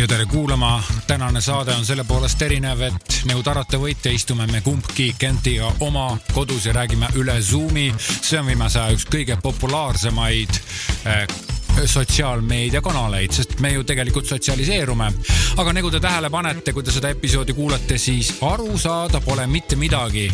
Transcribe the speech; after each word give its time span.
ja 0.00 0.06
tere 0.08 0.26
kuulama, 0.26 0.82
tänane 1.06 1.40
saade 1.40 1.74
on 1.74 1.84
selle 1.84 2.04
poolest 2.04 2.42
erinev, 2.42 2.80
et 2.80 3.18
nagu 3.28 3.42
te 3.44 3.50
arvate 3.52 3.76
võite, 3.76 4.12
istume 4.16 4.46
me 4.48 4.62
kumbki 4.64 5.10
Kentiga 5.18 5.68
oma 5.84 6.06
kodus 6.32 6.64
ja 6.66 6.72
räägime 6.72 7.10
üle 7.20 7.36
Zoomi. 7.42 7.92
see 7.98 8.40
on 8.40 8.46
viimase 8.46 8.80
aja 8.80 8.96
üks 8.96 9.04
kõige 9.12 9.36
populaarsemaid 9.42 10.60
äh, 11.04 11.49
sotsiaalmeediakanaleid, 11.86 13.32
sest 13.32 13.60
me 13.60 13.72
ju 13.72 13.84
tegelikult 13.84 14.26
sotsialiseerume. 14.26 15.12
aga 15.56 15.72
nagu 15.72 15.90
te 15.90 16.00
tähele 16.00 16.30
panete, 16.30 16.72
kui 16.72 16.82
te 16.82 16.92
seda 16.92 17.10
episoodi 17.10 17.54
kuulate, 17.54 17.98
siis 17.98 18.32
aru 18.42 18.78
saada 18.78 19.20
pole 19.20 19.46
mitte 19.46 19.76
midagi. 19.76 20.30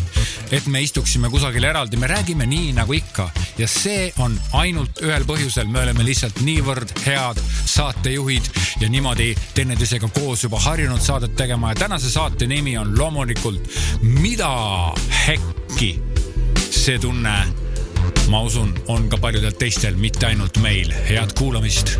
et 0.51 0.67
me 0.67 0.81
istuksime 0.81 1.29
kusagil 1.29 1.63
eraldi, 1.63 1.97
me 1.97 2.07
räägime 2.07 2.45
nii 2.45 2.71
nagu 2.73 2.93
ikka. 2.93 3.29
Ja 3.57 3.67
see 3.67 4.11
on 4.19 4.39
ainult 4.53 5.01
ühel 5.03 5.25
põhjusel, 5.27 5.67
me 5.67 5.81
oleme 5.81 6.05
lihtsalt 6.05 6.41
niivõrd 6.41 6.93
head 7.05 7.41
saatejuhid 7.65 8.49
ja 8.79 8.89
niimoodi 8.89 9.35
teineteisega 9.53 10.07
koos 10.07 10.43
juba 10.43 10.59
harjunud 10.59 11.01
saadet 11.01 11.35
tegema. 11.35 11.71
Ja 11.71 11.75
tänase 11.75 12.09
saate 12.09 12.47
nimi 12.47 12.77
on 12.77 12.97
loomulikult 12.97 13.67
Mida 14.01 14.93
hekki 15.27 15.99
see 16.71 16.99
tunne 16.99 17.66
ma 18.29 18.41
usun, 18.41 18.73
on 18.87 19.09
ka 19.09 19.17
paljudel 19.17 19.53
teistel, 19.59 19.95
mitte 19.95 20.25
ainult 20.25 20.57
meil. 20.61 20.93
head 21.09 21.33
kuulamist. 21.37 21.99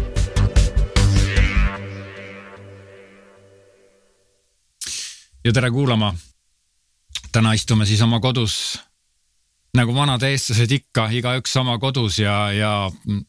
ja 5.45 5.53
tere 5.53 5.71
kuulama. 5.71 6.15
täna 7.31 7.53
istume 7.53 7.85
siis 7.85 8.01
oma 8.01 8.20
kodus 8.20 8.79
nagu 9.77 9.93
vanad 9.95 10.23
eestlased 10.23 10.71
ikka, 10.73 11.07
igaüks 11.13 11.53
oma 11.59 11.77
kodus 11.81 12.20
ja, 12.20 12.35
ja 12.53 12.71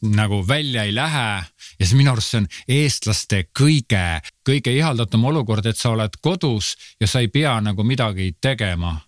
nagu 0.03 0.41
välja 0.49 0.85
ei 0.85 0.95
lähe. 0.95 1.45
ja 1.81 1.87
see 1.87 1.99
minu 1.99 2.13
arust 2.13 2.33
see 2.33 2.43
on 2.43 2.49
eestlaste 2.79 3.43
kõige, 3.59 4.05
kõige 4.47 4.73
ihaldatum 4.75 5.29
olukord, 5.31 5.67
et 5.67 5.79
sa 5.79 5.93
oled 5.95 6.19
kodus 6.23 6.75
ja 7.01 7.11
sa 7.11 7.23
ei 7.25 7.29
pea 7.29 7.59
nagu 7.61 7.85
midagi 7.85 8.33
tegema. 8.41 8.99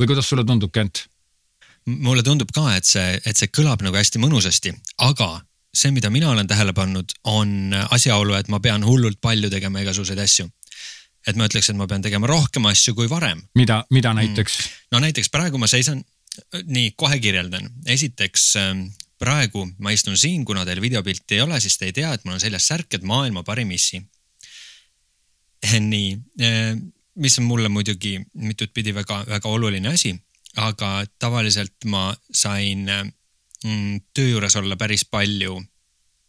või 0.00 0.06
kuidas 0.14 0.28
sulle 0.28 0.44
tundub, 0.44 0.72
Kent? 0.72 1.11
Mulle 1.86 2.22
tundub 2.22 2.50
ka, 2.54 2.68
et 2.76 2.86
see, 2.86 3.16
et 3.26 3.38
see 3.38 3.50
kõlab 3.50 3.82
nagu 3.84 3.96
hästi 3.96 4.20
mõnusasti, 4.22 4.72
aga 5.02 5.40
see, 5.74 5.92
mida 5.94 6.10
mina 6.12 6.30
olen 6.30 6.48
tähele 6.48 6.74
pannud, 6.76 7.14
on 7.28 7.74
asjaolu, 7.90 8.36
et 8.36 8.50
ma 8.52 8.60
pean 8.60 8.84
hullult 8.86 9.20
palju 9.20 9.50
tegema 9.50 9.82
igasuguseid 9.82 10.20
asju. 10.20 10.48
et 11.26 11.36
ma 11.38 11.46
ütleks, 11.46 11.68
et 11.70 11.78
ma 11.78 11.86
pean 11.86 12.02
tegema 12.02 12.26
rohkem 12.26 12.64
asju 12.66 12.94
kui 12.94 13.08
varem. 13.10 13.42
mida, 13.54 13.84
mida 13.90 14.12
mm. 14.12 14.16
näiteks 14.16 14.58
mm.? 14.58 14.80
no 14.92 15.00
näiteks 15.04 15.30
praegu 15.30 15.58
ma 15.58 15.66
seisan, 15.66 16.02
nii 16.64 16.92
kohe 16.96 17.18
kirjeldan. 17.18 17.70
esiteks 17.86 18.56
ähm, 18.56 18.86
praegu 19.18 19.68
ma 19.78 19.90
istun 19.90 20.18
siin, 20.18 20.44
kuna 20.44 20.64
teil 20.64 20.80
videopilti 20.80 21.38
ei 21.38 21.40
ole, 21.40 21.60
siis 21.60 21.78
te 21.78 21.86
ei 21.86 21.92
tea, 21.92 22.12
et 22.12 22.24
mul 22.24 22.36
on 22.36 22.42
seljas 22.42 22.66
särk, 22.66 22.94
et 22.94 23.02
maailma 23.02 23.42
parim 23.42 23.70
issi. 23.70 24.02
nii, 25.80 26.18
äh, 26.42 26.76
mis 27.14 27.38
on 27.38 27.44
mulle 27.44 27.68
muidugi 27.68 28.18
mitut 28.34 28.74
pidi 28.74 28.94
väga, 28.94 29.24
väga 29.28 29.48
oluline 29.48 29.88
asi 29.88 30.16
aga 30.56 31.04
tavaliselt 31.18 31.84
ma 31.84 32.12
sain 32.34 32.88
mm, 33.64 34.00
töö 34.14 34.28
juures 34.34 34.56
olla 34.56 34.76
päris 34.76 35.04
palju 35.04 35.60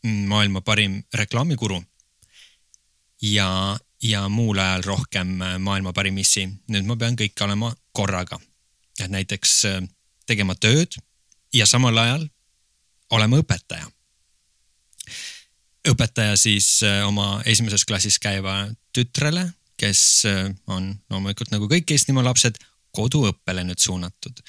mm, 0.03 0.27
maailma 0.27 0.61
parim 0.61 1.03
reklaamikuru. 1.13 1.83
ja, 3.21 3.77
ja 4.03 4.29
muul 4.29 4.57
ajal 4.57 4.83
rohkem 4.83 5.41
äh, 5.41 5.57
maailma 5.59 5.93
parim 5.93 6.13
missi. 6.13 6.47
nüüd 6.67 6.85
ma 6.85 6.95
pean 6.95 7.15
kõik 7.15 7.43
olema 7.43 7.73
korraga. 7.91 8.39
et 8.99 9.09
näiteks 9.09 9.65
äh, 9.65 9.81
tegema 10.25 10.55
tööd 10.55 10.95
ja 11.53 11.65
samal 11.65 11.97
ajal 11.97 12.27
olema 13.09 13.37
õpetaja. 13.37 13.87
õpetaja 15.89 16.37
siis 16.37 16.83
äh, 16.83 17.07
oma 17.07 17.41
esimeses 17.45 17.85
klassis 17.85 18.19
käiva 18.19 18.69
tütrele, 18.93 19.51
kes 19.77 20.25
on 20.67 20.93
loomulikult 21.09 21.51
nagu 21.51 21.67
kõik 21.67 21.91
Eestimaa 21.91 22.23
lapsed 22.23 22.59
koduõppele 22.95 23.65
nüüd 23.67 23.79
suunatud. 23.79 24.41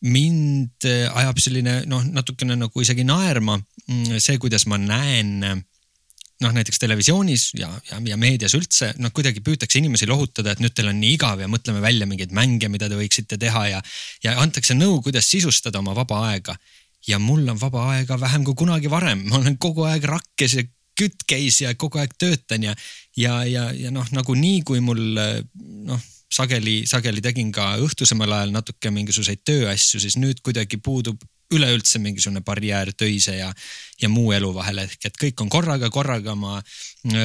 mind 0.00 0.86
äh, 0.88 1.10
ajab 1.12 1.38
selline 1.38 1.82
noh, 1.86 2.04
natukene 2.04 2.56
nagu 2.56 2.80
isegi 2.80 3.04
naerma 3.04 3.58
mm, 3.58 4.16
see, 4.18 4.38
kuidas 4.40 4.64
ma 4.66 4.78
näen 4.80 5.64
noh, 6.40 6.52
näiteks 6.56 6.80
televisioonis 6.80 7.50
ja, 7.58 7.68
ja, 7.90 8.00
ja 8.12 8.16
meedias 8.20 8.54
üldse, 8.56 8.90
noh 9.00 9.12
kuidagi 9.12 9.42
püütakse 9.44 9.80
inimesi 9.80 10.08
lohutada, 10.08 10.54
et 10.54 10.62
nüüd 10.64 10.74
teil 10.76 10.90
on 10.90 11.00
nii 11.00 11.14
igav 11.18 11.42
ja 11.42 11.48
mõtleme 11.52 11.82
välja 11.84 12.08
mingeid 12.08 12.32
mänge, 12.36 12.70
mida 12.72 12.88
te 12.88 12.98
võiksite 12.98 13.38
teha 13.40 13.66
ja, 13.74 13.80
ja 14.24 14.36
antakse 14.42 14.76
nõu, 14.76 15.00
kuidas 15.04 15.28
sisustada 15.30 15.82
oma 15.82 15.94
vaba 15.96 16.24
aega. 16.30 16.56
ja 17.08 17.18
mul 17.18 17.48
on 17.48 17.60
vaba 17.60 17.86
aega 17.94 18.18
vähem 18.20 18.44
kui 18.44 18.54
kunagi 18.54 18.90
varem, 18.92 19.24
ma 19.28 19.38
olen 19.38 19.56
kogu 19.58 19.86
aeg 19.88 20.04
rakkes 20.04 20.54
ja 20.58 20.64
kütkeis 20.96 21.62
ja 21.62 21.74
kogu 21.74 21.98
aeg 21.98 22.12
töötan 22.18 22.64
ja, 22.64 22.74
ja, 23.16 23.44
ja, 23.44 23.70
ja 23.72 23.90
noh, 23.90 24.08
nagunii, 24.12 24.62
kui 24.64 24.80
mul 24.84 25.00
noh 25.88 26.08
sageli, 26.30 26.84
sageli 26.86 27.22
tegin 27.24 27.50
ka 27.52 27.74
õhtusemal 27.82 28.32
ajal 28.38 28.54
natuke 28.54 28.92
mingisuguseid 28.94 29.42
tööasju, 29.46 30.00
siis 30.02 30.16
nüüd 30.20 30.42
kuidagi 30.46 30.80
puudub 30.82 31.22
üleüldse 31.50 31.98
mingisugune 31.98 32.44
barjäär 32.46 32.92
töise 32.94 33.34
ja, 33.34 33.50
ja 34.00 34.08
muu 34.08 34.30
elu 34.36 34.52
vahel. 34.54 34.84
Ehk 34.84 35.08
et 35.08 35.18
kõik 35.18 35.42
on 35.42 35.50
korraga, 35.50 35.90
korraga 35.90 36.36
ma 36.38 36.60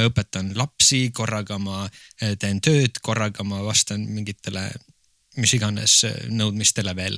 õpetan 0.07 0.53
lapsi, 0.57 1.11
korraga 1.13 1.59
ma 1.61 1.85
eh, 1.85 2.33
teen 2.41 2.61
tööd, 2.63 2.97
korraga 3.05 3.45
ma 3.45 3.61
vastan 3.65 4.07
mingitele 4.09 4.71
mis 5.41 5.53
iganes 5.57 5.99
äh, 6.07 6.15
nõudmistele 6.31 6.93
veel. 6.97 7.17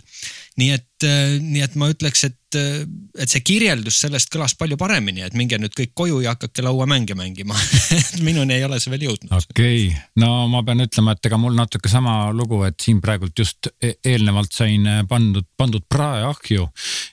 nii 0.58 0.70
et, 0.74 1.06
äh, 1.06 1.38
nii 1.42 1.64
et 1.66 1.76
ma 1.78 1.90
ütleks, 1.92 2.24
et, 2.28 2.58
äh, 2.58 2.86
et 3.18 3.32
see 3.32 3.44
kirjeldus 3.46 4.00
sellest 4.04 4.32
kõlas 4.34 4.56
palju 4.58 4.78
paremini, 4.80 5.24
et 5.26 5.36
minge 5.38 5.60
nüüd 5.62 5.76
kõik 5.78 5.94
koju 5.98 6.22
ja 6.26 6.34
hakake 6.36 6.66
lauamänge 6.66 7.18
mängima 7.18 7.58
minuni 8.28 8.58
ei 8.58 8.66
ole 8.68 8.80
see 8.82 8.94
veel 8.94 9.08
jõudnud. 9.10 9.34
okei 9.34 9.84
okay., 9.90 10.02
no 10.24 10.48
ma 10.52 10.64
pean 10.68 10.86
ütlema, 10.88 11.14
et 11.14 11.30
ega 11.30 11.40
mul 11.42 11.58
natuke 11.58 11.92
sama 11.92 12.18
lugu, 12.36 12.64
et 12.68 12.80
siin 12.82 13.02
praegult 13.04 13.38
just 13.38 13.72
e-, 13.82 13.98
eelnevalt 14.06 14.56
sain 14.56 14.90
pandud, 15.10 15.48
pandud 15.58 15.86
praeahju 15.90 16.68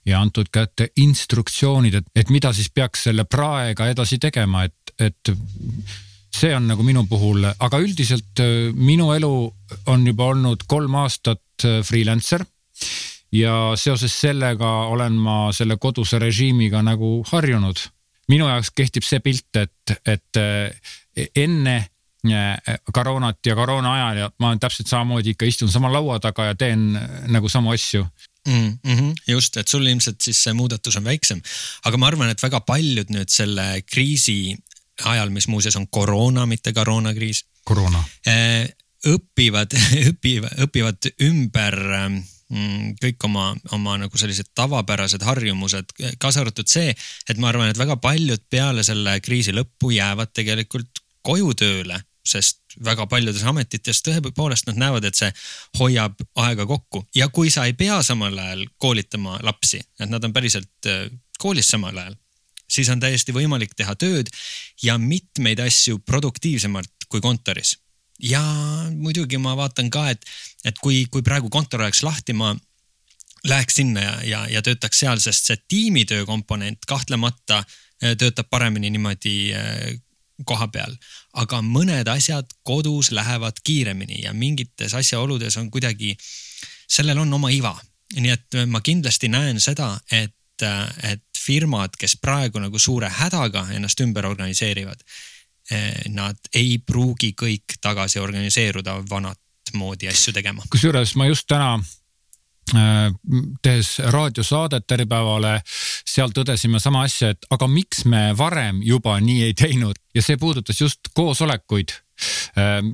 ja 0.09 0.23
antud 0.25 0.51
kätte 0.55 0.91
instruktsioonid, 1.05 2.01
et, 2.01 2.11
et 2.25 2.33
mida 2.35 2.55
siis 2.57 2.73
peaks 2.73 3.09
selle 3.11 3.29
praega 3.29 3.91
edasi 3.93 4.19
tegema, 4.23 4.65
et, 4.69 4.97
et 5.11 5.35
see 6.35 6.55
on 6.57 6.67
nagu 6.69 6.85
minu 6.87 7.05
puhul, 7.09 7.47
aga 7.47 7.81
üldiselt 7.83 8.43
äh, 8.43 8.71
minu 8.75 9.13
elu 9.15 9.33
on 9.91 10.07
juba 10.07 10.31
olnud 10.33 10.67
kolm 10.71 10.97
aastat 11.05 11.67
äh, 11.67 11.81
freelancer 11.87 12.45
ja 13.35 13.75
seoses 13.79 14.15
sellega 14.21 14.71
olen 14.91 15.17
ma 15.19 15.39
selle 15.55 15.79
koduse 15.81 16.19
režiimiga 16.23 16.83
nagu 16.83 17.17
harjunud. 17.31 17.79
minu 18.29 18.47
jaoks 18.49 18.71
kehtib 18.73 19.05
see 19.05 19.21
pilt, 19.21 19.51
et, 19.61 19.99
et 20.07 20.41
äh, 20.41 20.95
enne 21.37 21.83
koroonat 22.89 23.45
ja 23.45 23.53
koroona 23.55 23.91
ajal 23.93 24.19
ja 24.23 24.29
ma 24.41 24.55
täpselt 24.57 24.89
samamoodi 24.89 25.35
ikka 25.35 25.45
istun 25.45 25.69
sama 25.69 25.91
laua 25.93 26.17
taga 26.25 26.47
ja 26.49 26.55
teen 26.57 26.95
nagu 27.29 27.51
samu 27.53 27.75
asju 27.75 28.01
mm. 28.49 28.79
-hmm, 28.85 29.11
just, 29.29 29.57
et 29.57 29.69
sul 29.69 29.87
ilmselt 29.87 30.21
siis 30.21 30.41
see 30.43 30.55
muudatus 30.57 30.97
on 30.97 31.05
väiksem, 31.05 31.43
aga 31.85 32.01
ma 32.01 32.07
arvan, 32.09 32.33
et 32.33 32.43
väga 32.43 32.61
paljud 32.65 33.13
nüüd 33.13 33.29
selle 33.29 33.83
kriisi 33.85 34.57
ajal, 35.03 35.31
mis 35.31 35.49
muuseas 35.49 35.77
on 35.77 35.89
koroona, 35.89 36.47
mitte 36.47 36.73
koroonakriis. 36.73 37.45
koroona. 37.65 38.05
Äh, 38.29 38.69
õpivad, 39.09 39.75
õpivad, 40.11 40.57
õpivad 40.67 41.11
ümber 41.23 41.77
mm, 42.49 42.97
kõik 43.03 43.29
oma, 43.29 43.51
oma 43.77 43.99
nagu 44.01 44.19
sellised 44.19 44.53
tavapärased 44.57 45.23
harjumused, 45.27 45.95
kaasa 46.19 46.45
arvatud 46.45 46.71
see, 46.71 46.95
et 47.29 47.41
ma 47.41 47.51
arvan, 47.51 47.73
et 47.73 47.81
väga 47.81 47.99
paljud 48.03 48.49
peale 48.51 48.85
selle 48.87 49.19
kriisi 49.25 49.55
lõppu 49.55 49.93
jäävad 49.95 50.35
tegelikult 50.37 51.03
koju 51.25 51.55
tööle, 51.59 52.01
sest 52.25 52.79
väga 52.85 53.07
paljudes 53.09 53.45
ametites 53.47 54.01
tõepoolest 54.05 54.69
nad 54.71 54.81
näevad, 54.81 55.05
et 55.05 55.19
see 55.19 55.31
hoiab 55.79 56.21
aega 56.41 56.67
kokku 56.67 57.05
ja 57.17 57.29
kui 57.29 57.53
sa 57.53 57.67
ei 57.69 57.77
pea 57.77 58.01
samal 58.03 58.39
ajal 58.39 58.65
koolitama 58.81 59.39
lapsi, 59.45 59.83
et 60.01 60.11
nad 60.11 60.25
on 60.25 60.33
päriselt 60.33 60.89
äh, 60.89 61.07
koolis 61.39 61.69
samal 61.69 61.97
ajal, 61.99 62.17
siis 62.75 62.91
on 62.93 63.01
täiesti 63.01 63.35
võimalik 63.35 63.75
teha 63.79 63.95
tööd 63.95 64.31
ja 64.83 64.99
mitmeid 64.99 65.63
asju 65.63 66.01
produktiivsemalt 66.07 67.09
kui 67.09 67.21
kontoris. 67.21 67.77
ja 68.23 68.43
muidugi 68.91 69.39
ma 69.39 69.57
vaatan 69.57 69.91
ka, 69.91 70.09
et, 70.11 70.23
et 70.65 70.79
kui, 70.79 71.07
kui 71.11 71.23
praegu 71.23 71.51
kontor 71.51 71.83
oleks 71.83 72.03
lahti, 72.03 72.33
ma 72.33 72.55
läheks 73.45 73.75
sinna 73.81 74.01
ja, 74.01 74.15
ja, 74.25 74.47
ja 74.49 74.63
töötaks 74.63 75.03
seal, 75.03 75.19
sest 75.21 75.51
see 75.51 75.59
tiimitöö 75.69 76.27
komponent 76.27 76.87
kahtlemata 76.89 77.59
äh, 77.59 78.17
töötab 78.19 78.49
paremini 78.51 78.91
niimoodi 78.91 79.35
äh, 79.55 79.99
koha 80.45 80.69
peal. 80.69 80.95
aga 81.35 81.61
mõned 81.63 82.09
asjad 82.11 82.51
kodus 82.63 83.11
lähevad 83.11 83.59
kiiremini 83.65 84.23
ja 84.23 84.33
mingites 84.35 84.95
asjaoludes 84.95 85.57
on 85.59 85.71
kuidagi, 85.71 86.17
sellel 86.91 87.19
on 87.23 87.33
oma 87.33 87.51
iva. 87.51 87.75
nii 88.15 88.31
et 88.31 88.57
ma 88.71 88.81
kindlasti 88.81 89.29
näen 89.29 89.61
seda, 89.61 89.97
et, 90.13 90.63
et 91.03 91.34
firmad, 91.47 91.97
kes 91.99 92.17
praegu 92.23 92.63
nagu 92.63 92.79
suure 92.79 93.11
hädaga 93.21 93.67
ennast 93.77 94.01
ümber 94.01 94.27
organiseerivad, 94.27 95.03
eh, 95.71 96.05
nad 96.09 96.39
ei 96.55 96.79
pruugi 96.79 97.35
kõik 97.37 97.79
tagasi 97.81 98.23
organiseeruda 98.23 99.03
vanat 99.11 99.41
moodi 99.75 100.09
asju 100.09 100.33
tegema. 100.33 100.63
kusjuures 100.71 101.15
ma 101.17 101.27
just 101.27 101.47
täna 101.49 101.79
tehes 103.63 103.99
raadiosaadet 103.99 104.93
Äripäevale, 104.97 105.59
seal 106.09 106.33
tõdesime 106.33 106.81
sama 106.81 107.03
asja, 107.05 107.35
et 107.35 107.45
aga 107.53 107.69
miks 107.69 108.07
me 108.09 108.33
varem 108.39 108.81
juba 108.83 109.19
nii 109.21 109.43
ei 109.45 109.55
teinud 109.55 110.01
ja 110.15 110.23
see 110.25 110.39
puudutas 110.41 110.81
just 110.81 111.13
koosolekuid 111.15 111.93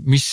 mis 0.09 0.27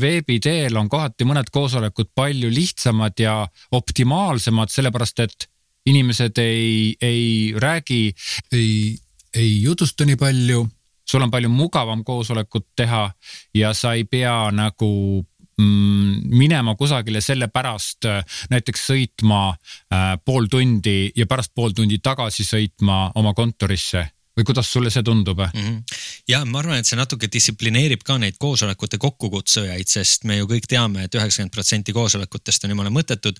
veebi 0.00 0.38
teel 0.42 0.76
on 0.76 0.88
kohati 0.92 1.24
mõned 1.24 1.48
koosolekud 1.52 2.10
palju 2.14 2.50
lihtsamad 2.52 3.18
ja 3.18 3.38
optimaalsemad, 3.72 4.70
sellepärast 4.70 5.24
et 5.24 5.48
inimesed 5.86 6.38
ei, 6.38 6.96
ei 7.02 7.54
räägi, 7.56 8.14
ei, 8.52 8.96
ei 9.34 9.62
jutusta 9.62 10.04
nii 10.04 10.16
palju. 10.16 10.68
sul 11.10 11.22
on 11.22 11.30
palju 11.30 11.48
mugavam 11.48 12.04
koosolekut 12.04 12.66
teha 12.76 13.10
ja 13.54 13.74
sa 13.74 13.92
ei 13.92 14.04
pea 14.04 14.50
nagu 14.50 15.24
Mm, 15.60 16.34
minema 16.34 16.74
kusagile 16.74 17.20
sellepärast 17.22 18.08
äh, 18.10 18.24
näiteks 18.50 18.88
sõitma 18.88 19.52
äh, 19.54 20.16
pool 20.24 20.48
tundi 20.50 21.12
ja 21.14 21.28
pärast 21.30 21.52
pool 21.54 21.70
tundi 21.70 22.00
tagasi 22.02 22.42
sõitma 22.42 23.12
oma 23.14 23.30
kontorisse 23.38 24.02
või 24.34 24.48
kuidas 24.48 24.72
sulle 24.72 24.90
see 24.90 25.06
tundub 25.06 25.38
mm? 25.44 25.60
-hmm. 25.60 26.00
ja 26.28 26.40
ma 26.44 26.58
arvan, 26.58 26.82
et 26.82 26.90
see 26.90 26.98
natuke 26.98 27.30
distsiplineerib 27.30 28.02
ka 28.02 28.18
neid 28.18 28.34
koosolekute 28.42 28.98
kokkukutsujaid, 28.98 29.86
sest 29.86 30.26
me 30.26 30.40
ju 30.40 30.50
kõik 30.50 30.66
teame 30.66 31.04
et, 31.04 31.14
et 31.14 31.20
üheksakümmend 31.20 31.54
protsenti 31.54 31.94
koosolekutest 31.94 32.66
on 32.66 32.74
jumala 32.74 32.90
mõttetud 32.90 33.38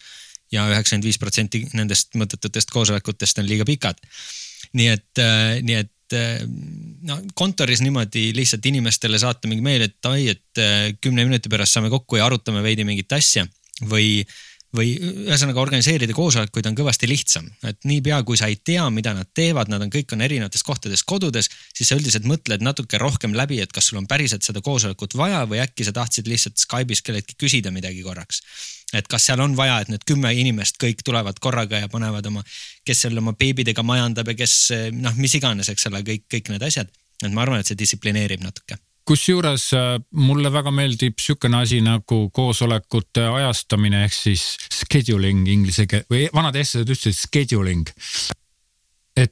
ja 0.53 0.69
üheksakümmend 0.71 1.09
viis 1.09 1.19
protsenti 1.19 1.65
nendest 1.73 2.15
mõttetutest 2.19 2.73
koosolekutest 2.75 3.41
on 3.41 3.49
liiga 3.49 3.65
pikad. 3.69 4.01
nii 4.75 4.89
et, 4.89 5.11
äh, 5.19 5.61
nii 5.63 5.81
et 5.81 5.91
no 7.09 7.19
kontoris 7.35 7.83
niimoodi 7.85 8.31
lihtsalt 8.37 8.67
inimestele 8.67 9.19
saata 9.21 9.51
mingi 9.51 9.65
meil, 9.65 9.87
et 9.89 10.11
ai, 10.11 10.29
et 10.35 10.63
eh, 10.63 10.89
kümne 11.01 11.25
minuti 11.27 11.53
pärast 11.53 11.77
saame 11.77 11.93
kokku 11.93 12.21
ja 12.21 12.27
arutame 12.29 12.63
veidi 12.65 12.87
mingit 12.87 13.13
asja 13.17 13.47
või 13.91 14.25
või 14.75 14.97
ühesõnaga 14.99 15.61
organiseerida 15.63 16.11
koosolekuid 16.17 16.67
on 16.67 16.75
kõvasti 16.75 17.07
lihtsam, 17.07 17.45
et 17.63 17.79
niipea 17.87 18.17
kui 18.27 18.35
sa 18.35 18.49
ei 18.51 18.57
tea, 18.59 18.83
mida 18.91 19.13
nad 19.15 19.29
teevad, 19.31 19.69
nad 19.71 19.85
on, 19.85 19.91
kõik 19.93 20.11
on 20.17 20.25
erinevates 20.27 20.65
kohtades 20.67 21.05
kodudes, 21.07 21.47
siis 21.71 21.93
sa 21.93 21.99
üldiselt 21.99 22.27
mõtled 22.27 22.65
natuke 22.65 22.99
rohkem 22.99 23.37
läbi, 23.39 23.61
et 23.63 23.71
kas 23.71 23.93
sul 23.93 24.01
on 24.01 24.09
päriselt 24.11 24.43
seda 24.43 24.65
koosolekut 24.67 25.15
vaja 25.15 25.45
või 25.47 25.63
äkki 25.63 25.87
sa 25.87 25.95
tahtsid 25.95 26.27
lihtsalt 26.27 26.59
Skype'is 26.59 27.05
kelleltki 27.07 27.39
küsida 27.39 27.71
midagi 27.71 28.03
korraks. 28.03 28.43
Et 28.95 29.11
kas 29.11 29.29
seal 29.29 29.43
on 29.45 29.57
vaja, 29.59 29.81
et 29.83 29.93
need 29.93 30.07
kümme 30.09 30.33
inimest 30.35 30.81
kõik 30.83 31.05
tulevad 31.07 31.39
korraga 31.43 31.85
ja 31.85 31.91
panevad 31.93 32.27
oma, 32.31 32.45
kes 32.87 33.05
seal 33.05 33.19
oma 33.19 33.35
beebidega 33.39 33.83
majandab 33.87 34.33
ja 34.33 34.39
kes 34.39 34.57
noh, 34.95 35.15
mis 35.21 35.35
iganes, 35.39 35.71
eks 35.73 35.91
ole, 35.91 36.05
kõik, 36.07 36.27
kõik 36.31 36.51
need 36.55 36.67
asjad. 36.71 36.91
et 37.23 37.33
ma 37.33 37.45
arvan, 37.45 37.61
et 37.61 37.67
see 37.67 37.79
distsiplineerib 37.79 38.43
natuke 38.45 38.79
kusjuures 39.09 39.67
äh, 39.77 39.99
mulle 40.17 40.53
väga 40.53 40.73
meeldib 40.75 41.19
sihukene 41.21 41.61
asi 41.65 41.81
nagu 41.85 42.29
koosolekute 42.35 43.27
ajastamine 43.41 44.05
ehk 44.07 44.17
siis 44.17 44.45
scheduling 44.73 45.45
inglise 45.51 45.87
keel 45.91 46.07
või 46.11 46.25
vanad 46.35 46.57
eestlased 46.57 46.89
ütlesid 46.89 47.21
scheduling. 47.21 47.85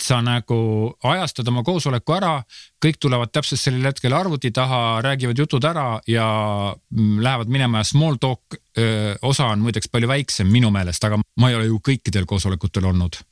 Et 0.02 0.08
sa 0.08 0.18
nagu 0.24 0.58
ajastad 1.06 1.48
oma 1.52 1.62
koosoleku 1.66 2.16
ära, 2.16 2.34
kõik 2.82 2.98
tulevad 3.02 3.30
täpselt 3.30 3.62
sellel 3.62 3.86
hetkel 3.86 4.14
arvuti 4.18 4.50
taha, 4.54 5.00
räägivad 5.04 5.38
jutud 5.38 5.64
ära 5.68 6.00
ja 6.10 6.26
mm, 6.74 7.20
lähevad 7.22 7.52
minema 7.52 7.82
ja 7.82 7.88
small 7.92 8.18
talk 8.18 8.58
öö, 8.78 9.14
osa 9.22 9.52
on 9.54 9.62
muideks 9.62 9.90
palju 9.92 10.10
väiksem 10.10 10.50
minu 10.50 10.72
meelest, 10.74 11.04
aga 11.06 11.20
ma 11.22 11.52
ei 11.52 11.58
ole 11.60 11.70
ju 11.70 11.78
kõikidel 11.86 12.26
koosolekutel 12.26 12.90
olnud 12.90 13.22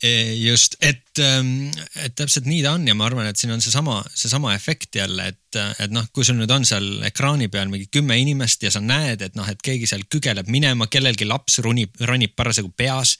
Eh, 0.00 0.32
just, 0.40 0.78
et, 0.80 1.18
ähm, 1.20 1.68
et 2.00 2.14
täpselt 2.16 2.46
nii 2.48 2.62
ta 2.64 2.70
on 2.72 2.86
ja 2.88 2.94
ma 2.96 3.04
arvan, 3.04 3.26
et 3.28 3.36
siin 3.36 3.50
on 3.52 3.60
seesama, 3.60 3.98
seesama 4.16 4.54
efekt 4.56 4.96
jälle, 4.96 5.26
et, 5.34 5.58
et 5.76 5.92
noh, 5.92 6.06
kui 6.16 6.24
sul 6.24 6.38
nüüd 6.38 6.52
on 6.54 6.64
seal 6.64 6.86
ekraani 7.04 7.50
peal 7.52 7.68
mingi 7.68 7.90
kümme 7.92 8.16
inimest 8.16 8.64
ja 8.64 8.72
sa 8.72 8.80
näed, 8.80 9.20
et 9.26 9.36
noh, 9.36 9.44
et 9.44 9.60
keegi 9.60 9.90
seal 9.90 10.06
kügeleb 10.08 10.48
minema, 10.48 10.88
kellelgi 10.88 11.28
laps 11.28 11.60
runib, 11.60 12.00
ronib 12.08 12.32
parasjagu 12.32 12.72
peas. 12.72 13.18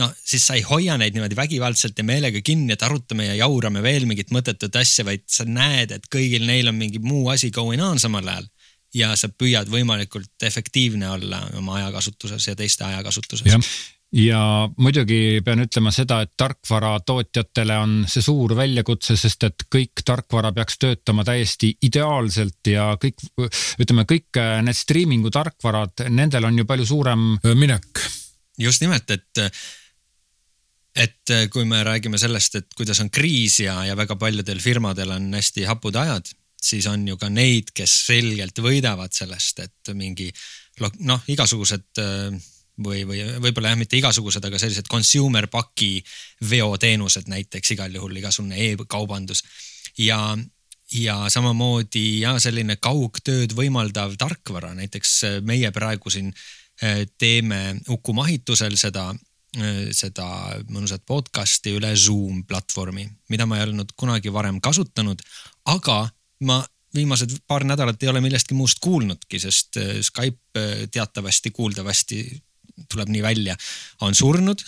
No 0.00 0.08
siis 0.16 0.46
sa 0.46 0.56
ei 0.58 0.64
hoia 0.66 0.96
neid 1.00 1.16
niimoodi 1.16 1.38
vägivaldselt 1.38 1.98
ja 2.00 2.06
meelega 2.06 2.42
kinni, 2.44 2.74
et 2.74 2.82
arutame 2.86 3.28
ja 3.28 3.36
jaurame 3.42 3.82
veel 3.84 4.08
mingit 4.08 4.32
mõttetut 4.34 4.80
asja, 4.80 5.04
vaid 5.08 5.26
sa 5.30 5.46
näed, 5.48 5.94
et 5.96 6.10
kõigil 6.12 6.46
neil 6.48 6.72
on 6.72 6.78
mingi 6.78 7.02
muu 7.04 7.28
asi 7.32 7.52
going 7.54 7.82
on 7.84 8.00
samal 8.02 8.26
ajal. 8.26 8.48
Ja 8.94 9.12
sa 9.14 9.28
püüad 9.30 9.68
võimalikult 9.70 10.42
efektiivne 10.42 11.12
olla 11.12 11.44
oma 11.60 11.76
ajakasutuses 11.78 12.48
ja 12.48 12.56
teiste 12.58 12.82
ajakasutuses. 12.88 13.46
Ja 14.10 14.40
muidugi 14.82 15.38
pean 15.46 15.62
ütlema 15.62 15.92
seda, 15.94 16.24
et 16.24 16.32
tarkvaratootjatele 16.40 17.76
on 17.78 17.92
see 18.10 18.24
suur 18.26 18.56
väljakutse, 18.58 19.14
sest 19.14 19.46
et 19.46 19.66
kõik 19.70 20.02
tarkvara 20.02 20.50
peaks 20.56 20.80
töötama 20.82 21.22
täiesti 21.28 21.70
ideaalselt 21.86 22.72
ja 22.72 22.88
kõik, 22.98 23.22
ütleme 23.78 24.08
kõik 24.10 24.40
need 24.66 24.78
striimingu 24.80 25.30
tarkvarad, 25.30 26.08
nendel 26.10 26.50
on 26.50 26.58
ju 26.58 26.66
palju 26.66 26.88
suurem 26.90 27.28
minek. 27.54 28.02
just 28.58 28.82
nimelt, 28.82 29.14
et 29.14 29.46
et 30.96 31.32
kui 31.52 31.64
me 31.64 31.84
räägime 31.86 32.18
sellest, 32.18 32.56
et 32.58 32.74
kuidas 32.76 33.00
on 33.00 33.10
kriis 33.10 33.60
ja, 33.62 33.76
ja 33.86 33.96
väga 33.96 34.16
paljudel 34.18 34.58
firmadel 34.60 35.12
on 35.14 35.28
hästi 35.34 35.64
hapud 35.68 35.96
ajad, 35.96 36.30
siis 36.60 36.86
on 36.90 37.06
ju 37.08 37.16
ka 37.16 37.28
neid, 37.30 37.70
kes 37.74 37.94
selgelt 38.08 38.58
võidavad 38.58 39.14
sellest, 39.14 39.62
et 39.62 39.92
mingi 39.94 40.30
noh, 41.06 41.22
igasugused 41.30 42.02
või, 42.84 43.04
või 43.06 43.24
võib-olla 43.40 43.72
jah, 43.72 43.80
mitte 43.80 43.98
igasugused, 43.98 44.44
aga 44.44 44.58
sellised 44.60 44.88
consumer 44.90 45.48
paki 45.52 45.98
veoteenused 46.50 47.28
näiteks 47.30 47.76
igal 47.76 47.94
juhul 47.94 48.16
igasugune 48.16 48.58
e-kaubandus. 48.70 49.44
ja, 49.98 50.36
ja 50.94 51.16
samamoodi 51.28 52.20
ja 52.20 52.38
selline 52.38 52.76
kaugtööd 52.76 53.54
võimaldav 53.56 54.16
tarkvara, 54.18 54.74
näiteks 54.74 55.16
äh, 55.24 55.40
meie 55.42 55.70
praegu 55.70 56.10
siin 56.10 56.32
äh, 56.82 57.04
teeme 57.18 57.80
Uku 57.88 58.12
Mahitusel 58.12 58.76
seda 58.76 59.10
äh, 59.10 59.29
seda 59.50 60.26
mõnusat 60.70 61.02
podcast'i 61.08 61.72
üle 61.74 61.90
Zoom 61.98 62.44
platvormi, 62.46 63.06
mida 63.32 63.46
ma 63.50 63.58
ei 63.58 63.64
olnud 63.66 63.96
kunagi 63.98 64.30
varem 64.30 64.60
kasutanud, 64.62 65.22
aga 65.72 66.04
ma 66.46 66.60
viimased 66.94 67.32
paar 67.50 67.64
nädalat 67.66 68.02
ei 68.02 68.10
ole 68.10 68.22
millestki 68.22 68.54
muust 68.54 68.78
kuulnudki, 68.82 69.40
sest 69.42 69.78
Skype 70.06 70.86
teatavasti, 70.94 71.50
kuuldavasti 71.54 72.22
tuleb 72.90 73.10
nii 73.12 73.22
välja, 73.22 73.56
on 74.06 74.14
surnud 74.14 74.62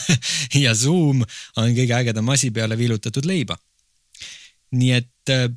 ja 0.64 0.74
Zoom 0.74 1.22
on 1.56 1.76
kõige 1.76 1.94
ägedam 1.96 2.32
asi 2.32 2.50
peale 2.50 2.78
viilutatud 2.78 3.28
leiba. 3.28 3.56
nii 4.72 4.92
et 4.96 5.30
äh, 5.30 5.48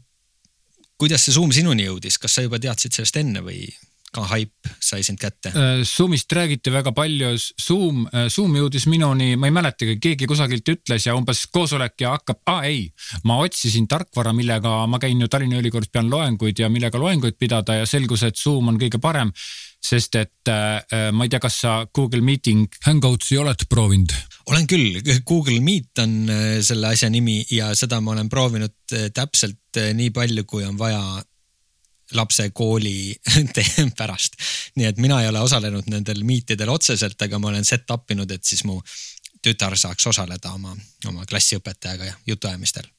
kuidas 0.99 1.25
see 1.25 1.35
Zoom 1.35 1.51
sinuni 1.55 1.87
jõudis, 1.87 2.19
kas 2.19 2.35
sa 2.35 2.43
juba 2.45 2.59
teadsid 2.59 2.95
sellest 2.95 3.17
enne 3.21 3.43
või 3.43 3.63
ka 4.15 4.23
haip 4.31 4.69
sai 4.79 5.03
sind 5.05 5.19
kätte? 5.21 5.51
Äh, 5.51 5.83
Zoomist 5.85 6.31
räägiti 6.31 6.73
väga 6.73 6.93
palju, 6.95 7.33
Zoom, 7.61 8.05
äh, 8.13 8.27
Zoom 8.31 8.55
jõudis 8.59 8.87
minuni, 8.91 9.33
ma 9.39 9.49
ei 9.49 9.55
mäletagi, 9.55 9.97
keegi 10.01 10.29
kusagilt 10.29 10.73
ütles 10.75 11.07
ja 11.07 11.15
umbes 11.17 11.45
koosolek 11.51 11.99
ja 12.05 12.15
hakkab, 12.15 12.41
aa 12.51 12.65
ei, 12.69 12.87
ma 13.27 13.39
otsisin 13.43 13.89
tarkvara, 13.91 14.33
millega 14.35 14.81
ma 14.89 14.99
käin 15.01 15.21
ju 15.21 15.29
Tallinna 15.31 15.61
Ülikoolis, 15.61 15.91
pean 15.93 16.09
loenguid 16.11 16.59
ja 16.59 16.71
millega 16.71 17.01
loenguid 17.01 17.39
pidada 17.39 17.81
ja 17.81 17.87
selgus, 17.89 18.25
et 18.27 18.39
Zoom 18.39 18.73
on 18.73 18.81
kõige 18.81 19.01
parem 19.03 19.33
sest 19.85 20.17
et 20.17 20.49
äh, 20.49 21.11
ma 21.13 21.25
ei 21.25 21.31
tea, 21.31 21.41
kas 21.43 21.59
sa 21.61 21.75
Google 21.93 22.23
Meeting 22.25 22.65
Hangoutsi 22.87 23.37
oled 23.41 23.67
proovinud? 23.69 24.13
olen 24.49 24.67
küll, 24.69 24.99
Google 25.25 25.59
Meet 25.65 26.01
on 26.03 26.17
äh, 26.29 26.43
selle 26.65 26.91
asja 26.93 27.09
nimi 27.13 27.39
ja 27.53 27.71
seda 27.77 28.01
ma 28.01 28.13
olen 28.13 28.29
proovinud 28.29 28.75
äh, 28.93 29.07
täpselt 29.13 29.79
äh, 29.81 29.91
nii 29.97 30.11
palju, 30.15 30.45
kui 30.49 30.65
on 30.67 30.77
vaja 30.79 31.01
lapse 32.13 32.49
kooli 32.53 33.15
pärast. 33.97 34.35
nii 34.75 34.85
et 34.85 34.97
mina 34.97 35.21
ei 35.21 35.29
ole 35.29 35.39
osalenud 35.39 35.87
nendel 35.91 36.23
meet 36.23 36.55
idel 36.55 36.69
otseselt, 36.69 37.21
aga 37.21 37.39
ma 37.39 37.53
olen 37.53 37.65
set 37.65 37.89
up 37.91 38.11
inud, 38.11 38.31
et 38.31 38.43
siis 38.43 38.63
mu 38.63 38.81
tütar 39.45 39.77
saaks 39.77 40.07
osaleda 40.07 40.51
oma, 40.53 40.75
oma 41.07 41.25
klassiõpetajaga 41.25 42.13
jutuajamistel 42.27 42.89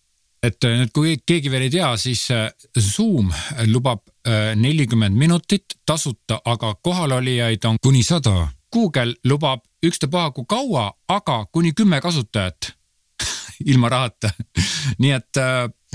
et 0.47 0.65
äh, 0.65 0.77
nüüd, 0.81 0.93
kui 0.95 1.17
keegi 1.27 1.51
veel 1.53 1.67
ei 1.67 1.73
tea, 1.73 1.89
siis 2.01 2.27
äh, 2.35 2.49
Zoom 2.79 3.33
lubab 3.71 4.05
äh, 4.27 4.55
nelikümmend 4.59 5.17
minutit 5.19 5.79
tasuta, 5.87 6.41
aga 6.45 6.75
kohalolijaid 6.83 7.65
on 7.69 7.81
kuni 7.83 8.03
sada. 8.07 8.49
Google 8.73 9.15
lubab 9.25 9.63
ükstapuha 9.87 10.31
kui 10.37 10.45
kaua, 10.49 10.91
aga 11.09 11.45
kuni 11.53 11.73
kümme 11.73 12.01
kasutajat 12.05 12.73
ilma 13.71 13.89
rahata 13.89 14.33
nii 15.01 15.13
et 15.17 15.39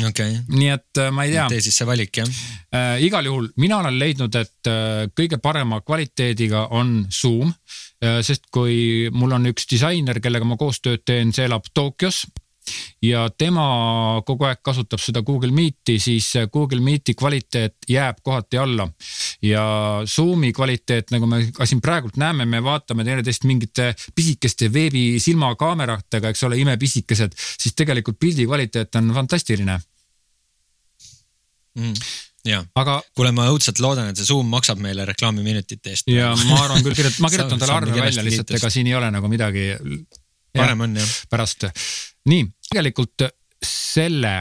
okay., 0.08 0.38
nii 0.50 0.70
et 0.74 1.02
ma 1.14 1.26
ei 1.28 1.34
tea. 1.36 1.48
tee 1.52 1.62
siis 1.64 1.78
see 1.82 1.88
valik 1.90 2.22
jah 2.22 2.30
äh,. 2.74 3.02
igal 3.06 3.26
juhul 3.28 3.50
mina 3.62 3.82
olen 3.84 4.00
leidnud, 4.00 4.36
et 4.40 4.72
äh, 4.72 5.08
kõige 5.18 5.42
parema 5.44 5.82
kvaliteediga 5.86 6.68
on 6.78 7.06
Zoom 7.12 7.52
äh,, 7.52 8.22
sest 8.26 8.48
kui 8.54 9.10
mul 9.12 9.38
on 9.38 9.50
üks 9.52 9.68
disainer, 9.72 10.22
kellega 10.24 10.48
ma 10.48 10.60
koostööd 10.60 11.06
teen, 11.06 11.34
see 11.36 11.48
elab 11.50 11.68
Tokyos 11.74 12.26
ja 13.02 13.26
tema 13.38 13.66
kogu 14.26 14.46
aeg 14.46 14.62
kasutab 14.64 15.02
seda 15.02 15.24
Google 15.26 15.52
Meeti, 15.56 15.98
siis 16.00 16.32
Google 16.54 16.82
Meeti 16.86 17.16
kvaliteet 17.18 17.90
jääb 17.90 18.22
kohati 18.24 18.58
alla. 18.58 18.88
ja 19.42 19.64
Zoomi 20.06 20.54
kvaliteet, 20.54 21.12
nagu 21.12 21.28
me 21.28 21.44
ka 21.56 21.66
siin 21.66 21.82
praegult 21.82 22.18
näeme, 22.22 22.46
me 22.46 22.64
vaatame 22.64 23.04
teineteist 23.04 23.44
mingite 23.50 23.94
pisikeste 24.16 24.74
veebi 24.74 25.20
silmakaameratega, 25.20 26.30
eks 26.30 26.44
ole, 26.44 26.60
imepisikesed, 26.62 27.34
siis 27.38 27.76
tegelikult 27.76 28.20
pildi 28.20 28.46
kvaliteet 28.46 28.96
on 29.02 29.14
fantastiline 29.16 29.80
mm.. 31.76 31.94
aga. 32.76 32.98
kuule, 33.16 33.32
ma 33.36 33.48
õudselt 33.52 33.82
loodan, 33.84 34.12
et 34.12 34.20
see 34.20 34.28
Zoom 34.30 34.50
maksab 34.52 34.82
meile 34.84 35.06
reklaamiminutite 35.10 35.94
eest. 35.94 36.10
ja 36.12 36.32
ma 36.48 36.64
arvan 36.66 36.84
küll, 36.86 37.14
ma 37.24 37.32
kirjutan 37.32 37.62
talle 37.62 37.78
arve 37.78 37.96
välja 37.98 38.26
lihtsalt, 38.26 38.58
ega 38.58 38.74
siin 38.74 38.90
ei 38.92 38.98
ole 38.98 39.12
nagu 39.14 39.32
midagi. 39.32 39.72
Parem 40.58 40.82
on 40.82 40.96
jah. 40.98 41.12
pärast, 41.30 41.66
nii 42.26 42.46
tegelikult 42.70 43.28
selle 43.66 44.36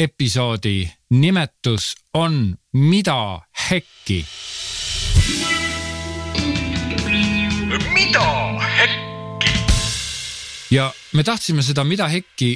episoodi 0.00 0.90
nimetus 1.10 1.94
on 2.14 2.56
Mida 2.72 3.40
hekki? 3.70 4.24
Ja 10.72 10.92
me 11.12 11.22
tahtsime 11.24 11.62
seda 11.62 11.84
Mida 11.84 12.06
hekki 12.08 12.48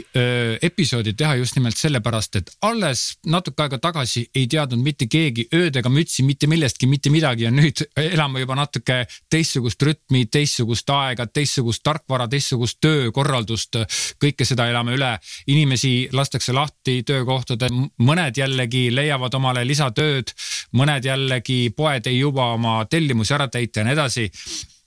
episoodi 0.64 1.12
teha 1.18 1.35
just 1.37 1.56
nimelt 1.56 1.76
sellepärast, 1.76 2.37
et 2.40 2.50
alles 2.64 3.02
natuke 3.28 3.64
aega 3.64 3.78
tagasi 3.82 4.23
ei 4.35 4.46
teadnud 4.50 4.80
mitte 4.82 5.08
keegi 5.11 5.46
ööd 5.54 5.76
ega 5.76 5.90
mütsi 5.92 6.25
mitte 6.25 6.49
millestki 6.49 6.88
mitte 6.88 7.12
midagi 7.12 7.46
ja 7.46 7.52
nüüd 7.52 7.82
elame 8.00 8.40
juba 8.40 8.56
natuke 8.56 9.02
teistsugust 9.32 9.82
rütmi, 9.82 10.25
teistsugust 10.32 10.90
aega, 10.94 11.26
teistsugust 11.26 11.82
tarkvara, 11.85 12.28
teistsugust 12.32 12.80
töökorraldust. 12.80 13.76
kõike 14.23 14.46
seda 14.49 14.68
elame 14.70 14.94
üle, 14.96 15.12
inimesi 15.52 16.08
lastakse 16.12 16.54
lahti 16.56 17.02
töökohtadel, 17.06 17.75
mõned 17.99 18.38
jällegi 18.38 18.88
leiavad 18.94 19.35
omale 19.35 19.66
lisatööd, 19.66 20.32
mõned 20.73 21.04
jällegi 21.04 21.70
poed 21.76 22.06
ei 22.06 22.18
juba 22.18 22.52
oma 22.54 22.78
tellimusi 22.90 23.35
ära 23.35 23.49
täita 23.49 23.80
ja 23.80 23.90
nii 23.90 23.99
edasi 23.99 24.30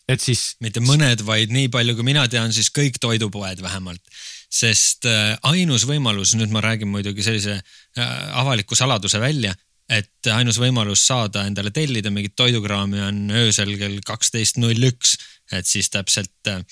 et 0.09 0.23
siis. 0.23 0.55
mitte 0.63 0.81
mõned, 0.83 1.21
vaid 1.25 1.53
nii 1.53 1.69
palju, 1.73 1.95
kui 1.97 2.07
mina 2.07 2.25
tean, 2.31 2.53
siis 2.55 2.71
kõik 2.73 2.99
toidupoed 3.01 3.61
vähemalt. 3.63 4.01
sest 4.49 5.05
äh, 5.05 5.35
ainus 5.45 5.85
võimalus, 5.85 6.33
nüüd 6.37 6.49
ma 6.49 6.63
räägin 6.65 6.89
muidugi 6.89 7.21
sellise 7.25 7.59
äh, 7.59 8.13
avaliku 8.41 8.75
saladuse 8.75 9.21
välja, 9.21 9.53
et 9.89 10.29
ainus 10.33 10.57
võimalus 10.61 11.05
saada 11.05 11.45
endale 11.45 11.71
tellida 11.73 12.09
mingit 12.13 12.35
toidukraami 12.37 13.01
on 13.05 13.21
öösel 13.43 13.75
kell 13.77 14.01
kaksteist 14.05 14.57
null 14.57 14.89
üks. 14.89 15.17
et 15.51 15.65
siis 15.65 15.89
täpselt 15.89 16.49
äh, 16.49 16.65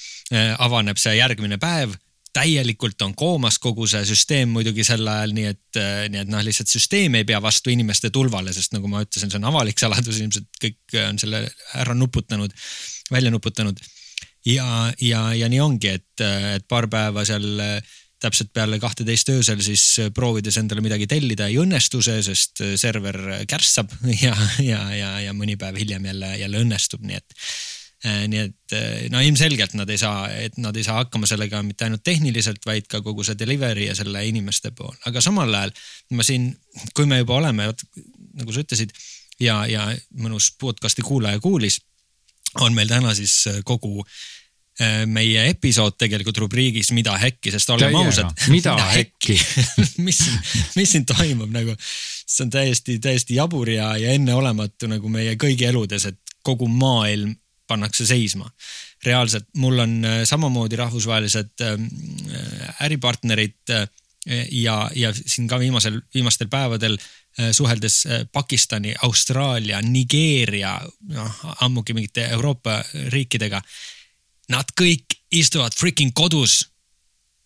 avaneb 0.57 0.97
see 0.97 1.17
järgmine 1.17 1.57
päev 1.61 1.95
täielikult 2.37 3.01
on 3.01 3.15
koomas 3.17 3.57
kogu 3.57 3.87
see 3.89 4.03
süsteem 4.05 4.51
muidugi 4.53 4.83
sel 4.85 5.07
ajal, 5.09 5.31
nii 5.33 5.45
et, 5.49 5.79
nii 6.13 6.19
et 6.21 6.29
noh, 6.29 6.43
lihtsalt 6.45 6.69
süsteem 6.69 7.15
ei 7.17 7.25
pea 7.25 7.39
vastu 7.41 7.71
inimeste 7.73 8.11
tulvale, 8.13 8.53
sest 8.53 8.75
nagu 8.75 8.89
ma 8.91 9.01
ütlesin, 9.01 9.31
see 9.31 9.39
on 9.39 9.47
avalik 9.49 9.79
saladus, 9.81 10.19
ilmselt 10.21 10.59
kõik 10.61 10.97
on 11.07 11.17
selle 11.17 11.47
ära 11.81 11.95
nuputanud 11.97 12.53
välja 13.11 13.31
nuputanud. 13.31 13.79
ja, 14.45 14.93
ja, 15.01 15.21
ja 15.33 15.49
nii 15.49 15.61
ongi, 15.63 15.95
et, 15.99 16.25
et 16.55 16.67
paar 16.67 16.87
päeva 16.91 17.25
seal 17.27 17.47
täpselt 18.21 18.49
peale 18.53 18.79
kahteteist 18.81 19.29
öösel 19.29 19.59
siis 19.61 19.83
proovides 20.15 20.57
endale 20.57 20.81
midagi 20.81 21.05
tellida 21.09 21.47
ei 21.51 21.59
õnnestu 21.61 22.01
see, 22.01 22.21
sest 22.25 22.63
server 22.81 23.19
kärssab 23.49 23.93
ja, 24.25 24.35
ja, 24.63 24.81
ja, 24.95 25.11
ja 25.27 25.33
mõni 25.37 25.57
päev 25.59 25.77
hiljem 25.77 26.05
jälle, 26.11 26.37
jälle 26.41 26.63
õnnestub, 26.65 27.03
nii 27.05 27.19
et 27.19 27.41
nii 28.05 28.39
et 28.43 28.73
no 29.09 29.19
ilmselgelt 29.25 29.73
nad 29.73 29.89
ei 29.89 29.97
saa, 29.97 30.27
et 30.29 30.57
nad 30.61 30.75
ei 30.77 30.85
saa 30.85 30.99
hakkama 30.99 31.25
sellega 31.27 31.63
mitte 31.65 31.87
ainult 31.87 32.03
tehniliselt, 32.05 32.61
vaid 32.65 32.85
ka 32.91 33.01
kogu 33.01 33.25
see 33.25 33.37
delivery 33.39 33.87
ja 33.87 33.95
selle 33.97 34.21
inimeste 34.27 34.69
pool, 34.77 34.93
aga 35.09 35.21
samal 35.23 35.49
ajal 35.49 35.73
ma 36.13 36.25
siin, 36.25 36.51
kui 36.93 37.09
me 37.09 37.17
juba 37.23 37.39
oleme, 37.39 37.65
nagu 38.37 38.53
sa 38.53 38.61
ütlesid 38.61 38.93
ja, 39.41 39.63
ja 39.69 39.87
mõnus 40.21 40.51
podcast'i 40.61 41.05
kuulaja 41.05 41.41
kuulis 41.41 41.79
on 42.61 42.75
meil 42.75 42.89
täna 42.89 43.13
siis 43.17 43.33
äh, 43.49 43.59
kogu 43.65 44.01
äh, 44.01 45.03
meie 45.09 45.47
episood 45.51 45.97
tegelikult 45.99 46.37
rubriigis 46.45 46.91
Mida 46.95 47.17
hekki, 47.21 47.51
sest 47.53 47.69
olgem 47.73 47.95
ausad. 47.99 48.31
mida 48.53 48.75
hekki 48.91 49.37
mis, 50.05 50.21
mis 50.75 50.95
siin 50.95 51.05
toimub 51.07 51.51
nagu, 51.53 51.75
see 51.79 52.45
on 52.45 52.53
täiesti, 52.53 52.99
täiesti 53.03 53.37
jabur 53.39 53.69
ja, 53.71 53.93
ja 53.99 54.15
enneolematu 54.17 54.89
nagu 54.91 55.11
meie 55.11 55.37
kõigi 55.39 55.69
eludes, 55.69 56.09
et 56.11 56.37
kogu 56.47 56.69
maailm 56.71 57.35
pannakse 57.67 58.05
seisma. 58.07 58.47
reaalselt, 59.05 59.47
mul 59.59 59.79
on 59.83 59.99
äh, 60.05 60.19
samamoodi 60.25 60.79
rahvusvahelised 60.79 61.63
ähm, 61.65 61.87
äripartnerid 62.81 63.75
ja, 64.51 64.89
ja 64.95 65.11
siin 65.15 65.45
ka 65.47 65.59
viimasel, 65.59 66.01
viimastel 66.13 66.49
päevadel 66.51 66.97
suheldes 67.51 68.05
äh, 68.05 68.25
Pakistani, 68.33 68.95
Austraalia, 69.05 69.81
Nigeeria, 69.81 70.77
noh 71.13 71.43
ammugi 71.61 71.93
mingite 71.93 72.27
Euroopa 72.37 72.79
riikidega. 73.13 73.61
Nad 74.53 74.71
kõik 74.79 75.19
istuvad 75.31 75.75
freaking 75.75 76.15
kodus. 76.15 76.65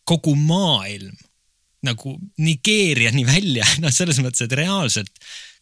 kogu 0.06 0.34
maailm 0.36 1.14
nagu 1.86 2.16
Nigeeriani 2.38 3.22
välja, 3.26 3.66
noh 3.84 3.94
selles 3.94 4.18
mõttes, 4.20 4.42
et 4.44 4.54
reaalselt 4.58 5.12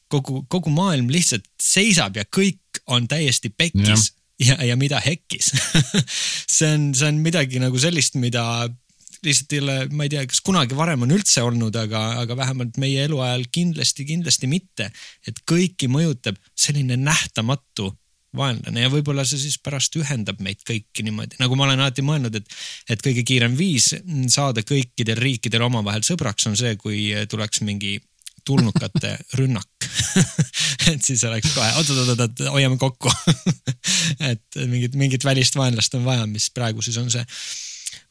kogu, 0.10 0.44
kogu 0.50 0.72
maailm 0.74 1.10
lihtsalt 1.12 1.46
seisab 1.62 2.18
ja 2.18 2.26
kõik 2.26 2.82
on 2.88 3.08
täiesti 3.08 3.50
pekkis 3.50 4.10
ja, 4.40 4.56
ja, 4.56 4.72
ja 4.72 4.78
mida 4.80 5.02
hekkis 5.04 5.52
see 6.56 6.72
on, 6.72 6.90
see 6.96 7.08
on 7.12 7.22
midagi 7.24 7.62
nagu 7.62 7.80
sellist, 7.82 8.18
mida 8.20 8.44
lihtsalt 9.26 9.56
ei 9.56 9.62
ole, 9.64 9.78
ma 9.94 10.06
ei 10.06 10.12
tea, 10.14 10.26
kas 10.30 10.42
kunagi 10.46 10.78
varem 10.78 11.06
on 11.06 11.16
üldse 11.16 11.44
olnud, 11.46 11.76
aga, 11.80 12.04
aga 12.24 12.38
vähemalt 12.40 12.80
meie 12.82 13.06
eluajal 13.08 13.48
kindlasti, 13.52 14.06
kindlasti 14.10 14.50
mitte. 14.52 14.92
et 15.28 15.42
kõiki 15.50 15.90
mõjutab 15.92 16.38
selline 16.56 16.98
nähtamatu 17.00 17.92
vaenlane 18.36 18.84
ja 18.84 18.92
võib-olla 18.94 19.24
see 19.26 19.40
siis 19.42 19.58
pärast 19.62 19.96
ühendab 19.98 20.42
meid 20.46 20.62
kõiki 20.68 21.06
niimoodi, 21.06 21.40
nagu 21.42 21.58
ma 21.58 21.66
olen 21.66 21.82
alati 21.82 22.06
mõelnud, 22.06 22.36
et, 22.38 22.60
et 22.90 23.02
kõige 23.02 23.24
kiirem 23.26 23.56
viis 23.58 23.90
saada 24.30 24.62
kõikidel 24.62 25.18
riikidel 25.18 25.66
omavahel 25.66 26.06
sõbraks 26.06 26.46
on 26.50 26.58
see, 26.60 26.76
kui 26.78 27.10
tuleks 27.32 27.64
mingi 27.66 27.98
tulnukate 28.46 29.18
rünnak. 29.40 29.68
Et 30.90 31.04
siis 31.06 31.24
oleks 31.28 31.54
kohe 31.54 31.70
oot-oot-oot, 31.78 32.46
hoiame 32.54 32.78
kokku. 32.82 33.12
Et 34.32 34.62
mingit, 34.66 34.96
mingit 34.98 35.26
välist 35.26 35.58
vaenlast 35.60 35.98
on 36.00 36.06
vaja, 36.08 36.26
mis 36.30 36.50
praegu 36.56 36.82
siis 36.86 36.98
on 37.02 37.12
see 37.14 37.26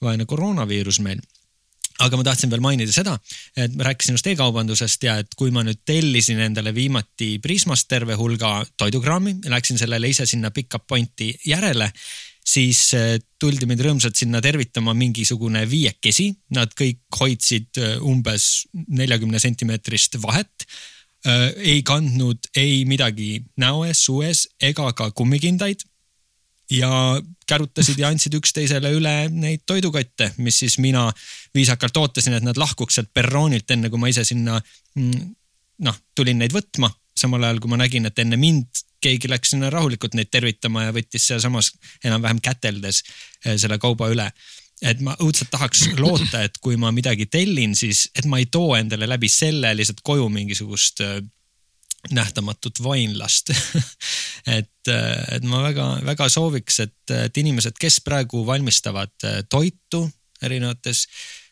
vaene 0.04 0.26
koroonaviirus 0.28 1.00
meil 1.04 1.22
aga 1.98 2.18
ma 2.18 2.24
tahtsin 2.26 2.50
veel 2.52 2.62
mainida 2.62 2.92
seda, 2.94 3.16
et 3.58 3.74
ma 3.74 3.88
rääkisin 3.88 4.14
just 4.14 4.28
e-kaubandusest 4.30 5.02
ja 5.02 5.16
et 5.22 5.34
kui 5.38 5.50
ma 5.54 5.64
nüüd 5.66 5.80
tellisin 5.88 6.38
endale 6.44 6.70
viimati 6.74 7.36
Prismast 7.42 7.88
terve 7.90 8.14
hulga 8.18 8.60
toidukraami, 8.78 9.34
läksin 9.50 9.80
sellele 9.80 10.10
ise 10.12 10.26
sinna 10.30 10.52
pick-up 10.54 10.86
point'i 10.86 11.32
järele, 11.48 11.90
siis 12.48 12.82
eh, 12.96 13.16
tuldi 13.40 13.66
mind 13.68 13.82
rõõmsalt 13.84 14.18
sinna 14.18 14.40
tervitama 14.44 14.94
mingisugune 14.96 15.64
viiekesi. 15.68 16.30
Nad 16.56 16.72
kõik 16.78 17.02
hoidsid 17.20 17.82
eh, 17.82 17.96
umbes 17.98 18.68
neljakümne 18.72 19.40
sentimeetrist 19.42 20.20
vahet. 20.22 20.68
Eh, 21.26 21.44
ei 21.74 21.82
kandnud 21.86 22.50
ei 22.56 22.84
midagi 22.88 23.42
näo 23.60 23.82
ees, 23.88 24.04
suu 24.06 24.22
ees 24.26 24.46
ega 24.62 24.92
ka 24.96 25.10
kummikindaid 25.18 25.82
ja 26.70 26.90
kärutasid 27.48 27.98
ja 27.98 28.10
andsid 28.12 28.34
üksteisele 28.36 28.90
üle 28.96 29.14
neid 29.32 29.64
toidukotte, 29.66 30.32
mis 30.44 30.58
siis 30.62 30.78
mina 30.82 31.06
viisakalt 31.56 31.96
ootasin, 31.96 32.36
et 32.36 32.44
nad 32.44 32.60
lahkuks 32.60 32.98
sealt 32.98 33.12
perroonilt, 33.14 33.70
enne 33.70 33.90
kui 33.90 34.00
ma 34.00 34.10
ise 34.12 34.24
sinna 34.28 34.58
mm, 34.60 35.30
noh, 35.88 36.02
tulin 36.14 36.38
neid 36.42 36.54
võtma. 36.54 36.92
samal 37.18 37.42
ajal 37.42 37.58
kui 37.58 37.70
ma 37.72 37.80
nägin, 37.80 38.06
et 38.06 38.18
enne 38.22 38.36
mind 38.38 38.84
keegi 39.02 39.30
läks 39.30 39.50
sinna 39.50 39.70
rahulikult 39.70 40.14
neid 40.14 40.30
tervitama 40.30 40.84
ja 40.84 40.92
võttis 40.94 41.26
sealsamas 41.26 41.72
enam-vähem 42.04 42.40
käteldes 42.42 43.02
eh, 43.44 43.56
selle 43.58 43.78
kauba 43.78 44.10
üle 44.12 44.28
et 44.82 45.00
ma 45.02 45.16
õudselt 45.18 45.50
tahaks 45.50 45.88
loota, 45.98 46.44
et 46.46 46.58
kui 46.62 46.76
ma 46.78 46.92
midagi 46.94 47.26
tellin, 47.26 47.74
siis, 47.74 48.06
et 48.14 48.28
ma 48.30 48.38
ei 48.38 48.46
too 48.46 48.76
endale 48.78 49.08
läbi 49.10 49.30
selle 49.32 49.72
lihtsalt 49.74 50.04
koju 50.06 50.28
mingisugust 50.30 51.02
äh, 51.02 51.18
nähtamatut 52.10 52.82
vainlast. 52.82 53.50
Et, 54.48 54.88
et 54.88 55.44
ma 55.44 55.58
väga-väga 55.60 56.24
sooviks, 56.32 56.78
et, 56.80 57.10
et 57.12 57.36
inimesed, 57.36 57.74
kes 57.76 57.98
praegu 58.00 58.46
valmistavad 58.48 59.26
äh, 59.28 59.42
toitu 59.50 60.06
erinevates 60.40 61.02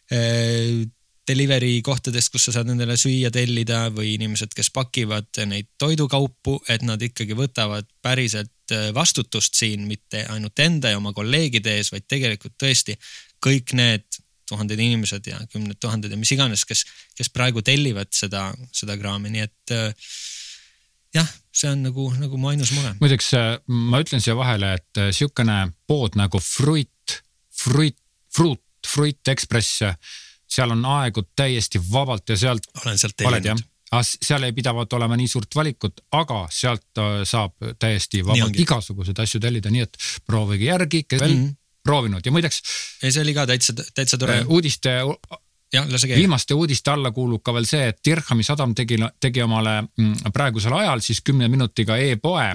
äh, 0.09 0.87
delivery 1.29 1.83
kohtadest, 1.85 2.31
kus 2.33 2.47
sa 2.47 2.55
saad 2.55 2.71
endale 2.73 2.97
süüa 2.97 3.29
tellida 3.35 3.87
või 3.93 4.15
inimesed, 4.15 4.55
kes 4.57 4.71
pakivad 4.73 5.43
neid 5.51 5.69
toidukaupu, 5.77 6.61
et 6.73 6.87
nad 6.87 7.03
ikkagi 7.03 7.37
võtavad 7.37 7.89
päriselt 8.01 8.73
äh, 8.75 8.89
vastutust 8.97 9.59
siin, 9.59 9.85
mitte 9.91 10.25
ainult 10.33 10.65
enda 10.65 10.95
ja 10.95 11.01
oma 11.01 11.13
kolleegide 11.17 11.77
ees, 11.77 11.93
vaid 11.93 12.07
tegelikult 12.09 12.57
tõesti 12.63 12.97
kõik 13.45 13.75
need 13.77 14.07
tuhanded 14.47 14.79
inimesed 14.79 15.27
ja 15.27 15.41
kümned 15.51 15.79
tuhanded 15.83 16.13
ja 16.15 16.19
mis 16.19 16.31
iganes, 16.33 16.63
kes, 16.65 16.85
kes 17.19 17.31
praegu 17.35 17.65
tellivad 17.67 18.13
seda, 18.15 18.49
seda 18.73 18.97
kraami, 18.99 19.33
nii 19.35 19.47
et 19.47 19.75
äh, 19.75 20.13
jah, 21.17 21.33
see 21.55 21.71
on 21.73 21.85
nagu, 21.87 22.09
nagu 22.21 22.41
mu 22.41 22.53
ainus 22.53 22.73
mure. 22.77 22.95
muideks 23.01 23.33
äh, 23.39 23.53
ma 23.67 24.03
ütlen 24.05 24.25
siia 24.25 24.37
vahele, 24.39 24.75
et 24.81 25.03
äh, 25.03 25.13
sihukene 25.17 25.63
pood 25.89 26.19
nagu 26.19 26.41
Fruit, 26.43 27.21
Fruit, 27.63 27.99
Fruit, 28.37 28.63
Fruit 28.87 29.33
Express, 29.33 29.83
seal 30.47 30.75
on 30.75 30.85
aegu 30.99 31.27
täiesti 31.37 31.81
vabalt 31.91 32.29
ja 32.29 32.37
sealt. 32.39 32.69
olen 32.85 33.01
sealt 33.01 33.17
tellinud 33.17 33.65
seal 34.03 34.43
ei 34.43 34.53
pidavat 34.53 34.93
olema 34.93 35.17
nii 35.17 35.29
suurt 35.31 35.55
valikut, 35.55 36.01
aga 36.19 36.47
sealt 36.53 37.01
äh, 37.01 37.21
saab 37.25 37.55
täiesti 37.79 38.25
vabalt 38.27 38.59
igasuguseid 38.61 39.19
asju 39.23 39.41
tellida, 39.41 39.71
nii 39.73 39.85
et 39.87 39.99
proovige 40.27 40.67
järgi, 40.67 41.05
kes 41.09 41.23
veel 41.23 41.35
mm 41.35 41.45
-hmm. 41.45 41.57
proovinud 41.87 42.27
ja 42.27 42.33
muideks. 42.33 42.63
ei, 43.03 43.13
see 43.13 43.23
oli 43.23 43.35
ka 43.35 43.47
täitsa, 43.47 43.73
täitsa 43.95 44.19
tore. 44.19 44.45
uudiste. 44.49 44.99
Viimaste 45.73 46.55
uudiste 46.55 46.91
alla 46.91 47.11
kuulub 47.11 47.43
ka 47.45 47.53
veel 47.55 47.67
see, 47.67 47.89
et 47.91 47.99
Dirhami 48.05 48.45
sadam 48.47 48.75
tegi, 48.75 48.99
tegi 49.21 49.43
omale 49.43 49.81
mm, 49.83 50.31
praegusel 50.35 50.75
ajal 50.79 51.03
siis 51.03 51.21
kümne 51.27 51.49
minutiga 51.49 51.97
e-poe. 51.99 52.47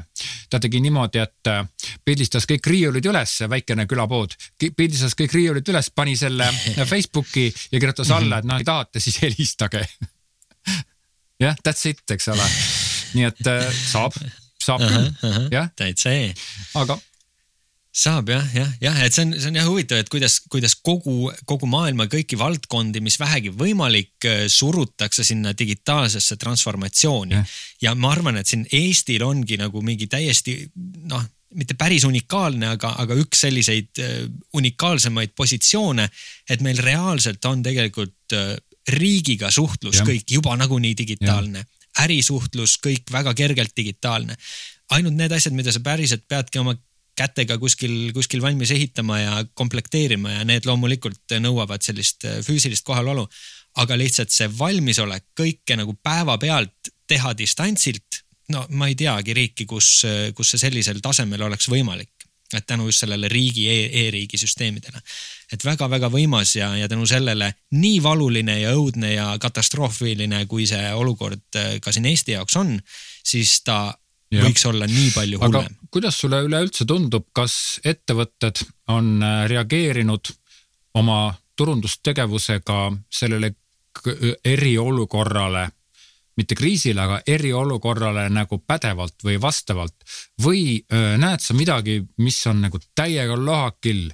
ta 0.50 0.60
tegi 0.60 0.82
niimoodi, 0.84 1.20
et 1.20 1.48
äh, 1.48 1.66
pildistas 2.06 2.48
kõik 2.48 2.68
riiulid 2.68 3.06
üles, 3.06 3.38
väikene 3.50 3.86
külapood, 3.88 4.36
pildistas 4.76 5.16
kõik 5.16 5.34
riiulid 5.34 5.68
üles, 5.70 5.92
pani 5.96 6.16
selle 6.16 6.48
Facebooki 6.92 7.52
ja 7.72 7.80
kirjutas 7.80 8.12
alla, 8.12 8.40
et 8.40 8.48
noh, 8.48 8.64
tahate, 8.66 9.00
siis 9.00 9.22
helistage. 9.22 9.84
jah, 11.44 11.56
that's 11.64 11.86
it, 11.90 12.04
eks 12.12 12.32
ole. 12.32 12.50
nii 13.14 13.28
et 13.28 13.48
äh, 13.48 13.64
saab, 13.72 14.16
saab 14.62 14.84
küll, 14.88 15.08
jah, 15.52 15.72
täitsa 15.76 16.16
E. 16.16 16.34
aga 16.80 17.00
saab 17.92 18.30
jah, 18.32 18.46
jah, 18.56 18.70
jah, 18.80 19.00
et 19.04 19.12
see 19.12 19.26
on, 19.26 19.34
see 19.36 19.50
on 19.52 19.58
jah 19.60 19.68
huvitav, 19.68 20.00
et 20.00 20.10
kuidas, 20.12 20.38
kuidas 20.52 20.78
kogu, 20.80 21.28
kogu 21.50 21.68
maailma 21.68 22.08
kõiki 22.12 22.40
valdkondi, 22.40 23.02
mis 23.04 23.18
vähegi 23.20 23.52
võimalik, 23.52 24.28
surutakse 24.48 25.26
sinna 25.28 25.52
digitaalsesse 25.58 26.38
transformatsiooni 26.40 27.42
ja 27.84 27.96
ma 28.00 28.14
arvan, 28.16 28.40
et 28.40 28.48
siin 28.48 28.64
Eestil 28.72 29.26
ongi 29.28 29.60
nagu 29.60 29.84
mingi 29.84 30.08
täiesti 30.08 30.56
noh, 31.12 31.26
mitte 31.60 31.76
päris 31.76 32.06
unikaalne, 32.08 32.70
aga, 32.78 32.94
aga 33.04 33.18
üks 33.20 33.44
selliseid 33.46 34.00
äh, 34.00 34.20
unikaalsemaid 34.58 35.34
positsioone, 35.36 36.08
et 36.50 36.64
meil 36.64 36.80
reaalselt 36.84 37.44
on 37.50 37.64
tegelikult 37.66 38.36
äh, 38.38 38.54
riigiga 38.96 39.52
suhtlus 39.52 40.00
ja. 40.00 40.06
kõik 40.08 40.32
juba 40.38 40.56
nagunii 40.60 40.94
digitaalne, 40.98 41.66
ärisuhtlus 42.02 42.78
kõik 42.84 43.12
väga 43.12 43.34
kergelt 43.38 43.76
digitaalne. 43.78 44.38
ainult 44.96 45.16
need 45.16 45.32
asjad, 45.32 45.54
mida 45.56 45.72
sa 45.72 45.84
päriselt 45.84 46.24
peadki 46.28 46.60
oma 46.60 46.74
kätega 47.18 47.58
kuskil, 47.60 48.12
kuskil 48.16 48.42
valmis 48.42 48.72
ehitama 48.72 49.20
ja 49.20 49.44
komplekteerima 49.54 50.38
ja 50.38 50.46
need 50.48 50.66
loomulikult 50.66 51.36
nõuavad 51.44 51.84
sellist 51.84 52.26
äh, 52.26 52.40
füüsilist 52.46 52.86
kohalolu. 52.88 53.28
aga 53.82 53.96
lihtsalt 53.96 54.34
see 54.36 54.50
valmisolek 54.52 55.30
kõike 55.40 55.78
nagu 55.80 55.94
päevapealt 56.04 56.90
teha 57.08 57.32
distantsilt, 57.38 58.24
no 58.52 58.66
ma 58.76 58.90
ei 58.92 58.98
teagi 59.00 59.36
riiki, 59.36 59.68
kus, 59.68 60.02
kus 60.36 60.54
see 60.54 60.66
sellisel 60.66 61.00
tasemel 61.04 61.48
oleks 61.48 61.70
võimalik. 61.72 62.12
et 62.52 62.66
tänu 62.68 62.84
just 62.90 63.00
sellele 63.00 63.30
riigi 63.32 63.70
e, 63.72 63.76
e-riigi 64.02 64.38
süsteemidele. 64.38 65.00
et 65.54 65.64
väga-väga 65.66 66.10
võimas 66.12 66.56
ja, 66.56 66.76
ja 66.76 66.90
tänu 66.92 67.06
sellele 67.08 67.54
nii 67.72 68.04
valuline 68.04 68.60
ja 68.60 68.74
õudne 68.76 69.14
ja 69.14 69.38
katastroofiline, 69.40 70.46
kui 70.46 70.68
see 70.68 70.94
olukord 70.94 71.56
äh, 71.56 71.80
ka 71.80 71.92
siin 71.92 72.06
Eesti 72.06 72.38
jaoks 72.38 72.56
on, 72.56 72.80
siis 73.24 73.62
ta. 73.64 73.98
Ja. 74.32 74.46
võiks 74.46 74.66
olla 74.70 74.88
nii 74.90 75.10
palju 75.16 75.42
hullem. 75.42 75.76
kuidas 75.92 76.20
sulle 76.22 76.42
üleüldse 76.46 76.88
tundub, 76.88 77.28
kas 77.36 77.80
ettevõtted 77.86 78.64
on 78.94 79.18
äh, 79.24 79.44
reageerinud 79.52 80.34
oma 81.00 81.34
turundustegevusega 81.56 82.80
sellele 83.12 83.54
eriolukorrale, 84.48 85.66
mitte 86.40 86.56
kriisile, 86.56 87.02
aga 87.04 87.20
eriolukorrale 87.28 88.30
nagu 88.32 88.62
pädevalt 88.68 89.24
või 89.24 89.36
vastavalt 89.42 90.08
või 90.42 90.80
öö, 90.80 91.18
näed 91.20 91.44
sa 91.44 91.54
midagi, 91.54 92.00
mis 92.24 92.40
on 92.48 92.64
nagu 92.66 92.80
täiega 92.96 93.36
lohakill? 93.36 94.10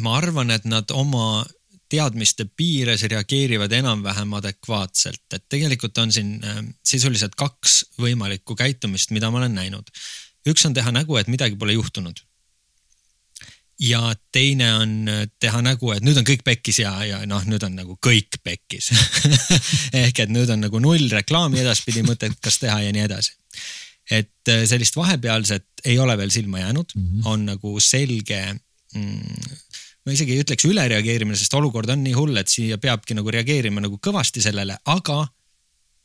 ma 0.00 0.16
arvan, 0.16 0.50
et 0.50 0.64
nad 0.64 0.90
oma 0.96 1.44
teadmiste 1.90 2.46
piires 2.56 3.02
reageerivad 3.10 3.72
enam-vähem 3.80 4.32
adekvaatselt, 4.38 5.24
et 5.34 5.44
tegelikult 5.50 5.98
on 6.02 6.12
siin 6.14 6.38
äh, 6.44 6.62
sisuliselt 6.86 7.36
kaks 7.38 7.80
võimalikku 8.00 8.56
käitumist, 8.58 9.14
mida 9.16 9.30
ma 9.30 9.42
olen 9.42 9.56
näinud. 9.58 9.90
üks 10.48 10.66
on 10.66 10.74
teha 10.74 10.92
nägu, 10.94 11.16
et 11.16 11.28
midagi 11.28 11.56
pole 11.56 11.72
juhtunud. 11.76 12.20
ja 13.80 14.14
teine 14.32 14.74
on 14.74 15.08
äh, 15.08 15.26
teha 15.40 15.62
nägu, 15.62 15.92
et 15.92 16.04
nüüd 16.06 16.18
on 16.20 16.24
kõik 16.24 16.44
pekkis 16.44 16.78
ja, 16.84 16.94
ja 17.04 17.20
noh, 17.26 17.44
nüüd 17.44 17.62
on 17.66 17.76
nagu 17.76 17.98
kõik 18.06 18.40
pekkis. 18.42 18.90
ehk 20.04 20.24
et 20.24 20.30
nüüd 20.30 20.50
on 20.50 20.60
nagu 20.60 20.78
null 20.78 21.10
reklaami 21.10 21.60
edaspidi 21.60 22.04
mõttekas 22.06 22.60
teha 22.60 22.82
ja 22.86 22.92
nii 22.92 23.06
edasi 23.08 23.38
et 24.10 24.50
äh, 24.50 24.64
sellist 24.68 24.96
vahepealset 24.98 25.84
ei 25.86 25.98
ole 25.98 26.16
veel 26.18 26.30
silma 26.34 26.58
jäänud 26.58 26.94
mm, 26.94 27.06
-hmm. 27.06 27.26
on 27.30 27.46
nagu 27.46 27.80
selge 27.80 28.42
mm, 28.94 29.58
ma 30.06 30.14
isegi 30.14 30.34
ei 30.34 30.44
ütleks 30.44 30.64
ülereageerimine, 30.68 31.36
sest 31.38 31.54
olukord 31.58 31.90
on 31.92 32.02
nii 32.04 32.14
hull, 32.16 32.36
et 32.40 32.48
siia 32.48 32.78
peabki 32.80 33.16
nagu 33.18 33.32
reageerima 33.32 33.82
nagu 33.84 34.00
kõvasti 34.02 34.42
sellele, 34.44 34.78
aga 34.88 35.20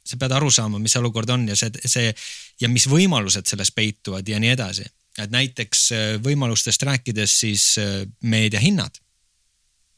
sa 0.05 0.19
pead 0.21 0.35
aru 0.37 0.51
saama, 0.53 0.79
mis 0.81 0.93
see 0.93 1.01
olukord 1.01 1.31
on 1.33 1.47
ja 1.49 1.55
see, 1.57 1.71
see 1.89 2.11
ja 2.61 2.69
mis 2.69 2.85
võimalused 2.91 3.47
selles 3.49 3.71
peituvad 3.73 4.27
ja 4.27 4.39
nii 4.41 4.53
edasi. 4.53 4.85
et 5.17 5.31
näiteks 5.31 5.81
äh, 5.95 6.05
võimalustest 6.19 6.83
rääkides, 6.83 7.39
siis 7.39 7.77
äh, 7.79 8.03
meediahinnad 8.21 8.99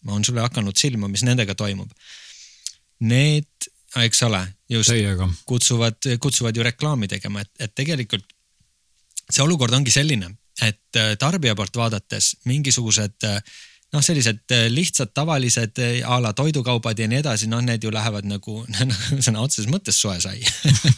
on 0.08 0.24
sulle 0.26 0.42
hakanud 0.42 0.78
silma, 0.78 1.08
mis 1.12 1.24
nendega 1.26 1.56
toimub. 1.58 1.90
Need, 3.10 3.68
eks 3.98 4.22
ole, 4.24 4.44
just 4.70 4.94
Teiega. 4.94 5.28
kutsuvad, 5.46 5.98
kutsuvad 6.22 6.56
ju 6.56 6.64
reklaami 6.64 7.10
tegema, 7.10 7.42
et, 7.42 7.52
et 7.60 7.74
tegelikult 7.76 8.26
see 9.28 9.44
olukord 9.44 9.74
ongi 9.74 9.92
selline, 9.92 10.30
et 10.64 11.00
äh, 11.00 11.16
tarbija 11.20 11.56
poolt 11.58 11.76
vaadates 11.78 12.36
mingisugused 12.50 13.28
äh, 13.28 13.42
noh, 13.98 14.06
sellised 14.06 14.54
äh, 14.54 14.68
lihtsad 14.74 15.12
tavalised 15.18 15.82
äh, 15.82 16.00
a 16.06 16.20
la 16.22 16.34
toidukaubad 16.38 17.00
ja 17.00 17.10
nii 17.10 17.22
edasi, 17.24 17.50
noh, 17.50 17.64
need 17.66 17.84
ju 17.84 17.92
lähevad 17.94 18.30
nagu 18.30 18.62
sõna 19.26 19.44
otseses 19.44 19.70
mõttes 19.72 20.00
soe 20.02 20.20
sai. 20.22 20.42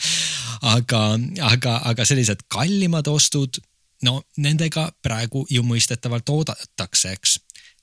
aga, 0.75 1.03
aga, 1.51 1.79
aga 1.93 2.07
sellised 2.07 2.45
kallimad 2.51 3.07
ostud, 3.07 3.62
no 4.03 4.19
nendega 4.39 4.89
praegu 5.03 5.45
ju 5.51 5.63
mõistetavalt 5.67 6.29
oodatakse, 6.35 7.15
eks 7.15 7.39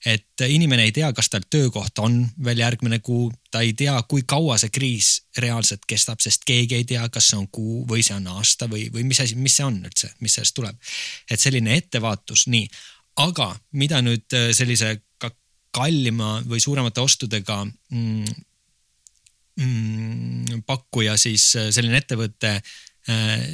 et 0.07 0.44
inimene 0.46 0.85
ei 0.87 0.92
tea, 0.94 1.09
kas 1.16 1.31
tal 1.33 1.46
töökoht 1.50 1.98
on 1.98 2.20
veel 2.44 2.61
järgmine 2.61 2.98
kuu, 3.02 3.31
ta 3.50 3.62
ei 3.64 3.72
tea, 3.74 3.94
kui 4.09 4.22
kaua 4.29 4.59
see 4.61 4.70
kriis 4.70 5.09
reaalselt 5.42 5.87
kestab, 5.88 6.20
sest 6.22 6.44
keegi 6.46 6.76
ei 6.79 6.85
tea, 6.87 7.09
kas 7.11 7.31
see 7.33 7.40
on 7.40 7.48
kuu 7.50 7.81
või 7.88 8.05
see 8.07 8.14
on 8.14 8.29
aasta 8.37 8.68
või, 8.70 8.87
või 8.94 9.07
mis 9.09 9.22
asi, 9.24 9.38
mis 9.40 9.57
see 9.59 9.66
on 9.66 9.81
üldse, 9.83 10.12
mis 10.20 10.37
sellest 10.38 10.55
tuleb. 10.55 10.76
et 11.31 11.40
selline 11.40 11.74
ettevaatus, 11.81 12.46
nii, 12.52 12.68
aga 13.24 13.50
mida 13.72 14.02
nüüd 14.05 14.37
äh, 14.37 14.50
sellise 14.57 14.98
kallima 15.77 16.41
või 16.49 16.62
suuremate 16.62 17.05
ostudega 17.05 17.61
mm, 17.67 18.35
mm, 19.61 20.65
pakkuja 20.67 21.17
siis 21.21 21.51
äh, 21.61 21.71
selline 21.75 22.01
ettevõte 22.01 22.57
äh, 22.57 23.49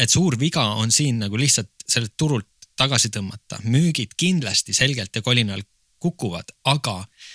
et 0.00 0.12
suur 0.12 0.36
viga 0.40 0.64
on 0.80 0.92
siin 0.94 1.20
nagu 1.24 1.38
lihtsalt 1.40 1.72
sellelt 1.90 2.16
turult 2.20 2.48
tagasi 2.80 3.10
tõmmata, 3.12 3.60
müügid 3.68 4.14
kindlasti 4.18 4.72
selgelt 4.76 5.16
ja 5.16 5.22
kolinal 5.24 5.62
kukuvad, 6.00 6.48
aga 6.70 6.94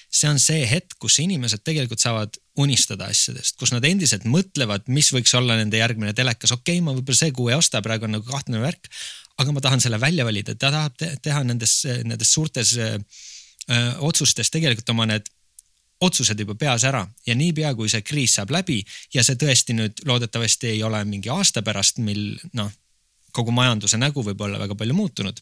see 0.09 0.29
on 0.31 0.39
see 0.41 0.63
hetk, 0.65 0.95
kus 1.01 1.19
inimesed 1.21 1.61
tegelikult 1.61 2.01
saavad 2.01 2.39
unistada 2.57 3.11
asjadest, 3.13 3.59
kus 3.61 3.69
nad 3.75 3.85
endiselt 3.85 4.25
mõtlevad, 4.25 4.87
mis 4.89 5.11
võiks 5.13 5.35
olla 5.37 5.57
nende 5.59 5.77
järgmine 5.77 6.15
telekas, 6.17 6.55
okei 6.55 6.79
okay,, 6.79 6.85
ma 6.85 6.95
võib-olla 6.95 7.19
see 7.19 7.35
kuu 7.35 7.51
ei 7.51 7.59
osta, 7.59 7.83
praegu 7.85 8.07
on 8.09 8.17
nagu 8.17 8.25
kahtlane 8.25 8.63
värk. 8.63 8.89
aga 9.37 9.51
ma 9.51 9.61
tahan 9.61 9.83
selle 9.83 9.99
välja 10.01 10.25
valida, 10.25 10.55
ta 10.55 10.71
tahab 10.71 10.97
te 10.97 11.11
teha 11.21 11.43
nendes, 11.43 11.83
nendes 12.07 12.31
suurtes 12.31 12.73
öö, 13.71 13.91
otsustes 14.09 14.51
tegelikult 14.53 14.89
oma 14.93 15.07
need 15.09 15.29
otsused 16.05 16.39
juba 16.39 16.55
peas 16.59 16.83
ära 16.83 17.05
ja 17.27 17.35
niipea, 17.35 17.73
kui 17.75 17.89
see 17.89 18.03
kriis 18.03 18.35
saab 18.35 18.51
läbi 18.51 18.81
ja 19.13 19.23
see 19.23 19.37
tõesti 19.39 19.75
nüüd 19.77 20.03
loodetavasti 20.05 20.73
ei 20.73 20.83
ole 20.83 20.99
mingi 21.07 21.31
aasta 21.31 21.63
pärast, 21.63 22.01
mil 22.03 22.35
noh, 22.53 22.71
kogu 23.35 23.51
majanduse 23.55 23.97
nägu 23.97 24.23
võib 24.23 24.41
olla 24.41 24.59
väga 24.59 24.75
palju 24.75 24.95
muutunud 24.97 25.39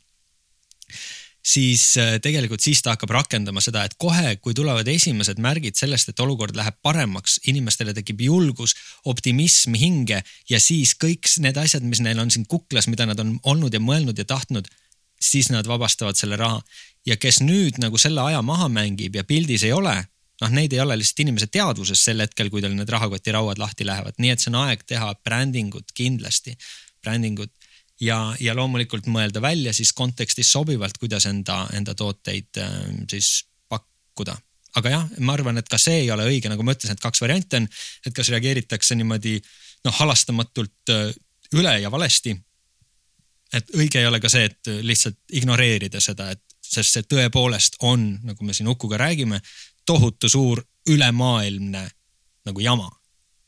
siis 1.44 1.84
tegelikult 2.24 2.64
siis 2.64 2.82
ta 2.82 2.94
hakkab 2.94 3.12
rakendama 3.18 3.62
seda, 3.64 3.84
et 3.84 3.98
kohe, 4.00 4.38
kui 4.42 4.56
tulevad 4.56 4.88
esimesed 4.88 5.42
märgid 5.44 5.76
sellest, 5.76 6.14
et 6.14 6.24
olukord 6.24 6.56
läheb 6.56 6.78
paremaks, 6.86 7.42
inimestele 7.52 7.94
tekib 7.98 8.24
julgus, 8.24 8.76
optimism 9.12 9.76
hinge 9.80 10.22
ja 10.50 10.62
siis 10.64 10.96
kõik 11.00 11.28
need 11.44 11.60
asjad, 11.60 11.84
mis 11.84 12.02
neil 12.04 12.22
on 12.24 12.32
siin 12.32 12.48
kuklas, 12.48 12.88
mida 12.88 13.08
nad 13.10 13.20
on 13.20 13.36
olnud 13.44 13.76
ja 13.76 13.84
mõelnud 13.84 14.18
ja 14.18 14.28
tahtnud, 14.30 14.72
siis 15.24 15.50
nad 15.54 15.68
vabastavad 15.68 16.20
selle 16.20 16.38
raha. 16.40 16.62
ja 17.06 17.18
kes 17.20 17.42
nüüd 17.44 17.82
nagu 17.84 18.00
selle 18.00 18.22
aja 18.22 18.42
maha 18.42 18.70
mängib 18.72 19.16
ja 19.16 19.24
pildis 19.28 19.66
ei 19.68 19.74
ole, 19.76 19.96
noh, 20.42 20.54
neid 20.56 20.74
ei 20.74 20.80
ole 20.80 20.96
lihtsalt 21.00 21.20
inimese 21.26 21.50
teadvuses 21.52 22.00
sel 22.00 22.24
hetkel, 22.24 22.50
kui 22.50 22.62
tal 22.64 22.72
need 22.76 22.90
rahakotirauad 22.90 23.60
lahti 23.60 23.88
lähevad, 23.88 24.16
nii 24.24 24.32
et 24.32 24.44
see 24.44 24.52
on 24.54 24.62
aeg 24.62 24.86
teha 24.88 25.12
brändingut 25.26 25.92
kindlasti, 25.98 26.56
brändingut 27.04 27.52
ja, 28.04 28.18
ja 28.40 28.56
loomulikult 28.58 29.08
mõelda 29.12 29.42
välja 29.44 29.74
siis 29.76 29.94
kontekstis 29.96 30.52
sobivalt, 30.52 30.98
kuidas 31.02 31.28
enda, 31.30 31.64
enda 31.76 31.96
tooteid 31.98 32.62
äh, 32.62 32.80
siis 33.12 33.46
pakkuda. 33.70 34.38
aga 34.80 34.90
jah, 34.90 35.04
ma 35.20 35.36
arvan, 35.38 35.60
et 35.62 35.70
ka 35.70 35.78
see 35.78 36.06
ei 36.06 36.12
ole 36.12 36.26
õige, 36.26 36.50
nagu 36.50 36.64
ma 36.66 36.74
ütlesin, 36.74 36.98
et 36.98 37.04
kaks 37.04 37.22
varianti 37.22 37.60
on, 37.60 37.68
et 38.08 38.16
kas 38.16 38.32
reageeritakse 38.34 38.96
niimoodi 38.98 39.38
noh, 39.86 39.94
halastamatult 40.00 40.94
äh, 40.94 41.12
üle 41.54 41.78
ja 41.82 41.92
valesti. 41.94 42.36
Et 43.54 43.76
õige 43.78 44.02
ei 44.02 44.10
ole 44.10 44.20
ka 44.20 44.32
see, 44.32 44.48
et 44.50 44.72
lihtsalt 44.82 45.20
ignoreerida 45.40 46.02
seda, 46.02 46.32
et 46.34 46.42
sest 46.64 46.98
see 46.98 47.08
tõepoolest 47.10 47.80
on, 47.86 48.06
nagu 48.26 48.46
me 48.46 48.56
siin 48.56 48.72
Ukuga 48.72 48.98
räägime, 49.02 49.40
tohutu 49.86 50.30
suur 50.30 50.64
ülemaailmne 50.90 51.84
nagu 52.48 52.64
jama, 52.64 52.90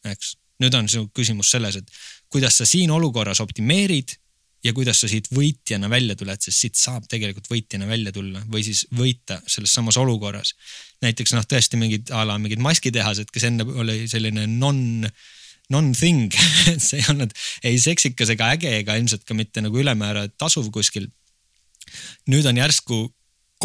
eks. 0.08 0.36
nüüd 0.64 0.76
on 0.78 0.88
su 0.92 1.08
küsimus 1.16 1.50
selles, 1.52 1.80
et 1.82 1.90
kuidas 2.32 2.62
sa 2.62 2.68
siin 2.68 2.92
olukorras 2.92 3.42
optimeerid 3.44 4.16
ja 4.66 4.74
kuidas 4.74 5.02
sa 5.04 5.10
siit 5.12 5.28
võitjana 5.36 5.90
välja 5.92 6.16
tuled, 6.18 6.42
sest 6.42 6.64
siit 6.64 6.80
saab 6.80 7.06
tegelikult 7.12 7.50
võitjana 7.52 7.88
välja 7.90 8.14
tulla 8.16 8.42
või 8.52 8.64
siis 8.66 8.86
võita 8.96 9.42
selles 9.48 9.74
samas 9.74 9.98
olukorras. 10.02 10.56
näiteks 11.04 11.36
noh, 11.36 11.46
tõesti 11.46 11.78
mingid 11.78 12.12
a 12.12 12.24
la 12.26 12.38
mingid 12.42 12.64
maskitehased, 12.64 13.30
kes 13.34 13.50
enne 13.52 13.68
oli 13.84 14.08
selline 14.10 14.48
non 14.48 15.06
non-thing 15.74 16.34
see 16.86 17.02
ei 17.02 17.08
olnud 17.14 17.34
ei 17.66 17.80
seksikas 17.82 18.34
ega 18.36 18.52
äge 18.56 18.72
ega 18.82 18.98
ilmselt 19.00 19.26
ka 19.28 19.38
mitte 19.38 19.64
nagu 19.66 19.80
ülemäära 19.82 20.28
tasuv 20.38 20.72
kuskil. 20.74 21.10
nüüd 22.30 22.46
on 22.50 22.60
järsku 22.62 23.06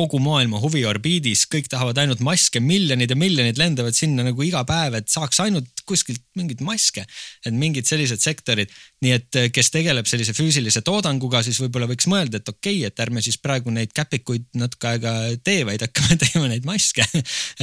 kogu 0.01 0.21
maailma 0.23 0.61
huviorbiidis, 0.63 1.45
kõik 1.51 1.69
tahavad 1.71 1.99
ainult 2.01 2.23
maske, 2.25 2.61
miljonid 2.65 3.13
ja 3.13 3.19
miljonid 3.19 3.59
lendavad 3.61 3.97
sinna 3.97 4.25
nagu 4.25 4.45
iga 4.47 4.63
päev, 4.69 4.97
et 5.01 5.11
saaks 5.13 5.43
ainult 5.45 5.85
kuskilt 5.89 6.23
mingeid 6.39 6.63
maske. 6.65 7.05
et 7.47 7.57
mingid 7.57 7.89
sellised 7.89 8.21
sektorid, 8.23 8.71
nii 9.05 9.13
et 9.17 9.39
eh, 9.39 9.49
kes 9.53 9.71
tegeleb 9.75 10.09
sellise 10.09 10.35
füüsilise 10.37 10.83
toodanguga, 10.87 11.43
siis 11.45 11.59
võib-olla 11.63 11.89
võiks 11.91 12.09
mõelda, 12.11 12.41
et 12.41 12.49
okei 12.49 12.81
okay,, 12.81 12.89
et 12.89 13.03
ärme 13.05 13.23
siis 13.25 13.39
praegu 13.43 13.73
neid 13.75 13.93
käpikuid 13.97 14.47
natuke 14.61 14.93
aega 14.93 15.15
tee, 15.45 15.65
vaid 15.69 15.85
hakkame 15.85 16.19
tegema 16.25 16.51
neid 16.53 16.69
maske. 16.69 17.05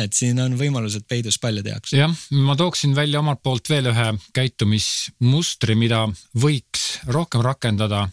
et 0.04 0.14
siin 0.18 0.40
on 0.44 0.58
võimalused 0.60 1.08
peidus 1.10 1.40
paljude 1.42 1.74
jaoks. 1.74 1.96
jah, 1.98 2.14
ma 2.32 2.58
tooksin 2.60 2.96
välja 2.98 3.24
omalt 3.24 3.42
poolt 3.44 3.70
veel 3.72 3.90
ühe 3.94 4.12
käitumismustri, 4.38 5.78
mida 5.80 6.06
võiks 6.38 6.98
rohkem 7.08 7.46
rakendada 7.46 8.08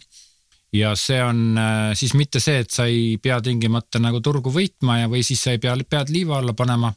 ja 0.75 0.93
see 0.99 1.21
on 1.23 1.57
äh, 1.57 1.91
siis 1.97 2.13
mitte 2.17 2.41
see, 2.43 2.59
et 2.63 2.73
sa 2.73 2.87
ei 2.89 3.17
pea 3.21 3.39
tingimata 3.43 4.01
nagu 4.03 4.21
turgu 4.23 4.51
võitma 4.53 4.99
ja, 5.03 5.11
või 5.11 5.23
siis 5.25 5.43
sa 5.45 5.55
ei 5.55 5.61
pea 5.61 5.75
pead 5.89 6.11
liiva 6.13 6.39
alla 6.39 6.53
panema. 6.53 6.93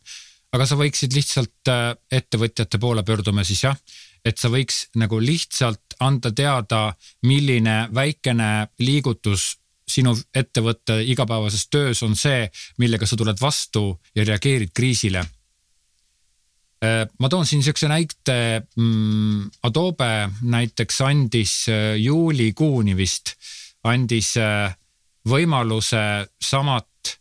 aga 0.53 0.67
sa 0.67 0.77
võiksid 0.81 1.13
lihtsalt 1.13 1.69
äh, 1.69 1.95
ettevõtjate 2.11 2.79
poole 2.81 3.03
pöördume 3.05 3.45
siis 3.45 3.65
jah, 3.65 3.77
et 4.25 4.39
sa 4.39 4.49
võiks 4.49 4.89
nagu 4.97 5.21
lihtsalt 5.21 5.99
anda 6.01 6.33
teada, 6.33 6.95
milline 7.23 7.89
väikene 7.95 8.69
liigutus 8.79 9.57
sinu 9.89 10.13
ettevõtte 10.37 11.01
igapäevases 11.03 11.69
töös 11.69 12.03
on 12.05 12.17
see, 12.17 12.51
millega 12.79 13.07
sa 13.07 13.17
tuled 13.17 13.41
vastu 13.41 14.01
ja 14.15 14.25
reageerid 14.25 14.73
kriisile 14.75 15.23
äh, 16.85 17.05
ma 17.19 17.29
toon 17.29 17.47
siin 17.47 17.63
siukse 17.63 17.89
näite 17.89 18.67
mm,. 18.77 19.51
Adobe 19.63 20.29
näiteks 20.43 21.01
andis 21.05 21.55
juulikuuni 21.99 22.97
vist 22.97 23.37
andis 23.87 24.35
äh, 24.41 24.73
võimaluse 25.29 26.01
samat 26.43 27.15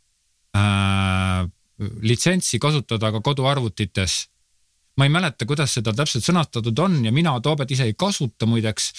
äh, 0.57 1.45
litsentsi 2.01 2.59
kasutada 2.59 3.11
ka 3.11 3.21
koduarvutites. 3.21 4.27
ma 4.97 5.05
ei 5.05 5.13
mäleta, 5.13 5.45
kuidas 5.45 5.73
seda 5.77 5.93
täpselt 5.93 6.25
sõnastatud 6.25 6.79
on 6.79 7.05
ja 7.05 7.11
mina 7.11 7.35
Adobet 7.37 7.71
ise 7.71 7.83
ei 7.83 7.93
kasuta 7.93 8.45
muideks. 8.45 8.93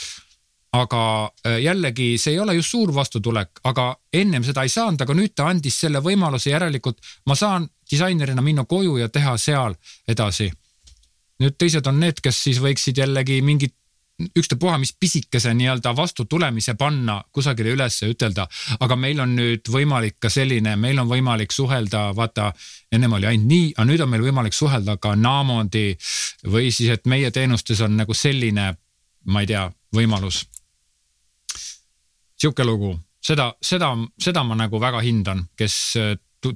aga 0.72 1.32
äh, 1.46 1.58
jällegi, 1.62 2.18
see 2.18 2.32
ei 2.32 2.40
ole 2.40 2.54
just 2.54 2.70
suur 2.70 2.94
vastutulek, 2.94 3.60
aga 3.64 3.96
ennem 4.12 4.44
seda 4.44 4.62
ei 4.62 4.68
saanud, 4.68 5.00
aga 5.00 5.14
nüüd 5.14 5.34
ta 5.34 5.48
andis 5.48 5.80
selle 5.80 5.98
võimaluse, 6.04 6.50
järelikult 6.50 7.00
ma 7.26 7.34
saan 7.34 7.68
disainerina 7.90 8.42
minna 8.42 8.64
koju 8.64 8.96
ja 8.96 9.08
teha 9.08 9.36
seal 9.36 9.74
edasi 10.08 10.50
nüüd 11.42 11.56
teised 11.58 11.86
on 11.86 12.00
need, 12.02 12.20
kes 12.22 12.40
siis 12.46 12.58
võiksid 12.62 12.98
jällegi 12.98 13.40
mingit 13.46 13.74
ükstapuha, 14.18 14.78
mis 14.78 14.92
pisikese 15.00 15.52
nii-öelda 15.54 15.92
vastutulemise 15.96 16.74
panna 16.74 17.20
kusagile 17.33 17.70
üles 17.76 18.00
ja 18.02 18.09
ütelda, 18.11 18.48
aga 18.81 18.96
meil 18.98 19.20
on 19.22 19.37
nüüd 19.38 19.70
võimalik 19.70 20.18
ka 20.18 20.31
selline, 20.31 20.74
meil 20.76 20.98
on 20.98 21.09
võimalik 21.11 21.54
suhelda, 21.54 22.09
vaata, 22.16 22.50
ennem 22.92 23.14
oli 23.18 23.28
ainult 23.31 23.48
nii, 23.52 23.72
aga 23.76 23.87
nüüd 23.90 24.02
on 24.02 24.11
meil 24.11 24.24
võimalik 24.26 24.57
suhelda 24.57 24.96
ka 24.98 25.14
naamoodi 25.14 25.87
või 26.50 26.72
siis, 26.74 26.90
et 26.96 27.07
meie 27.07 27.31
teenustes 27.31 27.81
on 27.87 27.94
nagu 27.96 28.14
selline, 28.14 28.72
ma 29.31 29.44
ei 29.44 29.50
tea, 29.52 29.68
võimalus. 29.94 30.44
sihuke 32.38 32.64
lugu, 32.64 32.96
seda, 33.22 33.52
seda, 33.62 33.94
seda 34.18 34.42
ma 34.44 34.59
nagu 34.59 34.81
väga 34.81 35.00
hindan, 35.02 35.46
kes 35.57 35.94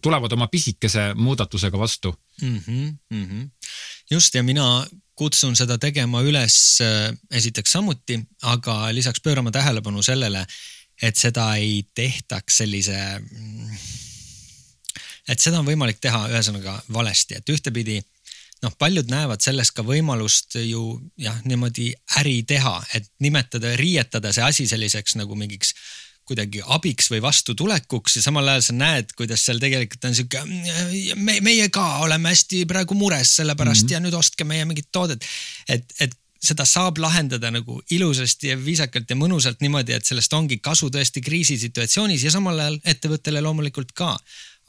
tulevad 0.03 0.33
oma 0.33 0.47
pisikese 0.47 1.13
muudatusega 1.15 1.79
vastu 1.79 2.15
mm. 2.43 2.59
-hmm, 2.59 2.99
mm 3.11 3.25
-hmm. 3.27 3.51
just 4.11 4.35
ja 4.35 4.43
mina 4.43 4.87
kutsun 5.19 5.57
seda 5.59 5.79
tegema 5.79 6.23
üles 6.25 6.57
äh, 6.85 7.11
esiteks 7.31 7.75
samuti, 7.79 8.21
aga 8.49 8.95
lisaks 8.95 9.21
pöörama 9.25 9.51
tähelepanu 9.55 10.03
sellele, 10.03 10.47
et 11.03 11.17
seda 11.17 11.55
ei 11.61 11.83
tehtaks 11.95 12.63
sellise. 12.63 12.99
Mm, 13.19 13.77
et 15.29 15.41
seda 15.41 15.61
on 15.61 15.69
võimalik 15.69 16.01
teha 16.03 16.27
ühesõnaga 16.33 16.79
valesti, 16.93 17.39
et 17.39 17.53
ühtepidi 17.53 18.01
noh, 18.63 18.75
paljud 18.79 19.11
näevad 19.11 19.43
selles 19.43 19.73
ka 19.75 19.85
võimalust 19.87 20.57
ju 20.63 20.85
jah, 21.21 21.39
niimoodi 21.45 21.91
äri 22.21 22.43
teha, 22.49 22.77
et 22.95 23.09
nimetada, 23.23 23.77
riietada 23.79 24.33
see 24.33 24.45
asi 24.47 24.67
selliseks 24.71 25.17
nagu 25.21 25.37
mingiks 25.39 25.75
kuidagi 26.29 26.63
abiks 26.77 27.11
või 27.13 27.21
vastutulekuks 27.25 28.17
ja 28.19 28.25
samal 28.25 28.49
ajal 28.49 28.65
sa 28.69 28.77
näed, 28.79 29.13
kuidas 29.19 29.45
seal 29.47 29.61
tegelikult 29.63 30.05
on 30.09 30.17
sihuke 30.17 30.43
me,, 30.47 31.39
meie 31.43 31.69
ka 31.75 31.87
oleme 32.07 32.33
hästi 32.33 32.65
praegu 32.71 32.95
mures 32.99 33.37
sellepärast 33.41 33.85
mm 33.85 33.89
-hmm. 33.89 33.95
ja 33.95 34.01
nüüd 34.05 34.19
ostke 34.19 34.45
meie 34.45 34.65
mingit 34.65 34.89
toodet. 34.93 35.25
et, 35.69 35.85
et 36.01 36.15
seda 36.43 36.65
saab 36.67 36.99
lahendada 36.99 37.51
nagu 37.55 37.83
ilusasti 37.91 38.49
ja 38.49 38.57
viisakalt 38.59 39.11
ja 39.11 39.17
mõnusalt 39.17 39.61
niimoodi, 39.63 39.95
et 39.95 40.07
sellest 40.07 40.33
ongi 40.35 40.59
kasu 40.59 40.89
tõesti 40.91 41.23
kriisisituatsioonis 41.23 42.25
ja 42.25 42.31
samal 42.35 42.59
ajal 42.59 42.79
ettevõttele 42.85 43.41
loomulikult 43.41 43.93
ka 43.95 44.17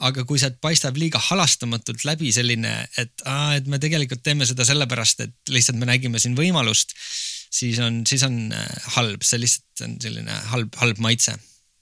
aga 0.04 0.24
kui 0.26 0.40
sealt 0.40 0.58
paistab 0.62 0.96
liiga 0.98 1.20
halastamatult 1.30 2.04
läbi 2.04 2.32
selline, 2.34 2.72
et, 2.98 3.12
aa, 3.30 3.54
et 3.58 3.66
me 3.70 3.78
tegelikult 3.82 4.22
teeme 4.26 4.46
seda 4.46 4.66
sellepärast, 4.66 5.20
et 5.20 5.54
lihtsalt 5.54 5.78
me 5.78 5.86
nägime 5.86 6.18
siin 6.22 6.34
võimalust 6.38 6.96
siis 7.54 7.78
on, 7.82 8.02
siis 8.08 8.24
on 8.26 8.38
äh, 8.52 8.64
halb, 8.96 9.22
see 9.26 9.40
lihtsalt 9.42 9.84
on 9.86 9.98
selline 10.02 10.38
halb, 10.52 10.74
halb 10.80 11.02
maitse. 11.04 11.36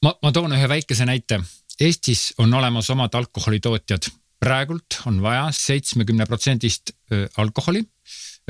ma, 0.04 0.14
ma 0.22 0.32
toon 0.32 0.56
ühe 0.56 0.68
väikese 0.68 1.08
näite. 1.08 1.40
Eestis 1.80 2.32
on 2.38 2.52
olemas 2.54 2.90
omad 2.92 3.14
alkoholitootjad. 3.16 4.10
praegult 4.42 4.98
on 5.06 5.20
vaja 5.22 5.46
seitsmekümne 5.54 6.26
protsendist 6.26 6.90
alkoholi, 7.38 7.84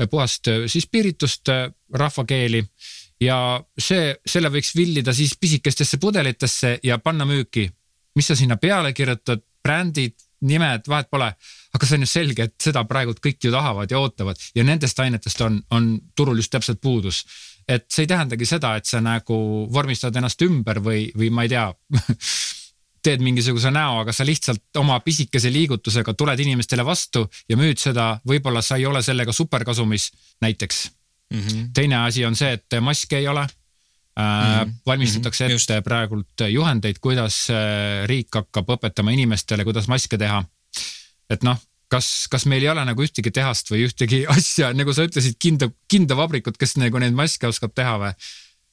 puhast 0.09 0.49
siis 0.67 0.87
piiritust, 0.89 1.51
rahvakeeli 1.93 2.63
ja 3.23 3.37
see, 3.77 4.13
selle 4.25 4.51
võiks 4.53 4.73
villida 4.75 5.13
siis 5.15 5.35
pisikestesse 5.39 5.99
pudelitesse 6.01 6.77
ja 6.83 6.97
panna 6.99 7.25
müüki. 7.29 7.69
mis 8.15 8.27
sa 8.27 8.35
sinna 8.35 8.57
peale 8.61 8.93
kirjutad, 8.93 9.41
brändid, 9.63 10.13
nimed, 10.47 10.87
vahet 10.89 11.09
pole. 11.11 11.29
aga 11.73 11.87
see 11.87 11.97
on 11.97 12.05
ju 12.05 12.09
selge, 12.09 12.47
et 12.49 12.55
seda 12.61 12.83
praegult 12.85 13.21
kõik 13.23 13.41
ju 13.41 13.51
tahavad 13.53 13.91
ja 13.91 13.99
ootavad 13.99 14.39
ja 14.55 14.63
nendest 14.63 14.99
ainetest 14.99 15.41
on, 15.41 15.61
on 15.73 15.95
turul 16.15 16.37
just 16.37 16.51
täpselt 16.53 16.81
puudus. 16.81 17.23
et 17.67 17.85
see 17.89 18.03
ei 18.03 18.11
tähendagi 18.11 18.45
seda, 18.45 18.75
et 18.75 18.85
sa 18.85 19.01
nagu 19.01 19.37
vormistad 19.73 20.15
ennast 20.15 20.41
ümber 20.41 20.81
või, 20.83 21.07
või 21.15 21.31
ma 21.31 21.47
ei 21.47 21.53
tea 21.53 21.69
teed 23.03 23.23
mingisuguse 23.23 23.71
näo, 23.71 23.99
aga 24.03 24.13
sa 24.15 24.25
lihtsalt 24.25 24.79
oma 24.79 24.99
pisikese 25.03 25.51
liigutusega 25.51 26.13
tuled 26.13 26.39
inimestele 26.39 26.85
vastu 26.85 27.25
ja 27.49 27.57
müüd 27.59 27.81
seda, 27.81 28.13
võib-olla 28.27 28.61
sa 28.63 28.79
ei 28.79 28.85
ole 28.87 29.01
sellega 29.03 29.33
superkasumis 29.35 30.11
näiteks 30.41 30.85
mm. 31.33 31.39
-hmm. 31.39 31.67
teine 31.73 32.03
asi 32.05 32.25
on 32.25 32.35
see, 32.35 32.53
et 32.53 32.79
maske 32.81 33.17
ei 33.17 33.27
ole 33.27 33.47
Mm 34.13 34.23
-hmm. 34.23 34.73
valmistatakse 34.85 35.45
ette 35.45 35.53
Just. 35.53 35.71
praegult 35.83 36.41
juhendeid, 36.49 36.99
kuidas 37.01 37.47
äh, 37.49 38.05
riik 38.05 38.35
hakkab 38.35 38.67
õpetama 38.75 39.09
inimestele, 39.09 39.63
kuidas 39.63 39.87
maske 39.87 40.17
teha. 40.17 40.43
et 41.29 41.43
noh, 41.43 41.57
kas, 41.89 42.27
kas 42.29 42.45
meil 42.45 42.63
ei 42.63 42.69
ole 42.69 42.83
nagu 42.85 43.05
ühtegi 43.05 43.31
tehast 43.33 43.71
või 43.71 43.87
ühtegi 43.87 44.23
asja, 44.37 44.73
nagu 44.73 44.93
sa 44.93 45.05
ütlesid, 45.07 45.37
kinda, 45.39 45.69
kindavabrikut, 45.89 46.57
kes 46.61 46.77
nagu 46.81 47.01
neid 47.01 47.15
maske 47.17 47.47
oskab 47.47 47.73
teha 47.75 47.95
või? 48.01 48.11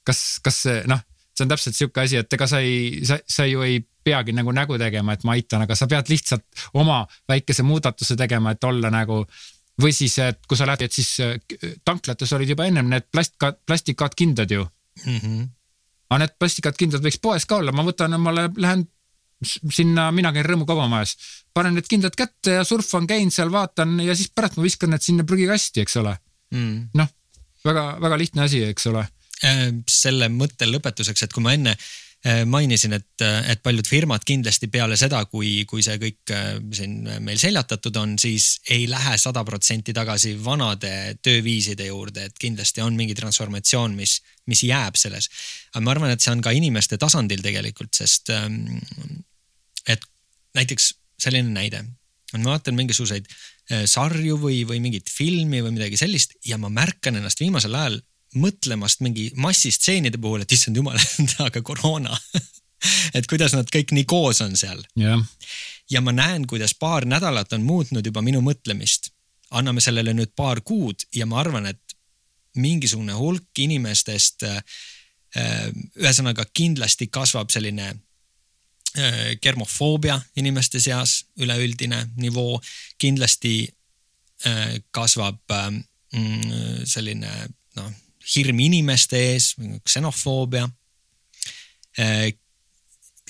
kas, 0.04 0.40
kas 0.44 0.62
see 0.66 0.82
noh, 0.90 1.00
see 1.36 1.44
on 1.46 1.52
täpselt 1.52 1.76
sihuke 1.76 2.02
asi, 2.04 2.18
et 2.20 2.36
ega 2.36 2.48
sa 2.50 2.60
ei, 2.64 3.00
sa, 3.06 3.20
sa 3.28 3.46
ju 3.48 3.62
ei 3.64 3.80
peagi 4.04 4.32
nagu 4.36 4.52
nägu 4.56 4.78
tegema, 4.80 5.14
et 5.14 5.24
ma 5.28 5.36
aitan, 5.36 5.64
aga 5.66 5.76
sa 5.76 5.88
pead 5.90 6.08
lihtsalt 6.08 6.64
oma 6.80 7.02
väikese 7.28 7.64
muudatuse 7.66 8.16
tegema, 8.16 8.54
et 8.56 8.64
olla 8.64 8.90
nagu 8.92 9.22
või 9.80 9.92
siis, 9.96 10.18
et 10.24 10.40
kui 10.48 10.58
sa 10.58 10.68
lähed, 10.68 10.84
et 10.84 10.96
siis 10.96 11.14
äh, 11.24 11.36
tanklates 11.84 12.32
olid 12.36 12.52
juba 12.52 12.66
ennem 12.68 12.88
need 12.92 13.08
plast, 13.12 13.36
plastikaatkindad 13.68 14.52
ju 14.52 14.66
mm. 15.04 15.18
-hmm. 15.18 15.44
aga 16.10 16.18
need 16.24 16.34
plastikad 16.38 16.78
kindlad 16.78 17.04
võiks 17.04 17.20
poes 17.22 17.46
ka 17.46 17.60
olla, 17.60 17.72
ma 17.72 17.86
võtan 17.86 18.14
omale, 18.18 18.48
lähen 18.56 18.86
sinna, 19.44 20.10
mina 20.12 20.32
käin 20.36 20.44
Rõõmu 20.44 20.66
kaubamajas, 20.68 21.16
panen 21.54 21.78
need 21.78 21.88
kindlad 21.88 22.16
kätte 22.16 22.58
ja 22.58 22.64
surfan, 22.64 23.06
käin 23.06 23.30
seal, 23.30 23.52
vaatan 23.52 24.00
ja 24.04 24.16
siis 24.16 24.32
pärast 24.34 24.58
ma 24.58 24.66
viskan 24.66 24.92
need 24.92 25.06
sinna 25.06 25.24
prügikasti, 25.24 25.80
eks 25.80 25.96
ole 25.96 26.16
mm.. 26.52 26.90
noh, 26.94 27.08
väga-väga 27.64 28.18
lihtne 28.18 28.44
asi, 28.44 28.62
eks 28.64 28.86
ole. 28.92 29.06
Äh, 29.44 29.66
selle 29.88 30.28
mõtte 30.28 30.68
lõpetuseks, 30.68 31.24
et 31.24 31.32
kui 31.32 31.42
ma 31.42 31.56
enne 31.56 31.72
Äh, 31.72 32.09
mainisin, 32.44 32.92
et, 32.92 33.22
et 33.48 33.62
paljud 33.64 33.86
firmad 33.88 34.24
kindlasti 34.28 34.68
peale 34.68 34.96
seda, 35.00 35.22
kui, 35.30 35.64
kui 35.68 35.80
see 35.84 35.96
kõik 36.02 36.32
äh, 36.36 36.50
siin 36.76 36.98
meil 37.24 37.38
seljatatud 37.40 37.96
on, 37.96 38.12
siis 38.20 38.58
ei 38.68 38.84
lähe 38.90 39.16
sada 39.20 39.40
protsenti 39.48 39.94
tagasi 39.96 40.34
vanade 40.44 41.16
tööviiside 41.24 41.88
juurde, 41.88 42.26
et 42.28 42.36
kindlasti 42.40 42.84
on 42.84 42.98
mingi 42.98 43.16
transformatsioon, 43.16 43.96
mis, 43.96 44.18
mis 44.52 44.64
jääb 44.68 45.00
selles. 45.00 45.30
aga 45.72 45.84
ma 45.86 45.94
arvan, 45.94 46.12
et 46.12 46.20
see 46.20 46.34
on 46.34 46.44
ka 46.44 46.52
inimeste 46.52 47.00
tasandil 47.00 47.40
tegelikult, 47.40 47.94
sest 47.96 48.34
ähm, 48.36 48.82
et 49.88 50.04
näiteks 50.60 50.92
selline 51.20 51.54
näide, 51.56 51.86
ma 52.36 52.52
vaatan 52.52 52.76
mingisuguseid 52.76 53.32
äh, 53.32 53.86
sarju 53.88 54.36
või, 54.44 54.60
või 54.68 54.84
mingit 54.84 55.08
filmi 55.08 55.64
või 55.64 55.72
midagi 55.78 55.96
sellist 55.96 56.36
ja 56.44 56.60
ma 56.60 56.68
märkan 56.68 57.16
ennast 57.16 57.40
viimasel 57.40 57.80
ajal 57.80 58.00
mõtlemast 58.34 59.00
mingi 59.02 59.30
massistseenide 59.36 60.18
puhul, 60.18 60.44
et 60.44 60.52
issand 60.52 60.76
jumal, 60.76 60.98
aga 61.46 61.62
koroona 61.62 62.16
et 63.14 63.26
kuidas 63.28 63.54
nad 63.56 63.68
kõik 63.68 63.92
nii 63.92 64.06
koos 64.08 64.40
on 64.44 64.56
seal. 64.56 64.82
jah, 64.96 65.20
ja 65.90 66.00
ma 66.00 66.12
näen, 66.16 66.46
kuidas 66.46 66.74
paar 66.74 67.06
nädalat 67.08 67.52
on 67.52 67.64
muutnud 67.66 68.06
juba 68.06 68.22
minu 68.22 68.40
mõtlemist. 68.44 69.10
anname 69.50 69.80
sellele 69.80 70.14
nüüd 70.14 70.30
paar 70.36 70.60
kuud 70.62 71.02
ja 71.14 71.26
ma 71.26 71.40
arvan, 71.40 71.66
et 71.66 71.96
mingisugune 72.56 73.14
hulk 73.14 73.58
inimestest 73.58 74.42
äh, 74.42 74.62
äh, 75.36 75.66
ühesõnaga 75.98 76.44
kindlasti 76.52 77.06
kasvab 77.06 77.50
selline 77.50 77.88
äh, 77.90 79.36
germofoobia 79.42 80.20
inimeste 80.36 80.80
seas, 80.80 81.24
üleüldine 81.38 82.06
nivoo, 82.16 82.60
kindlasti 82.98 83.68
kasvab 84.90 85.52
mm, 85.52 86.84
selline 86.88 87.28
noh, 87.76 87.90
hirm 88.34 88.60
inimeste 88.60 89.18
ees, 89.32 89.54
ksenofoobia 89.84 90.68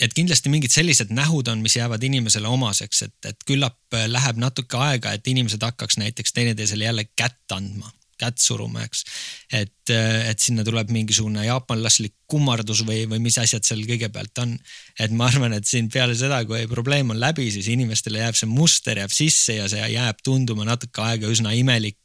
et 0.01 0.17
kindlasti 0.17 0.51
mingid 0.53 0.73
sellised 0.73 1.13
nähud 1.15 1.49
on, 1.53 1.63
mis 1.65 1.77
jäävad 1.77 2.03
inimesele 2.07 2.49
omaseks, 2.49 3.05
et, 3.07 3.17
et 3.33 3.49
küllap 3.49 3.79
äh, 3.97 4.09
läheb 4.11 4.41
natuke 4.41 4.79
aega, 4.81 5.15
et 5.15 5.27
inimesed 5.29 5.63
hakkaks 5.65 6.01
näiteks 6.01 6.37
teineteisele 6.37 6.89
jälle 6.89 7.05
kätt 7.17 7.53
andma, 7.55 7.91
kätt 8.21 8.41
suruma, 8.41 8.85
eks. 8.85 9.05
et, 9.53 9.93
äh, 9.93 10.31
et 10.33 10.41
sinna 10.41 10.65
tuleb 10.67 10.93
mingisugune 10.95 11.45
jaapanlaslik 11.47 12.17
kummardus 12.31 12.85
või, 12.89 13.05
või 13.11 13.21
mis 13.27 13.39
asjad 13.43 13.67
seal 13.67 13.85
kõigepealt 13.89 14.45
on. 14.45 14.57
et 14.99 15.13
ma 15.13 15.29
arvan, 15.29 15.57
et 15.57 15.69
siin 15.69 15.91
peale 15.93 16.17
seda, 16.17 16.43
kui 16.49 16.67
probleem 16.71 17.13
on 17.13 17.21
läbi, 17.21 17.51
siis 17.53 17.69
inimestele 17.73 18.25
jääb 18.25 18.39
see 18.39 18.49
muster 18.51 19.03
jääb 19.03 19.13
sisse 19.15 19.61
ja 19.61 19.69
see 19.69 19.85
jääb 19.97 20.25
tunduma 20.25 20.69
natuke 20.69 21.05
aega 21.05 21.29
üsna 21.29 21.53
imelik 21.57 21.99
äh, 21.99 22.00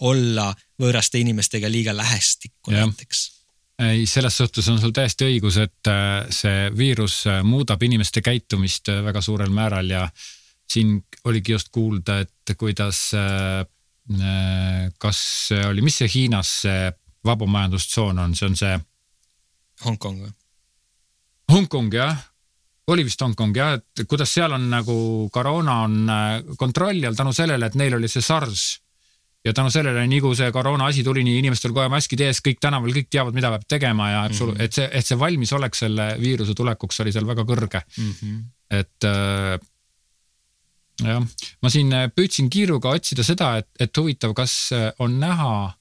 olla 0.00 0.52
võõraste 0.80 1.18
inimestega 1.18 1.70
liiga 1.70 1.96
lähestikku 1.96 2.70
näiteks 2.70 3.42
ei, 3.78 4.06
selles 4.06 4.36
suhtes 4.36 4.68
on 4.68 4.80
sul 4.80 4.92
täiesti 4.94 5.26
õigus, 5.26 5.58
et 5.62 5.90
äh, 5.90 6.26
see 6.32 6.68
viirus 6.76 7.22
äh, 7.30 7.40
muudab 7.46 7.82
inimeste 7.82 8.22
käitumist 8.24 8.90
äh, 8.92 9.02
väga 9.04 9.22
suurel 9.24 9.52
määral 9.54 9.90
ja 9.90 10.06
siin 10.72 11.00
oligi 11.28 11.52
just 11.52 11.68
kuulda, 11.72 12.22
et 12.24 12.54
kuidas, 12.58 12.98
kas 14.98 15.18
see 15.48 15.64
oli, 15.68 15.82
mis 15.84 15.98
see 16.00 16.08
Hiinas 16.14 16.52
see 16.62 16.86
vabamajandustsoon 17.28 18.22
on, 18.22 18.32
see 18.34 18.46
on 18.48 18.56
see? 18.56 18.78
Hongkong 19.84 20.22
või? 20.22 20.32
Hongkong 21.52 21.92
jah, 21.92 22.16
oli 22.88 23.04
vist 23.04 23.20
Hongkong 23.20 23.52
jah, 23.56 23.76
et 23.76 24.06
kuidas 24.08 24.32
seal 24.32 24.56
on 24.56 24.64
nagu 24.72 24.96
koroona 25.34 25.76
on 25.84 26.00
kontrolli 26.56 27.04
all 27.06 27.20
tänu 27.20 27.36
sellele, 27.36 27.68
et 27.68 27.76
neil 27.76 27.98
oli 27.98 28.08
see 28.08 28.24
SARS 28.24 28.64
ja 29.44 29.52
tänu 29.52 29.70
sellele, 29.74 30.06
nii 30.06 30.20
kui 30.22 30.36
see 30.38 30.52
koroona 30.54 30.86
asi 30.86 31.02
tuli, 31.04 31.24
nii 31.26 31.40
inimestel 31.42 31.74
kohe 31.74 31.88
maskid 31.90 32.20
ees, 32.22 32.38
kõik 32.44 32.60
tänaval, 32.62 32.94
kõik 32.94 33.10
teavad, 33.10 33.34
mida 33.34 33.50
peab 33.50 33.66
tegema 33.68 34.10
ja 34.10 34.22
mm 34.28 34.36
-hmm. 34.38 34.62
et 34.62 34.72
see, 34.72 34.88
et 34.92 35.06
see 35.06 35.18
valmisolek 35.18 35.74
selle 35.74 36.14
viiruse 36.20 36.54
tulekuks 36.54 37.00
oli 37.00 37.12
seal 37.12 37.26
väga 37.26 37.42
kõrge 37.42 37.82
mm. 37.98 38.12
-hmm. 38.12 38.42
et 38.70 39.04
äh, 39.04 39.58
jah, 41.00 41.22
ma 41.62 41.70
siin 41.72 41.92
äh, 41.94 42.08
püüdsin 42.14 42.50
kiiruga 42.52 42.92
otsida 42.96 43.24
seda, 43.26 43.56
et, 43.62 43.68
et 43.80 43.96
huvitav, 43.96 44.34
kas 44.36 44.54
äh, 44.76 44.90
on 45.02 45.18
näha, 45.20 45.72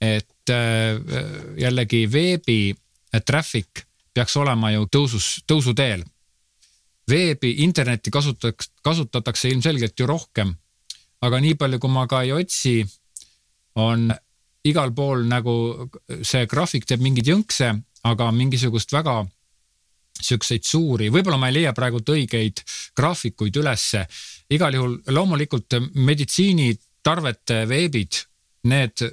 et 0.00 0.52
äh, 0.52 0.96
jällegi 1.60 2.06
veebi 2.12 2.60
traffic 3.26 3.84
peaks 4.14 4.36
olema 4.36 4.72
ju 4.74 4.86
tõusus, 4.86 5.40
tõusuteel. 5.48 6.04
veebi, 7.10 7.56
internetti 7.64 8.10
kasutatakse, 8.10 8.70
kasutatakse 8.82 9.48
ilmselgelt 9.50 9.98
ju 9.98 10.06
rohkem 10.06 10.54
aga 11.26 11.40
nii 11.40 11.56
palju, 11.60 11.78
kui 11.80 11.92
ma 11.92 12.06
ka 12.10 12.22
ei 12.24 12.32
otsi, 12.32 12.80
on 13.80 14.08
igal 14.66 14.92
pool 14.92 15.24
nagu 15.28 15.54
see 16.22 16.46
graafik 16.48 16.86
teeb 16.88 17.02
mingeid 17.04 17.30
jõnkse, 17.32 17.70
aga 18.08 18.30
mingisugust 18.32 18.92
väga 18.92 19.20
siukseid 20.20 20.64
suuri, 20.66 21.08
võib-olla 21.12 21.38
ma 21.40 21.48
ei 21.48 21.60
leia 21.60 21.72
praegult 21.76 22.08
õigeid 22.12 22.60
graafikuid 22.96 23.56
ülesse. 23.56 24.06
igal 24.50 24.74
juhul 24.74 24.98
loomulikult 25.14 25.78
meditsiinitarvete 25.94 27.64
veebid, 27.68 28.18
need, 28.68 29.04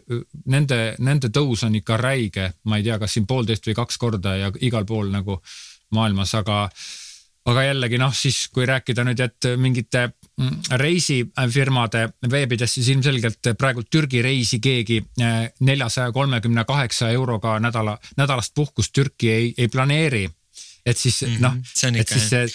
nende, 0.45 0.95
nende 0.99 1.29
tõus 1.31 1.63
on 1.63 1.75
ikka 1.79 1.97
räige, 1.97 2.51
ma 2.63 2.77
ei 2.77 2.83
tea, 2.83 2.97
kas 2.99 3.13
siin 3.13 3.27
poolteist 3.27 3.67
või 3.67 3.75
kaks 3.77 3.97
korda 3.97 4.35
ja 4.35 4.51
igal 4.59 4.85
pool 4.85 5.11
nagu 5.11 5.39
maailmas, 5.95 6.33
aga 6.35 6.67
aga 7.47 7.63
jällegi 7.69 7.99
noh, 8.01 8.13
siis 8.15 8.47
kui 8.53 8.67
rääkida 8.67 9.05
nüüd, 9.07 9.21
et 9.23 9.49
mingite 9.59 10.03
mm, 10.09 10.77
reisifirmade 10.81 12.03
veebidest, 12.31 12.79
siis 12.79 12.91
ilmselgelt 12.93 13.53
praegu 13.59 13.85
Türgi 13.87 14.21
reisi 14.25 14.59
keegi 14.63 15.01
eh, 15.23 15.37
neljasaja 15.67 16.11
kolmekümne 16.15 16.65
kaheksa 16.67 17.11
euroga 17.15 17.57
nädala, 17.63 17.97
nädalast 18.19 18.55
puhkust 18.55 18.93
Türki 18.95 19.31
ei, 19.31 19.53
ei 19.57 19.67
planeeri. 19.67 20.27
et 20.85 20.97
siis 20.97 21.21
mm 21.21 21.35
-hmm. 21.35 21.41
noh, 21.41 21.99
et 21.99 22.07
siis 22.07 22.29
see 22.29 22.47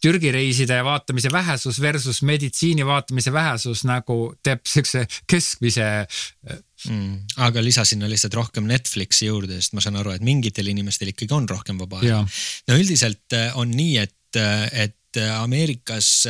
Türgi 0.00 0.32
reiside 0.32 0.78
vaatamise 0.84 1.28
vähesus 1.32 1.80
versus 1.80 2.22
meditsiini 2.22 2.86
vaatamise 2.86 3.32
vähesus 3.32 3.84
nagu 3.84 4.34
teeb 4.42 4.60
siukse 4.66 5.04
keskmise 5.28 6.06
mm,. 6.88 7.18
aga 7.36 7.64
lisa 7.64 7.84
sinna 7.84 8.08
lihtsalt 8.08 8.34
rohkem 8.34 8.64
Netflixi 8.64 9.26
juurde, 9.28 9.60
sest 9.60 9.76
ma 9.76 9.84
saan 9.84 10.00
aru, 10.00 10.14
et 10.16 10.24
mingitel 10.24 10.72
inimestel 10.72 11.12
ikkagi 11.12 11.36
on 11.36 11.48
rohkem 11.48 11.78
vaba 11.78 12.00
aega. 12.00 12.22
no 12.68 12.80
üldiselt 12.80 13.36
eh, 13.36 13.52
on 13.60 13.76
nii, 13.76 13.98
et 13.98 14.14
et, 14.36 14.96
et 15.16 15.20
Ameerikas, 15.34 16.28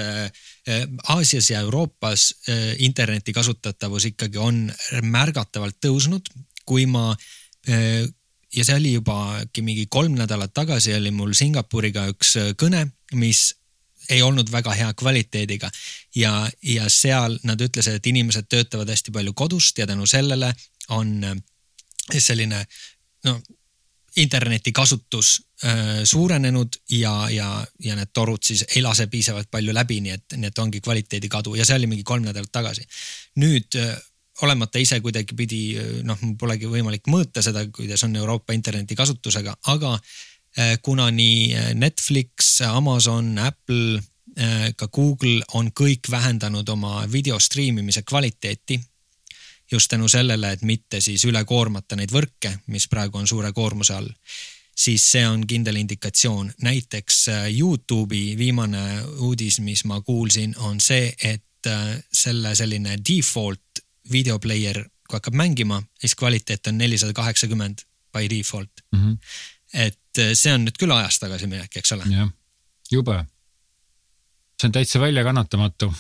Aasias 1.13 1.51
ja 1.51 1.61
Euroopas 1.61 2.31
interneti 2.79 3.33
kasutatavus 3.37 4.07
ikkagi 4.09 4.39
on 4.41 4.63
märgatavalt 5.03 5.77
tõusnud. 5.85 6.31
kui 6.65 6.87
ma 6.87 7.11
ja 8.57 8.65
see 8.65 8.77
oli 8.77 8.93
juba 8.93 9.41
mingi 9.61 9.87
kolm 9.91 10.15
nädalat 10.19 10.55
tagasi 10.55 10.95
oli 10.95 11.11
mul 11.11 11.33
Singapuriga 11.37 12.07
üks 12.13 12.37
kõne, 12.59 12.87
mis 13.15 13.51
ei 14.11 14.23
olnud 14.23 14.51
väga 14.53 14.75
hea 14.75 14.91
kvaliteediga 14.99 15.71
ja, 16.17 16.33
ja 16.63 16.89
seal 16.91 17.39
nad 17.47 17.61
ütlesid, 17.61 18.01
et 18.01 18.07
inimesed 18.07 18.49
töötavad 18.51 18.91
hästi 18.91 19.13
palju 19.15 19.35
kodust 19.39 19.79
ja 19.79 19.87
tänu 19.87 20.07
sellele 20.07 20.53
on 20.91 21.21
selline 22.19 22.65
no 23.25 23.41
interneti 24.17 24.73
kasutus 24.73 25.37
suurenenud 26.05 26.77
ja, 26.90 27.29
ja, 27.31 27.66
ja 27.85 27.96
need 27.96 28.12
torud 28.16 28.42
siis 28.44 28.64
ei 28.77 28.83
lase 28.83 29.07
piisavalt 29.12 29.51
palju 29.51 29.75
läbi, 29.77 29.99
nii 30.01 30.14
et, 30.14 30.37
nii 30.37 30.49
et 30.49 30.59
ongi 30.59 30.81
kvaliteedi 30.81 31.29
kadu 31.29 31.55
ja 31.55 31.66
see 31.68 31.77
oli 31.77 31.90
mingi 31.90 32.05
kolm 32.07 32.25
nädalat 32.25 32.53
tagasi. 32.53 32.87
nüüd 33.37 33.77
äh, 33.77 33.92
olemata 34.42 34.81
ise 34.81 35.01
kuidagipidi 35.05 35.61
äh, 35.77 35.90
noh, 36.07 36.18
polegi 36.40 36.70
võimalik 36.70 37.11
mõõta 37.12 37.42
seda, 37.44 37.66
kuidas 37.68 38.05
on 38.05 38.16
Euroopa 38.16 38.57
interneti 38.57 38.96
kasutusega, 38.96 39.57
aga 39.75 39.92
äh, 39.99 40.79
kuna 40.83 41.11
nii 41.11 41.55
äh, 41.55 41.75
Netflix, 41.75 42.61
Amazon, 42.64 43.35
Apple, 43.38 44.01
äh, 44.38 44.70
ka 44.77 44.88
Google 44.88 45.42
on 45.55 45.73
kõik 45.77 46.11
vähendanud 46.11 46.68
oma 46.68 47.05
video 47.12 47.38
striimimise 47.38 48.03
kvaliteeti 48.03 48.81
just 49.70 49.90
tänu 49.90 50.09
sellele, 50.09 50.53
et 50.53 50.62
mitte 50.62 51.01
siis 51.01 51.25
üle 51.29 51.44
koormata 51.44 51.96
neid 51.96 52.11
võrke, 52.12 52.57
mis 52.66 52.88
praegu 52.90 53.20
on 53.20 53.29
suure 53.29 53.53
koormuse 53.53 53.94
all, 53.94 54.09
siis 54.76 55.04
see 55.12 55.26
on 55.28 55.46
kindel 55.46 55.76
indikatsioon. 55.76 56.52
näiteks 56.62 57.28
äh, 57.28 57.44
Youtube'i 57.59 58.38
viimane 58.38 59.02
uudis, 59.18 59.61
mis 59.61 59.85
ma 59.85 60.00
kuulsin, 60.00 60.54
on 60.59 60.80
see, 60.80 61.12
et 61.24 61.66
äh, 61.66 62.02
selle 62.12 62.54
selline 62.54 62.98
default 63.09 63.85
videoplayer, 64.12 64.83
kui 65.09 65.18
hakkab 65.18 65.35
mängima, 65.35 65.83
siis 66.00 66.14
kvaliteet 66.14 66.66
on 66.66 66.78
nelisada 66.78 67.12
kaheksakümmend 67.12 67.85
by 68.12 68.30
default 68.30 68.85
mm. 68.92 69.00
-hmm. 69.00 69.18
et 69.72 70.18
äh, 70.18 70.33
see 70.35 70.54
on 70.54 70.64
nüüd 70.64 70.78
küll 70.78 70.94
ajas 70.96 71.18
tagasiminek, 71.18 71.76
eks 71.76 71.92
ole. 71.92 72.04
jah, 72.11 72.30
jube. 72.90 73.24
see 74.61 74.68
on 74.68 74.72
täitsa 74.72 75.00
väljakannatamatu. 75.00 75.92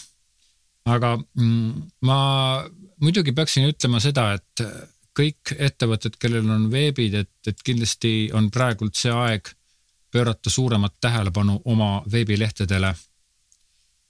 aga 0.84 1.16
mm, 1.34 1.82
ma 2.00 2.18
muidugi 3.00 3.32
peaksin 3.32 3.68
ütlema 3.68 4.00
seda, 4.00 4.32
et 4.32 4.64
kõik 5.16 5.54
ettevõtted, 5.58 6.16
kellel 6.20 6.48
on 6.50 6.68
veebid, 6.72 7.14
et, 7.14 7.32
et 7.46 7.62
kindlasti 7.64 8.30
on 8.36 8.50
praegult 8.50 8.96
see 8.98 9.12
aeg 9.12 9.50
pöörata 10.10 10.50
suuremat 10.50 10.94
tähelepanu 11.00 11.60
oma 11.64 12.02
veebilehtedele. 12.12 12.94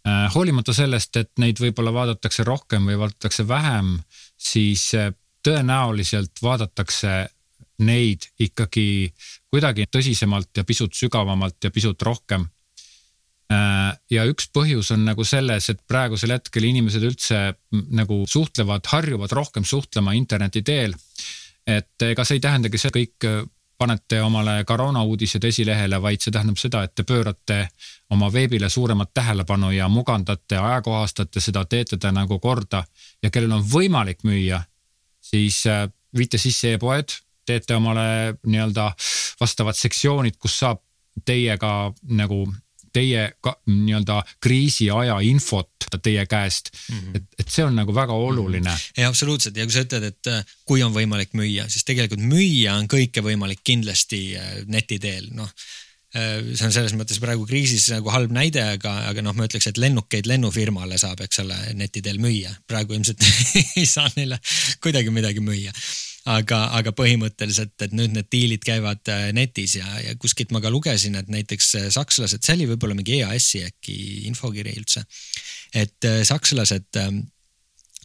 Äh, 0.09 0.35
hoolimata 0.35 0.73
sellest, 0.73 1.17
et 1.17 1.33
neid 1.39 1.61
võib-olla 1.61 1.93
vaadatakse 1.93 2.45
rohkem 2.45 2.87
või 2.89 2.97
vaadatakse 3.01 3.45
vähem, 3.49 3.99
siis 4.37 4.87
äh, 4.97 5.13
tõenäoliselt 5.45 6.41
vaadatakse 6.43 7.29
neid 7.81 8.29
ikkagi 8.41 9.13
kuidagi 9.51 9.87
tõsisemalt 9.93 10.57
ja 10.57 10.65
pisut 10.65 10.97
sügavamalt 10.97 11.65
ja 11.65 11.71
pisut 11.71 12.03
rohkem 12.03 12.47
ja 13.51 14.25
üks 14.31 14.47
põhjus 14.55 14.93
on 14.95 15.05
nagu 15.09 15.25
selles, 15.27 15.71
et 15.73 15.81
praegusel 15.91 16.37
hetkel 16.37 16.69
inimesed 16.69 17.03
üldse 17.03 17.39
nagu 17.99 18.23
suhtlevad, 18.31 18.87
harjuvad 18.87 19.33
rohkem 19.35 19.67
suhtlema 19.67 20.15
interneti 20.15 20.63
teel. 20.63 20.95
et 21.67 22.03
ega 22.03 22.25
see 22.25 22.39
ei 22.39 22.43
tähendagi 22.43 22.79
see 22.79 22.91
kõik 22.95 23.27
äh, 23.29 23.43
panete 23.81 24.23
omale 24.23 24.65
koroona 24.65 25.03
uudised 25.09 25.45
esilehele, 25.45 25.99
vaid 26.03 26.21
see 26.21 26.33
tähendab 26.35 26.59
seda, 26.61 26.83
et 26.85 26.95
te 26.95 27.05
pöörate 27.09 27.61
oma 28.13 28.29
veebile 28.33 28.69
suuremat 28.69 29.13
tähelepanu 29.15 29.71
ja 29.73 29.89
mugandate, 29.89 30.59
ajakohastate 30.59 31.41
seda, 31.41 31.65
teete 31.65 31.97
ta 31.97 32.13
nagu 32.13 32.39
korda 32.39 32.83
ja 33.23 33.31
kellel 33.31 33.57
on 33.57 33.65
võimalik 33.65 34.25
müüa, 34.29 34.61
siis 35.21 35.63
äh, 35.67 35.87
viite 36.17 36.39
sisse 36.39 36.75
e-poed, 36.77 37.17
teete 37.47 37.77
omale 37.77 38.37
nii-öelda 38.45 38.91
vastavad 39.41 39.79
sektsioonid, 39.79 40.37
kus 40.39 40.59
saab 40.61 40.83
teiega 41.25 41.91
nagu 42.17 42.45
teie 42.93 43.27
nii-öelda 43.67 44.23
kriisiaja 44.43 45.21
infot 45.27 45.69
teie 46.03 46.27
käest 46.27 46.71
mm. 46.73 46.99
-hmm. 46.99 47.17
et, 47.17 47.25
et 47.39 47.49
see 47.49 47.65
on 47.65 47.77
nagu 47.77 47.95
väga 47.95 48.13
oluline 48.13 48.71
mm. 48.71 48.77
-hmm. 48.77 49.03
ja 49.03 49.09
absoluutselt 49.09 49.57
ja 49.57 49.67
kui 49.67 49.73
sa 49.73 49.85
ütled, 49.85 50.03
et 50.05 50.27
äh, 50.27 50.45
kui 50.65 50.83
on 50.83 50.95
võimalik 50.95 51.35
müüa, 51.35 51.69
siis 51.69 51.85
tegelikult 51.85 52.21
müüa 52.21 52.75
on 52.79 52.89
kõike 52.89 53.23
võimalik 53.23 53.61
kindlasti 53.65 54.37
äh, 54.37 54.51
neti 54.67 54.99
teel, 54.99 55.31
noh 55.35 55.51
äh, 56.15 56.55
see 56.55 56.67
on 56.67 56.73
selles 56.73 56.95
mõttes 56.95 57.21
praegu 57.21 57.47
kriisis 57.47 57.89
nagu 57.91 58.11
halb 58.11 58.31
näide, 58.31 58.63
aga, 58.77 58.95
aga 59.11 59.23
noh, 59.23 59.35
ma 59.35 59.49
ütleks, 59.49 59.67
et 59.67 59.79
lennukeid 59.79 60.27
lennufirmale 60.27 60.99
saab, 60.99 61.21
eks 61.27 61.43
ole, 61.45 61.59
neti 61.75 62.03
teel 62.03 62.19
müüa. 62.19 62.55
praegu 62.67 62.95
ilmselt 62.95 63.27
ei 63.81 63.87
saa 63.87 64.11
neile 64.17 64.41
kuidagi 64.83 65.11
midagi 65.11 65.41
müüa 65.41 65.73
aga, 66.29 66.61
aga 66.77 66.93
põhimõtteliselt, 66.97 67.75
et 67.81 67.95
nüüd 67.97 68.15
need 68.15 68.29
diilid 68.33 68.65
käivad 68.65 69.09
äh, 69.13 69.29
netis 69.37 69.77
ja, 69.79 69.87
ja 70.05 70.15
kuskilt 70.21 70.53
ma 70.53 70.61
ka 70.61 70.73
lugesin, 70.73 71.17
et 71.17 71.31
näiteks 71.33 71.75
äh, 71.81 71.87
sakslased, 71.95 72.45
see 72.45 72.57
oli 72.59 72.69
võib-olla 72.73 72.97
mingi 72.99 73.21
EAS-i 73.21 73.65
äkki 73.69 73.97
infokiri 74.29 74.75
üldse. 74.77 75.05
et 75.75 76.05
äh, 76.05 76.21
sakslased, 76.29 76.91
ähm, 77.01 77.23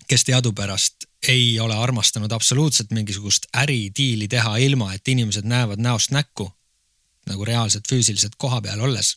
kes 0.08 0.24
teadupärast 0.24 1.10
ei 1.28 1.60
ole 1.60 1.76
armastanud 1.76 2.32
absoluutselt 2.32 2.92
mingisugust 2.94 3.50
äridiili 3.58 4.28
teha, 4.28 4.58
ilma 4.58 4.94
et 4.94 5.08
inimesed 5.08 5.46
näevad 5.50 5.82
näost 5.82 6.14
näkku 6.14 6.52
nagu 7.26 7.46
reaalselt 7.46 7.88
füüsiliselt 7.90 8.36
koha 8.38 8.62
peal 8.62 8.84
olles 8.86 9.16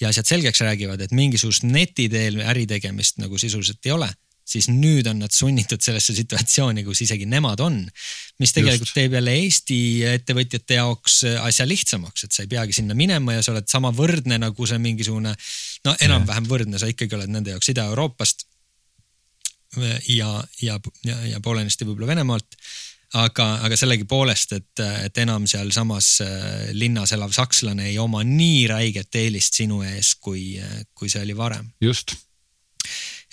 ja 0.00 0.10
asjad 0.12 0.28
selgeks 0.28 0.60
räägivad, 0.60 1.00
et 1.00 1.14
mingisugust 1.16 1.64
neti 1.64 2.08
teel 2.12 2.42
äri 2.44 2.66
tegemist 2.68 3.18
nagu 3.18 3.38
sisuliselt 3.40 3.86
ei 3.86 3.96
ole 3.96 4.10
siis 4.48 4.68
nüüd 4.72 5.08
on 5.10 5.20
nad 5.22 5.34
sunnitud 5.34 5.82
sellesse 5.84 6.14
situatsiooni, 6.16 6.84
kus 6.86 7.02
isegi 7.04 7.26
nemad 7.28 7.60
on. 7.64 7.80
mis 8.38 8.54
tegelikult 8.54 8.88
Just. 8.88 8.96
teeb 8.96 9.16
jälle 9.18 9.34
Eesti 9.42 9.78
ettevõtjate 10.08 10.78
jaoks 10.78 11.20
asja 11.42 11.66
lihtsamaks, 11.68 12.24
et 12.24 12.36
sa 12.36 12.44
ei 12.44 12.50
peagi 12.50 12.76
sinna 12.80 12.96
minema 12.98 13.36
ja 13.36 13.42
sa 13.44 13.52
oled 13.54 13.68
sama 13.68 13.92
võrdne 13.94 14.38
nagu 14.40 14.66
see 14.66 14.78
mingisugune. 14.82 15.34
no 15.84 15.96
enam-vähem 16.00 16.48
võrdne, 16.48 16.78
sa 16.78 16.90
ikkagi 16.90 17.18
oled 17.18 17.32
nende 17.34 17.56
jaoks 17.56 17.72
Ida-Euroopast. 17.74 18.46
ja, 20.08 20.30
ja, 20.62 20.78
ja, 21.04 21.16
ja 21.34 21.40
poolenisti 21.44 21.84
võib-olla 21.84 22.14
Venemaalt 22.14 22.56
aga, 23.16 23.46
aga 23.64 23.76
sellegipoolest, 23.76 24.52
et, 24.56 24.82
et 25.04 25.18
enam 25.22 25.46
sealsamas 25.48 26.08
äh, 26.24 26.70
linnas 26.76 27.12
elav 27.16 27.32
sakslane 27.36 27.88
ei 27.88 27.98
oma 27.98 28.22
nii 28.24 28.66
räiget 28.68 29.20
eelist 29.20 29.60
sinu 29.60 29.82
ees, 29.86 30.14
kui, 30.20 30.56
kui 30.94 31.12
see 31.12 31.22
oli 31.24 31.36
varem. 31.36 31.68
just 31.80 32.16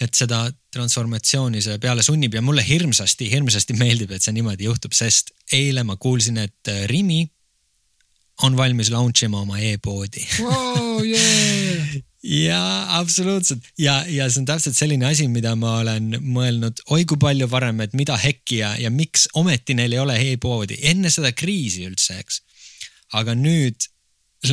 et 0.02 0.18
seda 0.18 0.46
transformatsiooni 0.76 1.62
see 1.64 1.78
peale 1.80 2.04
sunnib 2.04 2.36
ja 2.36 2.42
mulle 2.44 2.64
hirmsasti, 2.68 3.30
hirmsasti 3.32 3.78
meeldib, 3.80 4.12
et 4.12 4.26
see 4.26 4.36
niimoodi 4.36 4.68
juhtub, 4.68 4.96
sest 4.96 5.32
eile 5.56 5.86
ma 5.88 5.96
kuulsin, 5.96 6.42
et 6.44 6.72
äh, 6.72 6.84
Rimi 6.92 7.24
on 8.44 8.58
valmis 8.58 8.92
launch 8.92 9.24
ima 9.24 9.42
oma 9.46 9.62
e-poodi 9.64 10.26
wow,. 10.42 11.00
Yeah. 11.06 11.96
ja 12.50 12.62
absoluutselt 12.98 13.64
ja, 13.80 14.02
ja 14.10 14.28
see 14.30 14.42
on 14.42 14.50
täpselt 14.50 14.76
selline 14.78 15.08
asi, 15.08 15.28
mida 15.32 15.54
ma 15.60 15.78
olen 15.84 16.18
mõelnud 16.20 16.84
oi 16.92 17.06
kui 17.08 17.22
palju 17.22 17.48
varem, 17.52 17.80
et 17.86 17.96
mida 17.96 18.18
hekki 18.20 18.60
ja, 18.64 18.74
ja 18.82 18.92
miks 18.92 19.30
ometi 19.40 19.78
neil 19.78 19.96
ei 19.96 20.04
ole 20.04 20.18
e-poodi 20.32 20.80
enne 20.92 21.12
seda 21.14 21.32
kriisi 21.38 21.86
üldse, 21.88 22.20
eks. 22.20 22.42
aga 23.16 23.38
nüüd 23.38 23.88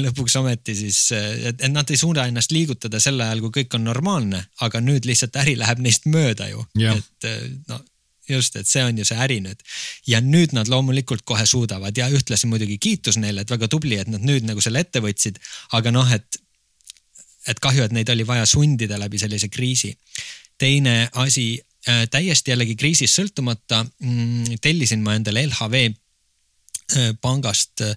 lõpuks 0.07 0.37
ometi 0.41 0.75
siis, 0.79 0.99
et, 1.13 1.61
et 1.61 1.73
nad 1.73 1.89
ei 1.91 2.01
suuda 2.01 2.27
ennast 2.31 2.53
liigutada 2.55 3.01
sel 3.03 3.21
ajal, 3.21 3.41
kui 3.47 3.63
kõik 3.63 3.79
on 3.79 3.89
normaalne, 3.89 4.45
aga 4.67 4.81
nüüd 4.81 5.09
lihtsalt 5.09 5.37
äri 5.43 5.57
läheb 5.61 5.83
neist 5.85 6.07
mööda 6.11 6.49
ju. 6.51 6.67
et 6.93 7.31
no 7.69 7.81
just, 8.29 8.57
et 8.57 8.69
see 8.69 8.83
on 8.85 8.99
ju 8.99 9.07
see 9.07 9.19
äri 9.19 9.39
nüüd. 9.45 9.63
ja 10.07 10.21
nüüd 10.25 10.55
nad 10.57 10.71
loomulikult 10.71 11.25
kohe 11.29 11.47
suudavad 11.47 11.97
ja 11.97 12.09
ühtlasi 12.13 12.49
muidugi 12.51 12.79
kiitus 12.79 13.19
neile, 13.21 13.43
et 13.43 13.51
väga 13.51 13.69
tubli, 13.71 13.99
et 13.99 14.11
nad 14.11 14.23
nüüd 14.23 14.47
nagu 14.49 14.63
selle 14.65 14.83
ette 14.85 15.03
võtsid. 15.03 15.41
aga 15.79 15.93
noh, 15.95 16.13
et, 16.15 16.39
et 17.49 17.61
kahju, 17.61 17.87
et 17.87 17.97
neid 17.97 18.13
oli 18.15 18.27
vaja 18.27 18.47
sundida 18.47 18.99
läbi 19.01 19.19
sellise 19.19 19.49
kriisi. 19.49 19.97
teine 20.59 21.09
asi 21.13 21.61
äh,, 21.89 22.07
täiesti 22.11 22.53
jällegi 22.53 22.77
kriisist 22.77 23.19
sõltumata 23.19 23.83
mm, 23.85 24.61
tellisin 24.63 25.03
ma 25.03 25.17
endale 25.19 25.47
LHV 25.49 25.75
äh, 25.83 27.13
pangast 27.21 27.83
äh, 27.83 27.97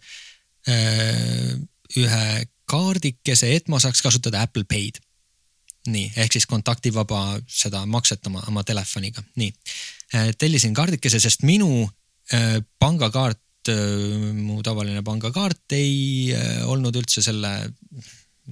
ühe 2.02 2.46
kaardikese, 2.70 3.52
et 3.56 3.68
ma 3.70 3.80
saaks 3.82 4.02
kasutada 4.04 4.44
Apple 4.46 4.66
Pay'd. 4.70 5.02
nii, 5.86 6.08
ehk 6.18 6.34
siis 6.34 6.48
kontaktivaba 6.50 7.36
seda 7.46 7.84
makset 7.86 8.26
oma, 8.26 8.42
oma 8.50 8.64
telefoniga, 8.66 9.22
nii. 9.38 9.52
Äh, 10.18 10.32
tellisin 10.34 10.74
kaardikese, 10.74 11.20
sest 11.22 11.44
minu 11.46 11.84
äh, 12.34 12.56
pangakaart, 12.82 13.70
äh, 13.70 14.32
mu 14.34 14.64
tavaline 14.66 15.04
pangakaart 15.06 15.76
ei 15.78 16.34
olnud 16.66 16.98
üldse 16.98 17.22
selle 17.22 17.52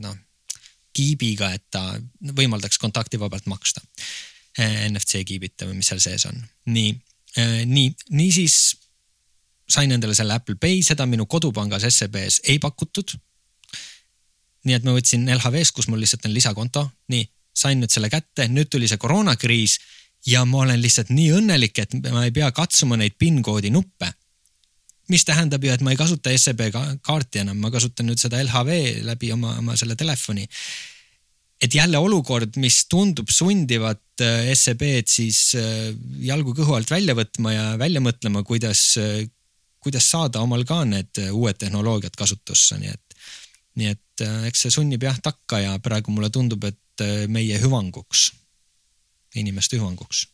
noh, 0.06 0.14
kiibiga, 0.94 1.50
et 1.58 1.66
ta 1.74 1.82
võimaldaks 2.38 2.78
kontaktivabalt 2.78 3.50
maksta. 3.50 3.82
NFC 4.62 5.24
kiibita 5.26 5.66
või 5.66 5.80
mis 5.80 5.88
seal 5.90 6.02
sees 6.04 6.28
on, 6.30 6.36
nii, 6.70 6.92
nii, 7.66 7.88
niisiis 8.14 8.58
sain 9.66 9.90
endale 9.92 10.14
selle 10.14 10.36
Apple 10.38 10.60
Pay, 10.62 10.84
seda 10.86 11.08
minu 11.10 11.26
kodupangas 11.26 11.88
SEB-s 11.90 12.44
ei 12.54 12.60
pakutud 12.62 13.16
nii 14.64 14.78
et 14.78 14.86
ma 14.88 14.96
võtsin 14.96 15.26
LHV-st, 15.28 15.76
kus 15.76 15.90
mul 15.92 16.02
lihtsalt 16.04 16.28
on 16.28 16.36
lisakonto, 16.36 16.86
nii, 17.12 17.26
sain 17.54 17.82
nüüd 17.82 17.94
selle 17.94 18.10
kätte, 18.12 18.48
nüüd 18.50 18.72
tuli 18.72 18.88
see 18.90 19.02
koroonakriis 19.02 19.78
ja 20.30 20.44
ma 20.48 20.64
olen 20.64 20.82
lihtsalt 20.82 21.12
nii 21.14 21.32
õnnelik, 21.40 21.84
et 21.84 21.96
ma 22.12 22.26
ei 22.28 22.34
pea 22.36 22.50
katsuma 22.56 22.98
neid 23.00 23.18
PIN-koodi 23.20 23.74
nuppe. 23.74 24.12
mis 25.12 25.26
tähendab 25.28 25.64
ju, 25.64 25.70
et 25.70 25.82
ma 25.84 25.92
ei 25.92 25.98
kasuta 26.00 26.32
SEB 26.32 26.62
kaarti 27.04 27.42
enam, 27.42 27.58
ma 27.60 27.70
kasutan 27.70 28.08
nüüd 28.08 28.22
seda 28.22 28.40
LHV 28.40 29.04
läbi 29.04 29.34
oma, 29.36 29.58
oma 29.60 29.76
selle 29.78 29.96
telefoni. 30.00 30.48
et 31.62 31.76
jälle 31.76 31.98
olukord, 31.98 32.58
mis 32.58 32.86
tundub 32.92 33.30
sundivat 33.30 34.22
äh, 34.22 34.50
SEB-d 34.56 35.08
siis 35.08 35.56
äh, 35.56 35.94
jalgu 36.20 36.56
kõhu 36.56 36.76
alt 36.76 36.90
välja 36.92 37.16
võtma 37.16 37.54
ja 37.54 37.66
välja 37.80 38.02
mõtlema, 38.04 38.44
kuidas, 38.44 38.98
äh, 38.98 39.28
kuidas 39.80 40.10
saada 40.10 40.42
omal 40.42 40.66
ka 40.66 40.84
need 40.86 41.20
uued 41.32 41.60
tehnoloogiad 41.60 42.16
kasutusse, 42.20 42.80
nii 42.80 42.92
et 42.92 43.03
nii 43.80 43.90
et 43.94 44.24
äh, 44.26 44.48
eks 44.50 44.66
see 44.66 44.76
sunnib 44.78 45.04
jah 45.04 45.18
takka 45.24 45.60
ja 45.64 45.76
praegu 45.84 46.14
mulle 46.14 46.30
tundub, 46.34 46.64
et 46.68 47.04
äh, 47.04 47.26
meie 47.28 47.60
hüvanguks, 47.62 48.32
inimeste 49.36 49.80
hüvanguks. 49.80 50.28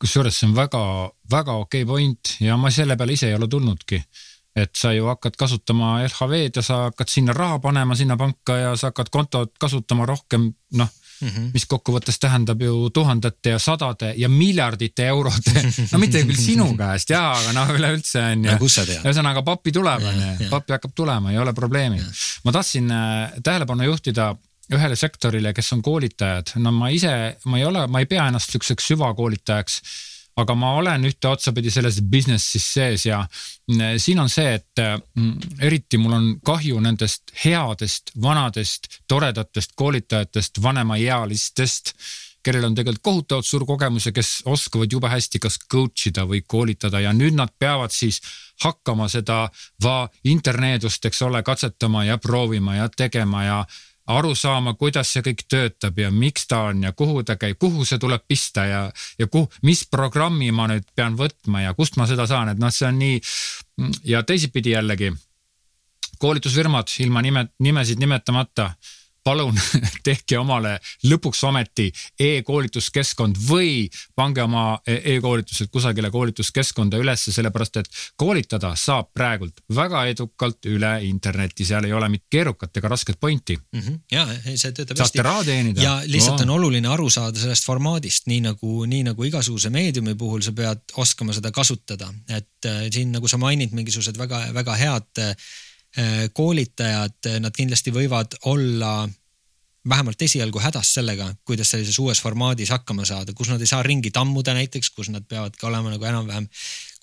kusjuures 0.00 0.36
see 0.38 0.48
on 0.48 0.56
väga-väga 0.56 1.58
okei 1.64 1.82
okay 1.82 1.88
point 1.88 2.36
ja 2.40 2.56
ma 2.60 2.70
selle 2.74 2.96
peale 2.96 3.14
ise 3.14 3.30
ei 3.30 3.36
ole 3.38 3.48
tulnudki. 3.48 4.02
et 4.54 4.70
sa 4.78 4.92
ju 4.94 5.06
hakkad 5.10 5.36
kasutama 5.36 6.04
LHV-d 6.06 6.56
ja 6.56 6.62
sa 6.62 6.76
hakkad 6.88 7.08
sinna 7.10 7.32
raha 7.32 7.58
panema 7.58 7.94
sinna 7.94 8.16
panka 8.16 8.56
ja 8.58 8.76
sa 8.76 8.92
hakkad 8.92 9.10
kontot 9.10 9.58
kasutama 9.58 10.06
rohkem, 10.06 10.52
noh 10.72 10.90
mm, 11.20 11.28
-hmm. 11.28 11.50
mis 11.54 11.66
kokkuvõttes 11.66 12.18
tähendab 12.20 12.62
ju 12.62 12.90
tuhandete 12.90 13.54
ja 13.54 13.58
sadade 13.58 14.14
ja 14.16 14.28
miljardite 14.28 15.06
eurode, 15.06 15.54
no 15.92 15.98
mitte 15.98 16.22
küll 16.22 16.38
sinu 16.38 16.70
käest 16.78 17.10
ja, 17.10 17.26
aga 17.32 17.52
noh, 17.56 17.74
üleüldse 17.76 18.22
on 18.32 18.48
ju. 18.48 18.56
ühesõnaga 19.02 19.44
pappi 19.44 19.72
tuleb 19.72 20.08
on 20.10 20.24
ju, 20.24 20.48
pappi 20.50 20.76
hakkab 20.76 20.94
tulema, 20.94 21.32
ei 21.32 21.38
ole 21.38 21.52
probleemi. 21.52 22.02
ma 22.44 22.52
tahtsin 22.52 22.90
äh, 22.90 23.32
tähelepanu 23.42 23.84
juhtida 23.90 24.34
ühele 24.72 24.96
sektorile, 24.96 25.52
kes 25.52 25.72
on 25.76 25.82
koolitajad, 25.84 26.54
no 26.56 26.72
ma 26.72 26.88
ise, 26.88 27.36
ma 27.44 27.58
ei 27.60 27.64
ole, 27.68 27.86
ma 27.86 28.00
ei 28.00 28.06
pea 28.08 28.28
ennast 28.30 28.54
siukseks 28.54 28.86
süvakoolitajaks 28.94 29.80
aga 30.36 30.54
ma 30.58 30.74
olen 30.80 31.06
ühte 31.08 31.30
otsapidi 31.30 31.70
selles 31.70 32.00
business'is 32.10 32.66
sees 32.76 33.06
ja 33.06 33.20
mm, 33.70 33.98
siin 34.02 34.20
on 34.22 34.30
see, 34.32 34.56
et 34.58 34.82
mm, 34.82 35.60
eriti 35.62 36.00
mul 36.00 36.16
on 36.18 36.28
kahju 36.44 36.80
nendest 36.82 37.34
headest, 37.44 38.14
vanadest, 38.22 39.00
toredatest 39.08 39.76
koolitajatest, 39.78 40.62
vanemaealistest 40.62 41.94
kellel 42.44 42.66
on 42.68 42.74
tegelikult 42.76 43.04
kohutavalt 43.04 43.46
suur 43.48 43.64
kogemus 43.66 44.06
ja 44.06 44.12
kes 44.12 44.42
oskavad 44.50 44.92
jube 44.92 45.08
hästi 45.08 45.40
kas 45.40 45.56
coach 45.70 46.10
ida 46.10 46.26
või 46.28 46.42
koolitada. 46.46 47.00
Ja 47.00 47.14
nüüd 47.16 47.36
nad 47.38 47.54
peavad 47.58 47.94
siis 47.94 48.20
hakkama 48.64 49.08
seda 49.08 49.46
va 49.82 49.96
interneedust, 50.28 51.04
eks 51.08 51.22
ole, 51.24 51.42
katsetama 51.42 52.04
ja 52.04 52.18
proovima 52.18 52.76
ja 52.76 52.88
tegema 52.92 53.44
ja 53.44 53.58
aru 54.06 54.34
saama, 54.36 54.74
kuidas 54.76 55.12
see 55.14 55.24
kõik 55.24 55.44
töötab 55.48 55.98
ja 55.98 56.10
miks 56.12 56.48
ta 56.48 56.60
on 56.68 56.82
ja 56.84 56.92
kuhu 56.92 57.22
ta 57.24 57.38
käib, 57.40 57.56
kuhu 57.60 57.86
see 57.88 57.98
tuleb 58.00 58.24
pista 58.28 58.66
ja, 58.68 58.80
ja 59.18 59.26
kuhu, 59.26 59.48
mis 59.62 59.84
programmi 59.90 60.50
ma 60.52 60.68
nüüd 60.68 60.86
pean 60.96 61.16
võtma 61.16 61.64
ja 61.64 61.74
kust 61.74 61.96
ma 61.96 62.08
seda 62.10 62.26
saan, 62.28 62.52
et 62.52 62.60
noh, 62.60 62.72
see 62.72 62.88
on 62.88 62.98
nii. 63.00 63.20
ja 64.04 64.22
teisipidi 64.22 64.74
jällegi 64.74 65.12
koolitusfirmad 66.20 66.92
ilma 67.00 67.22
nime, 67.22 67.46
nimesid 67.58 67.98
nimetamata 68.00 68.74
palun 69.24 69.56
tehke 70.06 70.38
omale 70.38 70.76
lõpuks 71.08 71.42
ometi 71.48 71.88
e-koolituskeskkond 72.20 73.38
või 73.48 73.88
pange 74.16 74.44
oma 74.44 74.64
e-koolitused 74.86 75.72
kusagile 75.72 76.10
koolituskeskkonda 76.14 77.00
ülesse, 77.00 77.32
sellepärast 77.32 77.80
et 77.80 77.90
koolitada 78.20 78.74
saab 78.78 79.10
praegult 79.14 79.64
väga 79.74 80.04
edukalt 80.12 80.68
üle 80.70 80.92
interneti, 81.08 81.64
seal 81.64 81.88
ei 81.88 81.96
ole 81.96 82.08
mitte 82.12 82.28
keerukat 82.30 82.76
ega 82.76 82.92
rasket 82.92 83.20
pointi 83.20 83.56
mm. 83.56 83.80
-hmm. 83.80 83.98
ja 84.12 84.26
see 84.56 84.72
töötab 84.72 85.00
saate 85.00 85.22
raha 85.22 85.44
teenida. 85.44 85.82
ja 85.82 85.94
lihtsalt 86.06 86.40
oh. 86.40 86.46
on 86.46 86.56
oluline 86.58 86.88
aru 86.88 87.10
saada 87.10 87.40
sellest 87.40 87.64
formaadist, 87.66 88.26
nii 88.26 88.40
nagu, 88.48 88.84
nii 88.84 89.02
nagu 89.10 89.24
igasuguse 89.24 89.70
meediumi 89.70 90.14
puhul 90.14 90.42
sa 90.44 90.52
pead 90.52 90.96
oskama 90.96 91.32
seda 91.32 91.50
kasutada, 91.50 92.12
et 92.28 92.68
äh, 92.68 92.86
siin 92.92 93.12
nagu 93.12 93.28
sa 93.28 93.38
mainid, 93.38 93.72
mingisugused 93.72 94.18
väga-väga 94.18 94.76
head 94.80 95.22
äh, 95.22 95.36
koolitajad, 96.34 97.28
nad 97.40 97.54
kindlasti 97.54 97.92
võivad 97.94 98.34
olla 98.50 99.04
vähemalt 99.88 100.22
esialgu 100.22 100.58
hädas 100.58 100.94
sellega, 100.96 101.28
kuidas 101.44 101.70
sellises 101.70 101.98
uues 102.00 102.20
formaadis 102.22 102.72
hakkama 102.72 103.04
saada, 103.06 103.34
kus 103.36 103.50
nad 103.52 103.60
ei 103.60 103.68
saa 103.68 103.82
ringi 103.84 104.10
tammuda 104.10 104.54
näiteks, 104.56 104.90
kus 104.96 105.10
nad 105.12 105.26
peavadki 105.28 105.66
olema 105.68 105.92
nagu 105.92 106.08
enam-vähem 106.08 106.48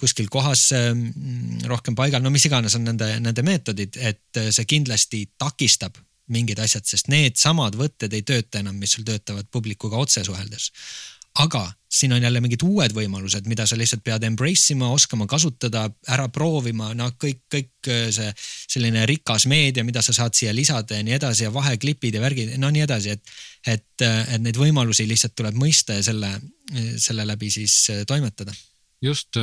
kuskil 0.02 0.30
kohas 0.34 0.72
mm, 0.74 1.68
rohkem 1.70 1.96
paigal, 1.96 2.24
no 2.26 2.34
mis 2.34 2.46
iganes 2.50 2.76
on 2.76 2.88
nende, 2.90 3.12
nende 3.22 3.46
meetodid, 3.46 4.00
et 4.02 4.42
see 4.50 4.66
kindlasti 4.66 5.28
takistab 5.38 6.00
mingid 6.32 6.62
asjad, 6.64 6.88
sest 6.88 7.12
needsamad 7.12 7.76
võtted 7.78 8.14
ei 8.16 8.26
tööta 8.26 8.62
enam, 8.64 8.78
mis 8.82 8.96
sul 8.96 9.06
töötavad 9.06 9.50
publikuga 9.52 10.00
otse 10.02 10.24
suheldes 10.26 10.72
aga 11.40 11.72
siin 11.92 12.14
on 12.14 12.24
jälle 12.24 12.40
mingid 12.42 12.64
uued 12.64 12.94
võimalused, 12.96 13.46
mida 13.52 13.66
sa 13.68 13.76
lihtsalt 13.80 14.04
pead 14.04 14.24
embrace 14.24 14.72
ima, 14.74 14.90
oskama 14.96 15.28
kasutada, 15.30 15.86
ära 16.12 16.28
proovima, 16.32 16.92
noh, 16.96 17.12
kõik, 17.20 17.44
kõik 17.52 17.92
äh, 17.92 18.08
see 18.16 18.32
selline 18.78 19.04
rikas 19.10 19.46
meedia, 19.52 19.84
mida 19.88 20.04
sa 20.04 20.16
saad 20.16 20.36
siia 20.38 20.56
lisada 20.56 21.00
ja 21.00 21.06
nii 21.08 21.18
edasi 21.20 21.46
ja 21.48 21.54
vaheklipid 21.54 22.16
ja 22.16 22.24
värgid, 22.24 22.56
no 22.62 22.72
nii 22.72 22.86
edasi, 22.88 23.18
et. 23.18 23.38
et, 23.68 24.04
äh, 24.08 24.36
et 24.36 24.42
neid 24.42 24.58
võimalusi 24.58 25.08
lihtsalt 25.08 25.36
tuleb 25.38 25.58
mõista 25.60 26.00
ja 26.00 26.04
selle, 26.04 26.32
selle 26.98 27.28
läbi 27.28 27.52
siis 27.54 27.76
äh, 27.92 28.06
toimetada 28.08 28.56
just, 29.02 29.38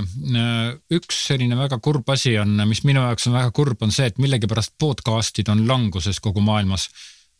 üks 0.95 1.21
selline 1.29 1.57
väga 1.59 1.81
kurb 1.83 2.09
asi 2.15 2.37
on, 2.39 2.57
mis 2.71 2.85
minu 2.87 3.03
jaoks 3.03 3.27
on 3.29 3.35
väga 3.35 3.53
kurb, 3.55 3.83
on 3.83 3.93
see, 3.95 4.07
et 4.07 4.19
millegipärast 4.23 4.77
podcast'id 4.79 5.51
on 5.53 5.65
languses 5.69 6.21
kogu 6.23 6.43
maailmas 6.45 6.89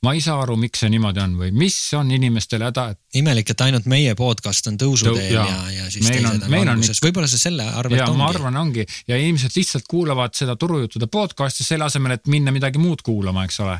ma 0.05 0.13
ei 0.15 0.21
saa 0.23 0.39
aru, 0.43 0.55
miks 0.61 0.83
see 0.85 0.91
niimoodi 0.93 1.23
on 1.23 1.35
või 1.41 1.51
mis 1.59 1.77
on 1.99 2.11
inimestel 2.15 2.63
häda, 2.69 2.85
et. 2.95 3.01
imelik, 3.19 3.51
et 3.51 3.65
ainult 3.67 3.89
meie 3.91 4.15
podcast 4.19 4.71
on 4.71 4.79
tõusuteel 4.81 5.33
ja, 5.33 5.47
ja, 5.49 5.59
ja 5.75 5.89
siis 5.91 6.07
meil 6.07 6.21
teised 6.21 6.45
on, 6.47 6.55
on 6.55 6.69
languses, 6.71 7.03
võib-olla 7.03 7.31
see 7.31 7.43
selle 7.43 7.67
arvelt 7.67 8.05
ongi. 8.07 8.21
ma 8.21 8.31
arvan, 8.31 8.61
ongi 8.63 8.87
ja 9.09 9.19
inimesed 9.19 9.59
lihtsalt 9.59 9.89
kuulavad 9.91 10.39
seda 10.39 10.55
turujuttude 10.61 11.11
podcast'i 11.11 11.67
selle 11.67 11.89
asemel, 11.89 12.15
et 12.19 12.31
minna 12.31 12.55
midagi 12.55 12.79
muud 12.83 13.03
kuulama, 13.07 13.47
eks 13.49 13.61
ole. 13.67 13.75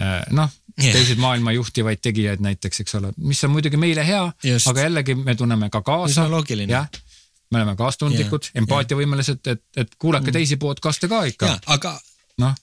Äh, 0.00 0.18
noh 0.32 0.48
yeah., 0.80 0.96
teised 0.96 1.20
maailma 1.20 1.52
juhtivaid 1.58 2.00
tegijaid 2.00 2.40
näiteks, 2.44 2.84
eks 2.86 3.00
ole, 3.00 3.12
mis 3.20 3.44
on 3.44 3.52
muidugi 3.52 3.80
meile 3.80 4.06
hea, 4.08 4.24
aga 4.56 4.86
jällegi 4.88 5.18
me 5.20 5.36
tunneme 5.36 5.68
ka 5.70 5.84
kaasa. 5.84 6.24
jah 6.72 6.88
me 7.52 7.60
oleme 7.60 7.76
kaastundlikud 7.76 8.48
empaatiavõimelised, 8.62 9.44
et, 9.52 9.62
et 9.76 9.96
kuulake 10.00 10.30
mm. 10.30 10.36
teisi 10.38 10.56
podcast'e 10.56 11.10
ka 11.12 11.24
ikka. 11.28 11.50
aga 11.76 11.98
noh 12.40 12.56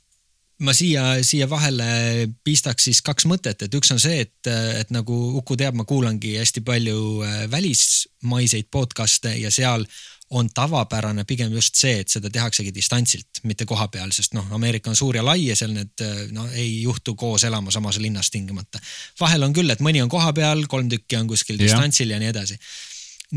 ma 0.65 0.73
siia, 0.75 1.03
siia 1.23 1.47
vahele 1.49 2.29
pistaks 2.43 2.89
siis 2.89 3.01
kaks 3.05 3.27
mõtet, 3.29 3.65
et 3.65 3.75
üks 3.75 3.91
on 3.95 3.99
see, 4.01 4.23
et, 4.25 4.51
et 4.81 4.93
nagu 4.93 5.17
Uku 5.39 5.57
teab, 5.59 5.77
ma 5.79 5.85
kuulangi 5.87 6.35
hästi 6.39 6.63
palju 6.67 7.01
äh, 7.23 7.43
välismaiseid 7.51 8.67
podcast'e 8.71 9.37
ja 9.39 9.51
seal 9.53 9.85
on 10.29 10.49
tavapärane 10.53 11.23
pigem 11.25 11.53
just 11.55 11.79
see, 11.79 12.03
et 12.03 12.11
seda 12.11 12.29
tehaksegi 12.29 12.73
distantsilt, 12.75 13.41
mitte 13.49 13.65
koha 13.65 13.87
peal, 13.89 14.11
sest 14.13 14.35
noh, 14.37 14.45
Ameerika 14.53 14.91
on 14.91 14.99
suur 14.99 15.17
ja 15.17 15.23
lai 15.25 15.47
ja 15.47 15.55
seal 15.57 15.73
need 15.73 16.05
äh, 16.05 16.27
no 16.35 16.45
ei 16.51 16.81
juhtu 16.83 17.15
koos 17.15 17.47
elama 17.47 17.71
samas 17.71 17.97
linnas 17.97 18.29
tingimata. 18.29 18.81
vahel 19.19 19.47
on 19.47 19.55
küll, 19.55 19.71
et 19.71 19.81
mõni 19.81 20.03
on 20.03 20.11
koha 20.11 20.33
peal, 20.37 20.67
kolm 20.67 20.91
tükki 20.91 21.17
on 21.17 21.31
kuskil 21.31 21.57
ja. 21.57 21.65
distantsil 21.65 22.13
ja 22.13 22.21
nii 22.21 22.31
edasi 22.35 22.59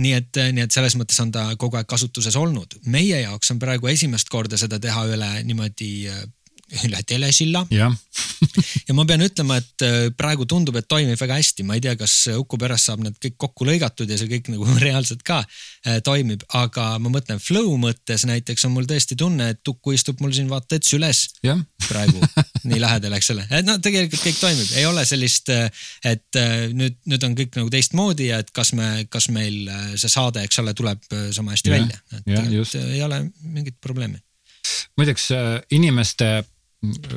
nii 0.03 0.13
et, 0.17 0.39
nii 0.57 0.63
et 0.65 0.73
selles 0.73 0.95
mõttes 0.97 1.19
on 1.21 1.33
ta 1.33 1.51
kogu 1.61 1.77
aeg 1.77 1.89
kasutuses 1.89 2.37
olnud. 2.41 2.79
meie 2.89 3.21
jaoks 3.21 3.53
on 3.53 3.59
praegu 3.61 3.91
esimest 3.93 4.31
korda 4.33 4.57
seda 4.61 4.81
teha 4.81 5.05
üle 5.15 5.33
niimoodi 5.45 5.91
äh, 6.09 6.23
üle 6.87 7.03
telesilla. 7.07 7.67
ja 7.71 7.91
ja 8.89 8.95
ma 8.97 9.05
pean 9.09 9.23
ütlema, 9.25 9.59
et 9.61 9.85
äh, 9.87 10.09
praegu 10.17 10.47
tundub, 10.49 10.77
et 10.79 10.89
toimib 10.91 11.19
väga 11.21 11.37
hästi, 11.39 11.65
ma 11.67 11.77
ei 11.77 11.83
tea, 11.85 11.95
kas 11.99 12.15
Uku 12.37 12.59
pärast 12.61 12.89
saab 12.89 13.03
need 13.05 13.17
kõik 13.23 13.37
kokku 13.45 13.67
lõigatud 13.69 14.11
ja 14.11 14.19
see 14.21 14.31
kõik 14.31 14.51
nagu 14.53 14.67
reaalselt 14.87 15.25
ka 15.27 15.41
äh, 15.43 16.01
toimib, 16.05 16.45
aga 16.59 16.97
ma 17.03 17.13
mõtlen 17.13 17.41
flow 17.43 17.77
mõttes 17.81 18.27
näiteks 18.29 18.67
on 18.69 18.75
mul 18.77 18.89
tõesti 18.91 19.19
tunne, 19.19 19.53
et 19.55 19.73
Uku 19.73 19.97
istub 19.97 20.21
mul 20.23 20.35
siin 20.37 20.51
vaata 20.53 20.79
et 20.79 20.89
süles 20.89 21.25
ja. 21.47 21.57
praegu 21.89 22.23
nii 22.71 22.81
lähedal, 22.83 23.17
eks 23.19 23.33
ole, 23.35 23.47
et 23.51 23.69
noh, 23.69 23.79
tegelikult 23.83 24.25
kõik 24.27 24.41
toimib, 24.41 24.75
ei 24.81 24.89
ole 24.89 25.07
sellist, 25.09 25.53
äh, 25.53 25.87
et 26.09 26.41
nüüd, 26.73 26.99
nüüd 27.09 27.29
on 27.29 27.37
kõik 27.39 27.57
nagu 27.59 27.71
teistmoodi 27.73 28.31
ja 28.31 28.41
et 28.43 28.51
kas 28.55 28.73
me, 28.79 29.07
kas 29.13 29.29
meil 29.33 29.69
see 30.01 30.11
saade, 30.11 30.43
eks 30.47 30.61
ole, 30.63 30.75
tuleb 30.77 31.03
sama 31.35 31.55
hästi 31.55 31.73
ja. 31.73 31.79
välja. 31.79 32.83
ei 32.83 33.03
ole 33.05 33.25
mingit 33.43 33.79
probleemi 33.83 34.21
muideks 34.99 35.29
inimeste 35.75 36.43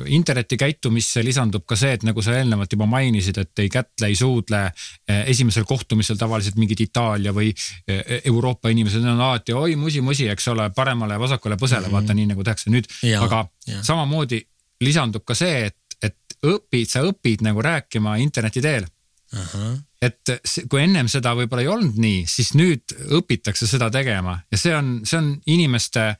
interneti 0.06 0.56
käitumisse 0.56 1.24
lisandub 1.26 1.64
ka 1.66 1.76
see, 1.78 1.96
et 1.96 2.04
nagu 2.06 2.22
sa 2.22 2.36
eelnevalt 2.38 2.72
juba 2.72 2.86
mainisid, 2.90 3.38
et 3.42 3.62
ei 3.64 3.70
kätle, 3.72 4.10
ei 4.10 4.18
suudle. 4.18 4.62
Eh, 5.08 5.24
esimesel 5.32 5.66
kohtumisel 5.66 6.18
tavaliselt 6.20 6.58
mingid 6.60 6.80
Itaalia 6.86 7.34
või 7.34 7.50
eh, 7.50 8.20
Euroopa 8.30 8.70
inimesed 8.70 9.02
on 9.02 9.20
alati 9.20 9.56
oi 9.56 9.74
musi-musi, 9.80 10.28
eks 10.30 10.52
ole, 10.54 10.68
paremale, 10.76 11.18
vasakule 11.18 11.58
põsele 11.58 11.80
mm, 11.80 11.86
-hmm. 11.86 11.98
vaata 11.98 12.14
nii 12.14 12.28
nagu 12.30 12.44
tehakse 12.44 12.70
nüüd. 12.70 12.86
aga 13.20 13.46
ja. 13.66 13.82
samamoodi 13.82 14.40
lisandub 14.80 15.24
ka 15.26 15.34
see, 15.34 15.66
et, 15.66 15.98
et 16.02 16.38
õpid, 16.46 16.86
sa 16.90 17.02
õpid 17.02 17.42
nagu 17.42 17.62
rääkima 17.62 18.16
interneti 18.22 18.62
teel. 18.62 18.86
Uh 19.34 19.42
-huh. 19.42 19.78
et 20.02 20.22
kui 20.70 20.82
ennem 20.82 21.08
seda 21.08 21.34
võib-olla 21.34 21.62
ei 21.62 21.68
olnud 21.68 21.96
nii, 21.98 22.26
siis 22.30 22.54
nüüd 22.54 22.94
õpitakse 23.18 23.66
seda 23.66 23.90
tegema 23.90 24.38
ja 24.52 24.58
see 24.58 24.74
on, 24.76 25.00
see 25.04 25.18
on 25.18 25.40
inimeste 25.46 26.14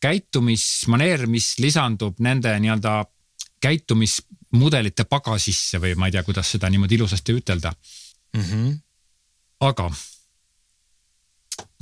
käitumismaneer, 0.00 1.26
mis 1.26 1.56
lisandub 1.58 2.20
nende 2.22 2.52
nii-öelda 2.60 3.04
käitumismudelite 3.60 5.04
pagasisse 5.04 5.80
või 5.82 5.94
ma 5.98 6.08
ei 6.08 6.14
tea, 6.14 6.22
kuidas 6.26 6.50
seda 6.54 6.70
niimoodi 6.70 6.94
ilusasti 6.94 7.34
ütelda 7.40 7.72
mm. 8.36 8.42
-hmm. 8.42 8.76
aga 9.66 9.90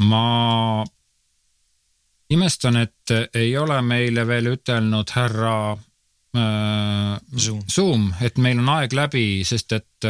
ma 0.09 0.85
imestan, 2.31 2.77
et 2.77 3.35
ei 3.35 3.57
ole 3.59 3.83
meile 3.83 4.27
veel 4.27 4.53
ütelnud 4.55 5.11
härra 5.14 5.73
äh, 5.73 7.21
Zoom. 7.37 7.61
Zoom, 7.71 8.09
et 8.21 8.39
meil 8.39 8.59
on 8.59 8.69
aeg 8.79 8.93
läbi, 8.93 9.45
sest 9.45 9.73
et 9.73 10.09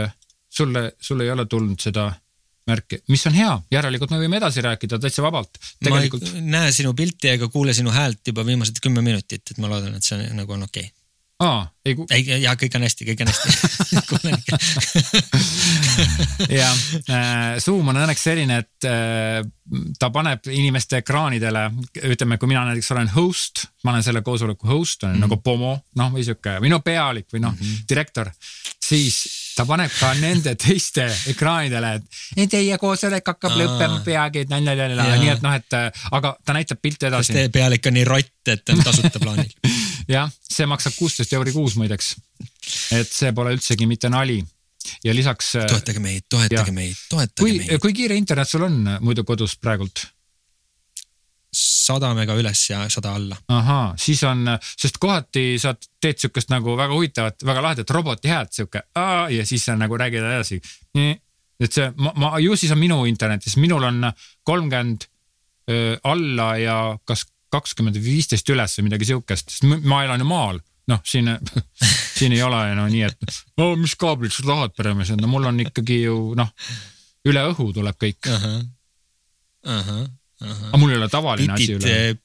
sulle, 0.49 0.93
sul 1.01 1.21
ei 1.21 1.31
ole 1.31 1.47
tulnud 1.47 1.81
seda 1.81 2.11
märki, 2.67 3.01
mis 3.13 3.25
on 3.31 3.37
hea, 3.37 3.53
järelikult 3.71 4.11
me 4.11 4.21
võime 4.21 4.41
edasi 4.41 4.65
rääkida 4.65 4.99
täitsa 5.03 5.25
vabalt. 5.25 5.59
Tegelikult... 5.83 6.27
ma 6.33 6.39
ei 6.39 6.53
näe 6.57 6.75
sinu 6.75 6.95
pilti 6.99 7.33
ega 7.37 7.49
kuule 7.53 7.75
sinu 7.77 7.95
häält 7.95 8.27
juba 8.27 8.47
viimased 8.47 8.83
kümme 8.83 9.05
minutit, 9.07 9.45
et 9.51 9.59
ma 9.63 9.71
loodan, 9.71 9.95
et 9.97 10.07
see 10.07 10.31
nagu 10.35 10.57
on 10.57 10.69
okei 10.69 10.89
okay 10.89 10.95
aa, 11.39 11.67
ei 11.85 11.95
ku-. 11.95 12.07
ei, 12.11 12.25
ja 12.43 12.55
kõik 12.57 12.77
on 12.79 12.85
hästi, 12.87 13.07
kõik 13.11 13.23
on 13.25 13.31
hästi 13.31 14.03
kuulen 14.11 14.39
ikka. 14.39 14.59
ja 16.61 16.71
äh, 17.13 17.59
Zoom 17.63 17.93
on 17.93 18.01
õnneks 18.01 18.25
selline, 18.29 18.61
et 18.65 18.89
äh, 18.89 19.41
ta 20.01 20.11
paneb 20.15 20.49
inimeste 20.53 21.03
ekraanidele, 21.03 21.67
ütleme, 22.09 22.41
kui 22.41 22.51
mina 22.51 22.65
näiteks 22.69 22.93
olen 22.97 23.13
host, 23.17 23.67
ma 23.85 23.95
olen 23.95 24.07
selle 24.07 24.25
koosoleku 24.27 24.69
host, 24.71 25.05
olen 25.05 25.17
mm 25.17 25.23
-hmm. 25.23 25.29
nagu 25.29 25.43
Pomo, 25.45 25.75
noh, 26.01 26.13
või 26.15 26.25
sihuke, 26.25 26.57
või 26.63 26.73
no 26.73 26.81
pealik 26.81 27.29
või 27.33 27.45
noh 27.45 27.53
mm 27.53 27.61
-hmm., 27.61 27.89
direktor. 27.89 28.31
siis 28.87 29.36
ta 29.57 29.65
paneb 29.69 29.93
ka 29.97 30.13
nende 30.21 30.55
teiste 30.61 31.07
ekraanidele, 31.33 31.93
et 32.37 32.51
teie 32.53 32.77
koosolek 32.81 33.27
hakkab 33.33 33.55
Aa. 33.55 33.61
lõppema 33.63 34.01
peagi, 34.05 34.45
et 34.45 34.53
nii 34.53 35.31
et 35.33 35.45
noh, 35.45 35.57
et 35.57 35.79
aga 36.19 36.35
ta 36.45 36.57
näitab 36.57 36.83
pilte 36.83 37.09
edasi. 37.09 37.33
kas 37.33 37.41
teie 37.41 37.53
pealik 37.55 37.89
on 37.89 37.97
nii 37.97 38.09
rott, 38.09 38.35
et 38.53 38.75
on 38.75 38.83
tasuta 38.85 39.23
plaanil 39.23 39.53
jah, 40.17 40.29
see 40.51 40.69
maksab 40.69 40.97
kuusteist 40.99 41.33
euri 41.39 41.55
kuus 41.57 41.79
muideks. 41.81 42.15
et 42.97 43.13
see 43.13 43.33
pole 43.37 43.55
üldsegi 43.57 43.89
mitte 43.89 44.13
nali 44.13 44.43
ja 45.05 45.15
lisaks. 45.15 45.53
Toetage 45.67 46.03
meid, 46.03 46.27
toetage 46.31 46.71
ja. 46.71 46.75
meid, 46.75 47.01
toetage 47.11 47.43
kui, 47.43 47.57
meid. 47.59 47.81
kui 47.83 47.97
kiire 47.97 48.19
internet 48.19 48.51
sul 48.51 48.67
on 48.69 48.83
muidu 49.01 49.25
kodus 49.27 49.57
praegult? 49.59 50.05
Sada 51.57 52.13
mega 52.15 52.37
üles 52.39 52.63
ja 52.71 52.85
sada 52.93 53.15
alla. 53.19 53.37
ahaa, 53.49 53.95
siis 54.01 54.23
on, 54.29 54.45
sest 54.63 54.99
kohati 55.03 55.57
sa 55.63 55.75
teed 55.75 56.21
sihukest 56.23 56.53
nagu 56.53 56.77
väga 56.79 56.95
huvitavat, 56.95 57.47
väga 57.47 57.65
lahedat 57.65 57.95
roboti 57.97 58.33
häält 58.33 58.53
sihuke 58.53 58.83
ja 59.37 59.47
siis 59.47 59.65
sa 59.65 59.77
nagu 59.77 59.99
räägid 59.99 60.25
edasi. 60.25 60.61
et 61.61 61.73
see, 61.73 61.91
ma, 61.97 62.13
ma 62.17 62.39
ju 62.43 62.57
siis 62.57 62.73
on 62.73 62.81
minu 62.81 63.05
internet, 63.09 63.43
sest 63.43 63.61
minul 63.63 63.85
on 63.89 64.13
kolmkümmend 64.45 65.09
alla 66.05 66.57
ja 66.61 66.77
kas 67.05 67.25
kakskümmend 67.51 67.97
või 67.99 68.17
viisteist 68.17 68.49
üles 68.51 68.79
või 68.79 68.89
midagi 68.89 69.09
sihukest, 69.09 69.51
sest 69.51 69.67
ma 69.67 70.05
elan 70.05 70.23
ju 70.23 70.29
maal 70.29 70.61
noh, 70.91 71.01
siin, 71.05 71.31
siin 72.19 72.35
ei 72.37 72.43
ole 72.43 72.61
no 72.79 72.87
nii, 72.91 73.03
et 73.07 73.41
no 73.61 73.73
mis 73.81 73.97
kaablit 73.99 74.35
sa 74.35 74.45
tahad, 74.47 74.75
peremees, 74.77 75.13
no 75.19 75.31
mul 75.31 75.49
on 75.51 75.65
ikkagi 75.67 76.03
ju 76.05 76.19
noh, 76.39 76.53
üle 77.27 77.43
õhu 77.53 77.73
tuleb 77.77 77.99
kõik 78.03 78.31
uh. 78.31 78.47
-huh. 78.47 78.65
Uh 79.67 79.89
-huh. 79.89 80.07
Aga 80.45 80.79
mul 80.81 80.93
ei 80.93 81.01
ole 81.01 81.09
tavaline 81.09 81.57
Bitid, 81.57 81.79
asi 81.81 81.89
üle. 81.89 82.17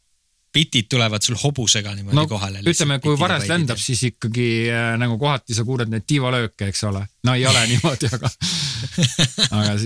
bitid 0.51 0.87
tulevad 0.91 1.23
sul 1.23 1.37
hobusega 1.39 1.93
niimoodi 1.95 2.17
no 2.17 2.25
kohale. 2.27 2.59
ütleme, 2.67 2.97
kui 3.03 3.15
vares 3.19 3.47
lendab, 3.47 3.79
siis 3.79 4.01
ikkagi 4.09 4.47
äh, 4.67 4.89
nagu 4.99 5.15
kohati 5.21 5.55
sa 5.55 5.63
kuuled 5.67 5.91
neid 5.91 6.03
tiivalööke, 6.09 6.67
eks 6.67 6.83
ole. 6.89 7.05
no 7.23 7.35
ei 7.39 7.45
ole 7.47 7.63
niimoodi, 7.71 8.11
aga, 8.11 8.31
aga 9.61 9.77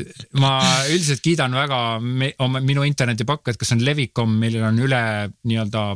ma 0.41 0.55
üldiselt 0.89 1.21
kiidan 1.25 1.53
väga 1.53 1.81
me, 2.01 2.33
oma, 2.41 2.63
minu 2.65 2.87
internetipakkujat, 2.89 3.61
kes 3.61 3.75
on 3.77 3.85
Levicom, 3.85 4.33
millel 4.41 4.65
on 4.71 4.81
üle 4.87 5.05
nii-öelda, 5.45 5.87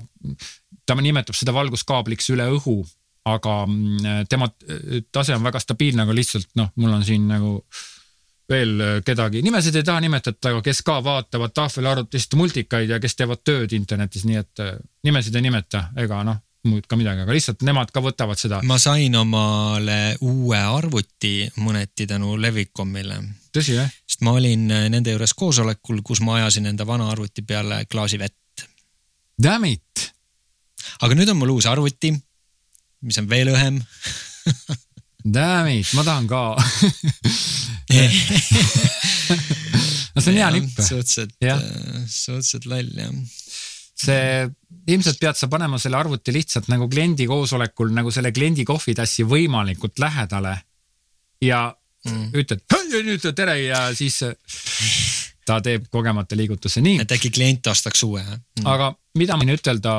ta 0.85 1.01
nimetab 1.01 1.37
seda 1.37 1.55
valguskaabliks 1.57 2.29
üle 2.35 2.45
õhu, 2.53 2.83
aga 3.29 3.61
mm, 3.65 4.29
tema 4.29 4.51
äh, 4.69 5.01
tase 5.09 5.33
on 5.33 5.49
väga 5.49 5.65
stabiilne, 5.65 6.05
aga 6.05 6.13
lihtsalt 6.13 6.53
noh, 6.61 6.69
mul 6.77 6.93
on 6.93 7.07
siin 7.09 7.25
nagu 7.31 7.57
veel 8.49 8.81
äh, 8.81 8.99
kedagi, 9.05 9.43
nimesid 9.45 9.77
ei 9.77 9.85
taha 9.85 10.01
nimetada, 10.03 10.53
aga 10.53 10.61
kes 10.65 10.81
ka 10.85 10.99
vaatavad 11.05 11.53
tahvelarvutist 11.55 12.35
multikaid 12.39 12.89
ja 12.89 12.99
kes 13.01 13.17
teevad 13.19 13.43
tööd 13.45 13.73
internetis, 13.77 14.25
nii 14.27 14.39
et 14.41 14.63
äh, 14.65 14.77
nimesid 15.05 15.35
ei 15.37 15.45
nimeta. 15.45 15.85
Ega 15.99 16.23
noh, 16.25 16.39
muud 16.67 16.87
ka 16.89 16.97
midagi, 16.99 17.23
aga 17.23 17.35
lihtsalt 17.35 17.63
nemad 17.67 17.91
ka 17.93 18.03
võtavad 18.03 18.39
seda, 18.39 18.61
ma 18.67 18.79
sain 18.81 19.15
omale 19.15 20.17
uue 20.25 20.59
arvuti 20.59 21.47
mõneti 21.61 22.07
tänu 22.09 22.35
Levicomile, 22.41 23.21
tõsi 23.55 23.77
jah? 23.77 23.89
sest 24.09 24.25
ma 24.27 24.35
olin 24.39 24.67
äh, 24.73 24.87
nende 24.91 25.13
juures 25.13 25.35
koosolekul, 25.37 26.01
kus 26.05 26.23
ma 26.25 26.39
ajasin 26.39 26.71
enda 26.73 26.87
vana 26.89 27.09
arvuti 27.13 27.45
peale 27.45 27.83
klaasi 27.89 28.19
vett. 28.19 28.65
Damn 29.39 29.69
it, 29.69 30.09
aga 31.05 31.15
nüüd 31.15 31.31
on 31.31 31.39
mul 31.39 31.55
uus 31.55 31.69
arvuti, 31.69 32.11
mis 33.05 33.21
on 33.21 33.29
veel 33.29 33.53
õhem. 33.53 33.79
damn 35.35 35.69
it, 35.71 35.93
ma 35.95 36.03
tahan 36.07 36.27
ka 36.27 36.43
no 40.13 40.21
see 40.21 40.31
on 40.33 40.39
hea 40.39 40.49
nipp, 40.57 40.75
suhteliselt 40.77 41.33
Jah., 41.43 41.61
suhteliselt 42.05 42.65
loll 42.69 42.91
jah. 42.99 43.13
see 43.99 44.47
ilmselt 44.93 45.19
pead 45.21 45.37
sa 45.37 45.49
panema 45.51 45.77
selle 45.81 45.97
arvuti 45.99 46.33
lihtsalt 46.33 46.69
nagu 46.71 46.87
kliendi 46.91 47.27
koosolekul 47.29 47.91
nagu 47.95 48.09
selle 48.13 48.31
kliendi 48.35 48.63
kohvitassi 48.67 49.25
võimalikult 49.27 49.99
lähedale 50.01 50.53
ja 51.45 51.67
Mm. 52.07 52.29
ütled 52.31 52.61
"Hei, 52.71 53.01
nüüd 53.03 53.25
tere 53.35 53.57
ja 53.59 53.79
siis 53.91 54.21
ta 55.43 55.57
teeb 55.59 55.89
kogemata 55.91 56.37
liigutuse, 56.39 56.79
nii. 56.79 57.01
et 57.03 57.11
äkki 57.11 57.27
klient 57.35 57.67
ostaks 57.67 58.05
uue 58.07 58.21
jah 58.21 58.37
mm.? 58.37 58.63
aga 58.71 58.93
mida 59.19 59.35
ma 59.35 59.43
võin 59.43 59.51
ütelda 59.57 59.95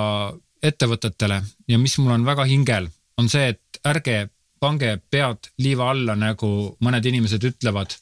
ettevõtetele 0.64 1.42
ja 1.68 1.78
mis 1.78 1.98
mul 2.00 2.14
on 2.14 2.24
väga 2.24 2.46
hingel, 2.48 2.88
on 3.20 3.28
see, 3.28 3.50
et 3.52 3.80
ärge 3.84 4.30
pange 4.60 4.98
pead 5.10 5.50
liiva 5.58 5.90
alla, 5.90 6.16
nagu 6.16 6.76
mõned 6.84 7.06
inimesed 7.06 7.44
ütlevad, 7.48 7.96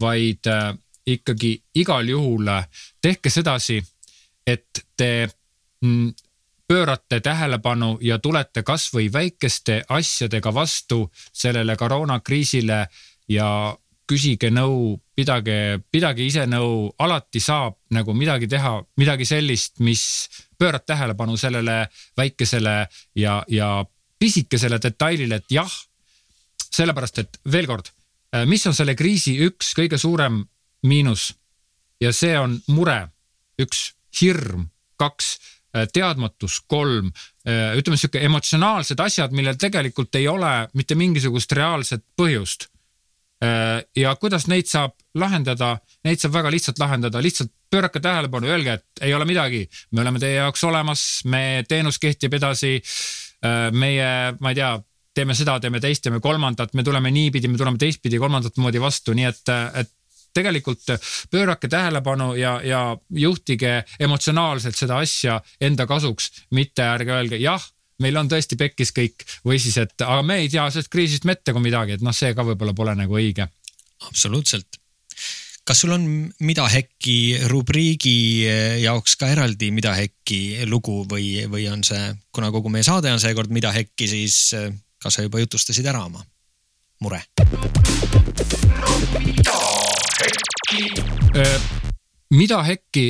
vaid 0.00 0.48
äh, 0.50 0.72
ikkagi 1.06 1.54
igal 1.80 2.08
juhul 2.08 2.48
äh, 2.52 2.66
tehke 3.02 3.30
sedasi, 3.30 3.80
et 4.46 4.84
te 4.96 5.28
mm, 5.80 6.12
pöörate 6.68 7.20
tähelepanu 7.20 7.98
ja 8.00 8.18
tulete 8.18 8.62
kasvõi 8.62 9.08
väikeste 9.12 9.82
asjadega 9.88 10.54
vastu 10.54 11.04
sellele 11.32 11.76
koroonakriisile 11.76 12.86
ja 13.28 13.48
küsige 14.08 14.50
nõu, 14.50 14.98
pidage, 15.16 15.80
pidage 15.92 16.24
ise 16.26 16.46
nõu, 16.50 16.90
alati 16.98 17.40
saab 17.40 17.78
nagu 17.94 18.14
midagi 18.16 18.48
teha, 18.50 18.74
midagi 19.00 19.24
sellist, 19.28 19.78
mis 19.80 20.02
pöörab 20.58 20.84
tähelepanu 20.86 21.36
sellele 21.36 21.86
väikesele 22.18 22.76
ja, 23.14 23.42
ja 23.48 23.84
pisikesele 24.18 24.78
detailile, 24.82 25.40
et 25.40 25.54
jah, 25.54 25.72
sellepärast 26.72 27.22
et 27.22 27.40
veel 27.52 27.68
kord, 27.68 27.90
mis 28.48 28.66
on 28.66 28.74
selle 28.76 28.94
kriisi 28.96 29.36
üks 29.44 29.74
kõige 29.76 29.98
suurem 30.00 30.40
miinus? 30.88 31.32
Ja 32.02 32.10
see 32.16 32.34
on 32.38 32.56
mure, 32.72 32.98
üks, 33.62 33.92
hirm, 34.20 34.66
kaks, 34.98 35.36
teadmatus, 35.92 36.58
kolm, 36.68 37.12
ütleme 37.46 37.96
sihuke 37.96 38.20
emotsionaalsed 38.26 39.00
asjad, 39.00 39.32
millel 39.36 39.56
tegelikult 39.60 40.14
ei 40.20 40.28
ole 40.28 40.50
mitte 40.76 40.96
mingisugust 40.98 41.54
reaalset 41.56 42.04
põhjust. 42.18 42.68
Ja 43.98 44.12
kuidas 44.20 44.46
neid 44.50 44.68
saab 44.70 44.94
lahendada, 45.18 45.76
neid 46.06 46.20
saab 46.22 46.36
väga 46.36 46.52
lihtsalt 46.52 46.78
lahendada, 46.78 47.22
lihtsalt 47.24 47.50
pöörake 47.72 48.02
tähelepanu, 48.04 48.50
öelge, 48.52 48.76
et 48.78 49.04
ei 49.08 49.14
ole 49.16 49.24
midagi, 49.26 49.64
me 49.92 50.04
oleme 50.04 50.20
teie 50.22 50.36
jaoks 50.36 50.62
olemas, 50.68 51.02
me 51.24 51.64
teenus 51.68 51.98
kehtib 51.98 52.36
edasi. 52.38 52.80
meie, 53.72 54.10
ma 54.38 54.50
ei 54.52 54.54
tea, 54.54 54.76
teeme 55.14 55.34
seda, 55.36 55.58
teeme 55.60 55.80
teist, 55.80 56.02
teeme 56.06 56.20
kolmandat, 56.20 56.74
me 56.74 56.84
tuleme 56.84 57.10
niipidi, 57.10 57.48
me 57.48 57.60
tuleme 57.60 57.80
teistpidi, 57.80 58.20
kolmandat 58.20 58.56
moodi 58.62 58.80
vastu, 58.80 59.14
nii 59.16 59.28
et, 59.28 59.52
et 59.82 59.92
tegelikult 60.32 60.94
pöörake 61.30 61.68
tähelepanu 61.68 62.32
ja, 62.34 62.56
ja 62.64 62.96
juhtige 63.10 63.82
emotsionaalselt 64.00 64.76
seda 64.76 65.02
asja 65.04 65.36
enda 65.60 65.86
kasuks, 65.86 66.30
mitte 66.56 66.86
ärge 66.88 67.12
öelge 67.12 67.40
jah 67.42 67.62
meil 68.02 68.18
on 68.18 68.30
tõesti 68.30 68.58
pekkis 68.58 68.92
kõik 68.96 69.24
või 69.46 69.58
siis, 69.62 69.78
et 69.82 70.04
aga 70.04 70.22
me 70.26 70.40
ei 70.42 70.50
tea 70.52 70.64
sellest 70.70 70.92
kriisist 70.92 71.26
mitte 71.28 71.54
kui 71.54 71.64
midagi, 71.64 71.96
et 71.96 72.04
noh, 72.04 72.14
see 72.16 72.34
ka 72.36 72.46
võib-olla 72.46 72.74
pole 72.76 72.94
nagu 72.98 73.18
õige. 73.18 73.48
absoluutselt. 74.08 74.80
kas 75.64 75.78
sul 75.84 75.92
on 75.94 76.06
Mida 76.40 76.66
Hekki 76.68 77.46
rubriigi 77.50 78.48
jaoks 78.82 79.16
ka 79.16 79.28
eraldi 79.30 79.70
Mida 79.70 79.94
Hekki 79.94 80.66
lugu 80.66 81.04
või, 81.08 81.44
või 81.46 81.68
on 81.70 81.84
see, 81.86 82.14
kuna 82.32 82.50
kogu 82.50 82.72
meie 82.72 82.82
saade 82.82 83.12
on 83.12 83.20
seekord 83.20 83.50
Mida 83.50 83.70
Hekki, 83.72 84.08
siis 84.08 84.54
kas 85.02 85.18
sa 85.18 85.26
juba 85.26 85.42
jutustasid 85.42 85.86
ära 85.86 86.04
oma 86.06 86.22
mure? 87.02 87.22
mida 92.32 92.62
Hekki, 92.64 93.06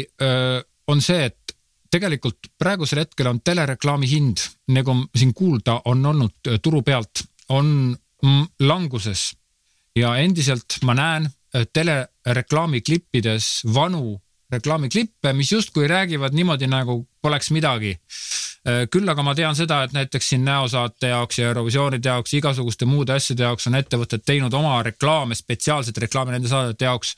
on 0.90 1.02
see, 1.04 1.28
et 1.28 1.54
tegelikult 1.92 2.48
praegusel 2.58 3.02
hetkel 3.04 3.28
on 3.30 3.38
telereklaami 3.44 4.08
hind, 4.08 4.42
nagu 4.74 4.96
siin 5.14 5.34
kuulda 5.36 5.78
on 5.90 6.02
olnud 6.10 6.50
turu 6.64 6.82
pealt, 6.82 7.22
on 7.54 7.92
languses 8.62 9.28
ja 9.98 10.16
endiselt 10.22 10.80
ma 10.88 10.96
näen 10.96 11.28
telereklaami 11.52 12.80
klippides 12.80 13.62
vanu 13.74 14.16
reklaamiklippe, 14.52 15.32
mis 15.32 15.52
justkui 15.52 15.88
räägivad 15.88 16.34
niimoodi 16.36 16.68
nagu 16.68 17.02
poleks 17.22 17.50
midagi. 17.50 17.96
Küll 18.62 19.08
aga 19.10 19.22
ma 19.26 19.34
tean 19.34 19.56
seda, 19.58 19.80
et 19.82 19.94
näiteks 19.96 20.28
siin 20.32 20.44
näosaate 20.46 21.08
jaoks 21.10 21.38
ja 21.38 21.48
Eurovisioonide 21.48 22.08
jaoks, 22.08 22.34
igasuguste 22.38 22.86
muude 22.86 23.16
asjade 23.16 23.42
jaoks 23.42 23.66
on 23.66 23.74
ettevõtted 23.74 24.22
teinud 24.26 24.54
oma 24.54 24.76
reklaame, 24.86 25.34
spetsiaalset 25.34 25.98
reklaami 26.04 26.36
nende 26.36 26.50
saadete 26.52 26.86
jaoks. 26.86 27.16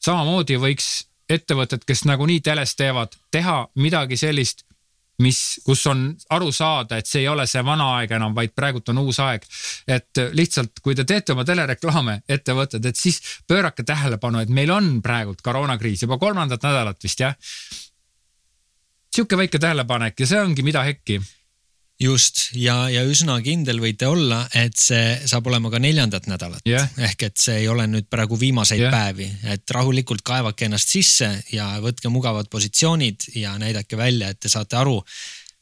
samamoodi 0.00 0.56
võiks 0.56 0.88
ettevõtted, 1.28 1.84
kes 1.84 2.06
nagunii 2.08 2.40
teles 2.40 2.72
teevad, 2.76 3.12
teha 3.30 3.58
midagi 3.76 4.16
sellist, 4.16 4.64
mis, 5.22 5.60
kus 5.66 5.82
on 5.90 6.04
aru 6.30 6.52
saada, 6.54 6.98
et 6.98 7.08
see 7.10 7.24
ei 7.24 7.28
ole 7.28 7.46
see 7.50 7.62
vana 7.66 7.88
aeg 7.96 8.14
enam, 8.16 8.34
vaid 8.36 8.54
praegult 8.56 8.88
on 8.92 9.02
uus 9.02 9.18
aeg. 9.20 9.44
et 9.88 10.22
lihtsalt, 10.32 10.80
kui 10.82 10.94
te 10.94 11.04
teete 11.04 11.34
oma 11.34 11.44
telereklaame, 11.44 12.20
ettevõtted, 12.28 12.86
et 12.86 12.96
siis 12.96 13.20
pöörake 13.48 13.82
tähelepanu, 13.82 14.40
et 14.40 14.48
meil 14.48 14.70
on 14.70 15.02
praegult 15.02 15.42
koroonakriis 15.42 16.06
juba 16.06 16.18
kolmandat 16.18 16.62
nädalat 16.62 17.02
vist 17.02 17.20
jah. 17.20 17.34
Sihuke 19.18 19.38
väike 19.40 19.58
tähelepanek 19.58 20.20
ja 20.22 20.30
see 20.30 20.38
ongi 20.40 20.62
mida 20.62 20.84
hekki. 20.86 21.18
just 21.98 22.52
ja, 22.54 22.84
ja 22.94 23.00
üsna 23.02 23.40
kindel 23.42 23.80
võite 23.82 24.06
olla, 24.06 24.44
et 24.54 24.76
see 24.78 25.16
saab 25.26 25.48
olema 25.50 25.72
ka 25.72 25.80
neljandat 25.82 26.28
nädalat 26.30 26.62
Jah. 26.68 26.86
ehk 26.94 27.24
et 27.26 27.40
see 27.42 27.56
ei 27.64 27.66
ole 27.68 27.88
nüüd 27.90 28.06
praegu 28.06 28.38
viimaseid 28.38 28.84
Jah. 28.84 28.94
päevi, 28.94 29.26
et 29.50 29.74
rahulikult 29.74 30.22
kaevake 30.22 30.68
ennast 30.68 30.94
sisse 30.94 31.32
ja 31.50 31.72
võtke 31.82 32.12
mugavad 32.14 32.46
positsioonid 32.52 33.32
ja 33.42 33.56
näidake 33.58 33.98
välja, 33.98 34.30
et 34.30 34.38
te 34.38 34.52
saate 34.52 34.78
aru, 34.78 35.00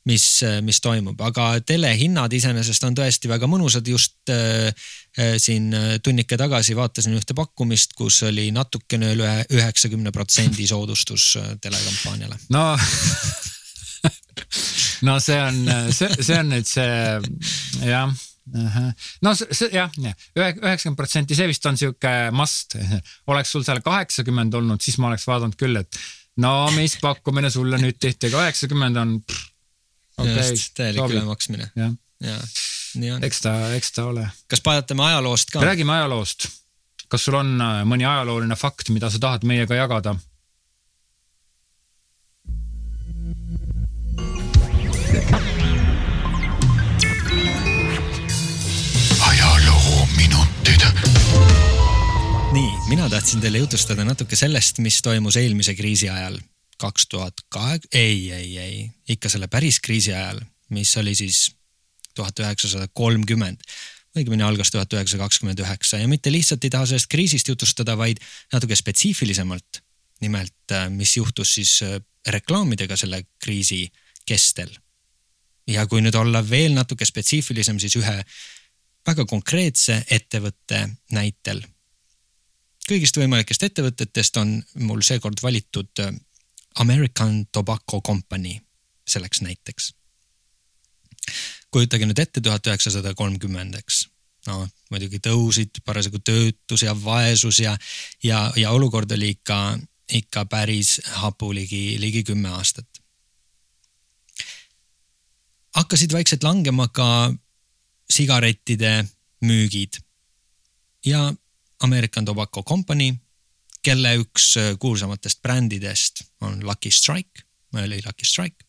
mis, 0.07 0.27
mis 0.63 0.79
toimub, 0.83 1.21
aga 1.27 1.49
telehinnad 1.67 2.33
iseenesest 2.37 2.85
on 2.87 2.95
tõesti 2.99 3.31
väga 3.31 3.49
mõnusad, 3.51 3.89
just 3.91 4.31
äh, 4.33 4.71
äh, 5.19 5.35
siin 5.43 5.75
äh, 5.75 5.97
tunnike 6.03 6.39
tagasi 6.39 6.77
vaatasin 6.79 7.17
ühte 7.19 7.35
pakkumist, 7.37 7.97
kus 7.99 8.23
oli 8.29 8.51
natukene 8.55 9.13
üle 9.17 9.33
üheksakümne 9.51 10.11
protsendi 10.15 10.67
soodustus 10.73 11.25
äh, 11.41 11.45
telekampaaniale. 11.61 12.37
no 12.55 12.65
no 15.09 15.19
see 15.21 15.41
on, 15.43 15.61
see, 15.91 16.23
see 16.23 16.39
on 16.39 16.55
nüüd 16.55 16.67
see 16.71 17.91
jah 17.91 18.15
no 19.23 19.33
see, 19.35 19.49
see 19.57 19.73
jah, 19.75 19.91
üheksakümmend 20.37 20.99
protsenti, 20.99 21.37
see 21.39 21.49
vist 21.51 21.67
on 21.67 21.79
sihuke 21.79 22.13
must. 22.37 22.77
oleks 23.33 23.53
sul 23.53 23.65
seal 23.67 23.83
kaheksakümmend 23.85 24.55
olnud, 24.55 24.83
siis 24.83 24.99
ma 25.03 25.11
oleks 25.11 25.27
vaadanud 25.27 25.59
küll, 25.59 25.81
et 25.81 26.01
no 26.43 26.69
mis 26.77 26.97
pakkumine 27.03 27.51
sulle 27.51 27.81
nüüd 27.83 27.99
tehti, 28.01 28.31
kaheksakümmend 28.33 29.03
on. 29.03 29.19
just, 30.25 30.73
täielik 30.77 31.11
ülemaksmine 31.13 31.71
jah, 31.77 31.93
ja 32.25 32.37
nii 32.97 33.11
on. 33.17 33.25
eks 33.27 33.43
ta, 33.45 33.57
eks 33.77 33.93
ta 33.97 34.07
ole. 34.11 34.29
kas 34.49 34.63
paljatame 34.65 35.05
ajaloost 35.11 35.53
ka? 35.53 35.61
räägime 35.65 35.93
ajaloost. 35.99 36.49
kas 37.09 37.27
sul 37.29 37.37
on 37.39 37.53
äh, 37.61 37.83
mõni 37.89 38.09
ajalooline 38.09 38.57
fakt, 38.57 38.91
mida 38.95 39.11
sa 39.13 39.21
tahad 39.23 39.45
meiega 39.45 39.79
jagada? 39.79 40.17
nii, 52.57 52.73
mina 52.89 53.09
tahtsin 53.13 53.41
teile 53.41 53.61
jutustada 53.61 54.05
natuke 54.07 54.37
sellest, 54.39 54.79
mis 54.81 55.03
toimus 55.05 55.37
eelmise 55.37 55.75
kriisi 55.77 56.09
ajal, 56.09 56.39
kaks 56.77 57.09
tuhat 57.09 57.35
kaheksa, 57.49 57.89
ei, 57.93 58.33
ei, 58.33 58.59
ei, 58.59 58.91
ikka 59.09 59.29
selle 59.33 59.49
päris 59.49 59.81
kriisi 59.81 60.13
ajal, 60.13 60.41
mis 60.69 60.97
oli 60.97 61.15
siis 61.15 61.51
tuhat 62.15 62.39
üheksasada 62.41 62.89
kolmkümmend 62.93 63.63
õigemini 64.17 64.45
algas 64.47 64.71
tuhat 64.73 64.93
üheksasada 64.97 65.27
kakskümmend 65.27 65.61
üheksa 65.61 66.01
ja 66.01 66.09
mitte 66.09 66.33
lihtsalt 66.33 66.65
ei 66.65 66.73
taha 66.73 66.89
sellest 66.89 67.11
kriisist 67.13 67.49
jutustada, 67.49 67.97
vaid 67.99 68.23
natuke 68.53 68.77
spetsiifilisemalt. 68.77 69.83
nimelt, 70.21 70.73
äh, 70.73 70.89
mis 70.91 71.17
juhtus 71.17 71.55
siis 71.55 71.83
äh, 71.83 72.01
reklaamidega 72.27 72.97
selle 72.97 73.27
kriisi 73.39 73.93
kestel. 74.27 74.71
ja 75.67 75.87
kui 75.87 76.01
nüüd 76.01 76.15
olla 76.15 76.41
veel 76.51 76.73
natuke 76.73 77.05
spetsiifilisem, 77.05 77.79
siis 77.79 77.97
ühe 77.97 78.25
väga 79.07 79.25
konkreetse 79.27 80.05
ettevõtte 80.11 80.89
näitel. 81.13 81.63
kõigist 82.89 83.19
võimalikest 83.19 83.63
ettevõtetest 83.63 84.37
on 84.37 84.63
mul 84.75 85.03
seekord 85.03 85.43
valitud 85.43 86.01
äh, 86.01 86.15
American 86.81 87.47
Tobacco 87.53 88.01
Company 88.01 88.61
selleks 89.09 89.41
näiteks 89.41 89.93
kujutage 91.77 92.07
nüüd 92.09 92.21
ette 92.23 92.41
tuhat 92.41 92.67
üheksasada 92.71 93.15
kolmkümmend, 93.19 93.77
eks. 93.77 94.07
no 94.47 94.63
muidugi 94.93 95.19
tõusid 95.23 95.83
parasjagu 95.85 96.21
töötus 96.25 96.87
ja 96.87 96.95
vaesus 96.97 97.59
ja, 97.61 97.75
ja, 98.25 98.47
ja 98.57 98.71
olukord 98.73 99.11
oli 99.17 99.35
ikka, 99.35 99.79
ikka 100.21 100.47
päris 100.51 101.01
hapu 101.21 101.51
ligi, 101.55 101.99
ligi 102.01 102.25
kümme 102.25 102.55
aastat. 102.57 102.89
hakkasid 105.77 106.13
vaikselt 106.13 106.47
langema 106.47 106.89
ka 106.89 107.35
sigarettide 108.09 109.05
müügid 109.45 109.99
ja 111.05 111.35
American 111.85 112.25
Tobacco 112.25 112.63
Company, 112.63 113.13
kelle 113.87 114.17
üks 114.19 114.55
kuulsamatest 114.83 115.43
brändidest 115.43 116.25
on 116.43 116.59
Lucky 116.67 116.91
Strike, 116.91 117.47
oli 117.79 118.01
Lucky 118.03 118.27
Strike 118.27 118.67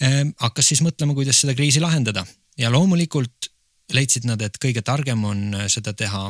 Ehm, 0.00 0.34
hakkas 0.40 0.72
siis 0.72 0.82
mõtlema, 0.84 1.14
kuidas 1.16 1.40
seda 1.40 1.54
kriisi 1.56 1.80
lahendada 1.80 2.26
ja 2.60 2.68
loomulikult 2.72 3.48
leidsid 3.96 4.26
nad, 4.28 4.42
et 4.44 4.58
kõige 4.60 4.82
targem 4.84 5.22
on 5.24 5.54
äh, 5.56 5.68
seda 5.72 5.94
teha 5.96 6.28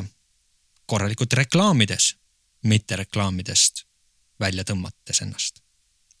korralikult 0.87 1.33
reklaamides, 1.35 2.13
mitte 2.63 2.95
reklaamidest 2.95 3.83
välja 4.39 4.63
tõmmates 4.63 5.19
ennast. 5.25 5.59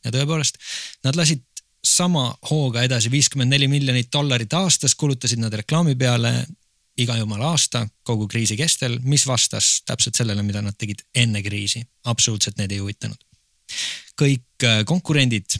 ja 0.03 0.11
tõepoolest, 0.11 0.59
nad 1.03 1.15
lasid 1.15 1.43
sama 1.83 2.33
hooga 2.49 2.83
edasi 2.83 3.11
viiskümmend 3.11 3.53
neli 3.53 3.67
miljonit 3.71 4.11
dollarit 4.11 4.53
aastas, 4.53 4.95
kulutasid 4.95 5.39
nad 5.39 5.53
reklaami 5.53 5.95
peale 5.95 6.33
iga 6.97 7.17
jumala 7.17 7.51
aasta 7.53 7.87
kogu 8.03 8.27
kriisi 8.27 8.57
kestel, 8.57 8.99
mis 9.03 9.27
vastas 9.27 9.81
täpselt 9.85 10.15
sellele, 10.15 10.43
mida 10.43 10.61
nad 10.61 10.77
tegid 10.77 11.03
enne 11.15 11.43
kriisi. 11.43 11.87
absoluutselt 12.03 12.57
need 12.57 12.71
ei 12.71 12.79
huvitanud. 12.79 13.17
kõik 14.17 14.63
äh, 14.63 14.83
konkurendid 14.85 15.59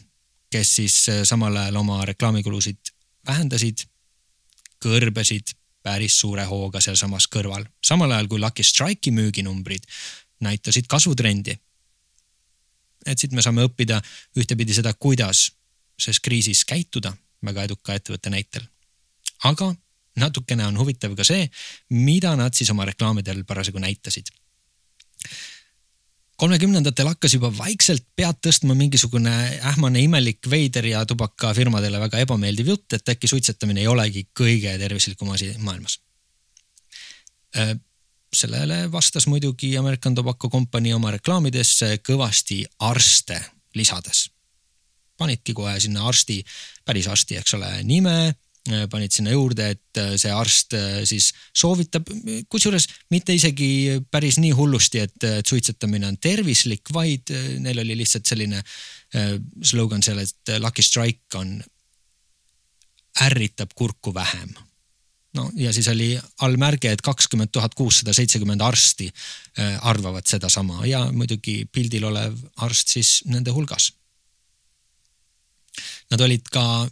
kes 0.50 0.76
siis 0.76 1.10
äh, 1.10 1.24
samal 1.24 1.56
ajal 1.56 1.76
oma 1.76 2.06
reklaamikulusid 2.06 2.92
vähendasid, 3.28 3.84
kõrbesid 4.84 5.54
päris 5.84 6.20
suure 6.20 6.46
hooga 6.48 6.82
sealsamas 6.84 7.28
kõrval, 7.32 7.66
samal 7.84 8.12
ajal 8.12 8.30
kui 8.32 8.40
Lucky 8.40 8.64
Strike'i 8.64 9.12
müüginumbrid 9.12 9.88
näitasid 10.44 10.88
kasvutrendi. 10.88 11.58
et 13.06 13.20
siit 13.20 13.32
me 13.32 13.42
saame 13.42 13.64
õppida 13.64 14.02
ühtepidi 14.38 14.74
seda, 14.74 14.94
kuidas 14.94 15.52
selles 16.00 16.20
kriisis 16.20 16.66
käituda 16.66 17.14
väga 17.46 17.64
eduka 17.64 17.94
ettevõtte 17.94 18.30
näitel. 18.30 18.64
aga 19.44 19.76
natukene 20.18 20.66
on 20.68 20.80
huvitav 20.80 21.16
ka 21.16 21.24
see, 21.28 21.48
mida 21.94 22.36
nad 22.36 22.54
siis 22.58 22.70
oma 22.74 22.86
reklaamidel 22.90 23.44
parasjagu 23.48 23.80
näitasid 23.84 24.34
kolmekümnendatel 26.38 27.10
hakkas 27.10 27.34
juba 27.34 27.50
vaikselt 27.58 28.06
pead 28.16 28.40
tõstma 28.46 28.76
mingisugune 28.78 29.34
ähmane 29.72 30.04
imelik 30.06 30.50
veider 30.50 30.86
ja 30.92 31.04
tubakafirmadele 31.10 32.00
väga 32.00 32.22
ebameeldiv 32.26 32.74
jutt, 32.74 32.94
et 32.94 33.10
äkki 33.14 33.30
suitsetamine 33.30 33.82
ei 33.82 33.90
olegi 33.90 34.28
kõige 34.38 34.76
tervislikum 34.78 35.34
asi 35.34 35.50
maailmas. 35.58 36.00
Sellele 38.38 38.84
vastas 38.92 39.26
muidugi 39.28 39.72
American 39.80 40.16
Tobacco 40.16 40.50
Company 40.50 40.94
oma 40.94 41.12
reklaamidesse 41.16 41.98
kõvasti 42.06 42.64
arste 42.80 43.42
lisades. 43.76 44.30
panidki 45.18 45.54
kohe 45.58 45.80
sinna 45.82 46.04
arsti, 46.06 46.44
päris 46.86 47.08
arsti, 47.10 47.40
eks 47.40 47.54
ole, 47.58 47.72
nime 47.84 48.36
panid 48.92 49.14
sinna 49.14 49.32
juurde, 49.32 49.70
et 49.76 50.00
äh, 50.02 50.14
see 50.20 50.32
arst 50.34 50.76
äh, 50.78 51.00
siis 51.08 51.30
soovitab, 51.56 52.10
kusjuures 52.52 52.88
mitte 53.14 53.36
isegi 53.36 53.98
päris 54.12 54.40
nii 54.44 54.54
hullusti, 54.58 55.02
et, 55.06 55.18
et 55.24 55.48
suitsetamine 55.48 56.10
on 56.10 56.20
tervislik, 56.22 56.92
vaid 56.94 57.32
neil 57.64 57.84
oli 57.84 57.98
lihtsalt 58.02 58.28
selline 58.28 58.62
slogan 59.64 60.02
seal, 60.04 60.20
et 60.20 60.52
Lucky 60.60 60.84
Strike 60.84 61.40
on, 61.40 61.58
ärritab 63.24 63.72
kurku 63.74 64.12
vähem. 64.14 64.52
no 65.34 65.48
ja 65.56 65.72
siis 65.74 65.88
oli 65.88 66.12
all 66.46 66.58
märge, 66.60 66.92
et 66.92 67.02
kakskümmend 67.02 67.50
tuhat 67.56 67.74
kuussada 67.74 68.14
seitsekümmend 68.14 68.62
arsti 68.62 69.08
arvavad 69.82 70.28
sedasama 70.28 70.86
ja 70.86 71.06
muidugi 71.12 71.64
pildil 71.72 72.06
olev 72.12 72.36
arst 72.68 72.94
siis 72.94 73.24
nende 73.26 73.52
hulgas. 73.56 73.90
Nad 76.12 76.22
olid 76.22 76.46
ka 76.52 76.88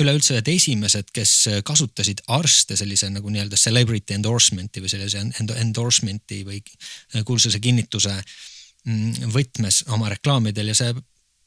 üleüldse 0.00 0.34
ühed 0.34 0.48
esimesed, 0.50 1.10
kes 1.14 1.32
kasutasid 1.66 2.24
arste 2.34 2.76
sellise 2.78 3.10
nagu 3.14 3.30
nii-öelda 3.30 3.58
celebrity 3.60 4.16
endorsement'i 4.16 4.82
või 4.82 4.90
sellise 4.90 5.22
endorsement'i 5.62 6.40
või 6.46 6.60
kuulsuse 7.26 7.60
kinnituse 7.62 8.14
mm, 8.16 9.30
võtmes 9.34 9.84
oma 9.94 10.10
reklaamidel 10.12 10.72
ja 10.72 10.78
see 10.78 10.96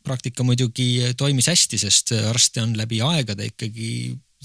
praktika 0.08 0.46
muidugi 0.48 1.12
toimis 1.20 1.50
hästi, 1.52 1.82
sest 1.82 2.16
arste 2.30 2.64
on 2.64 2.78
läbi 2.80 3.02
aegade 3.04 3.50
ikkagi 3.52 3.90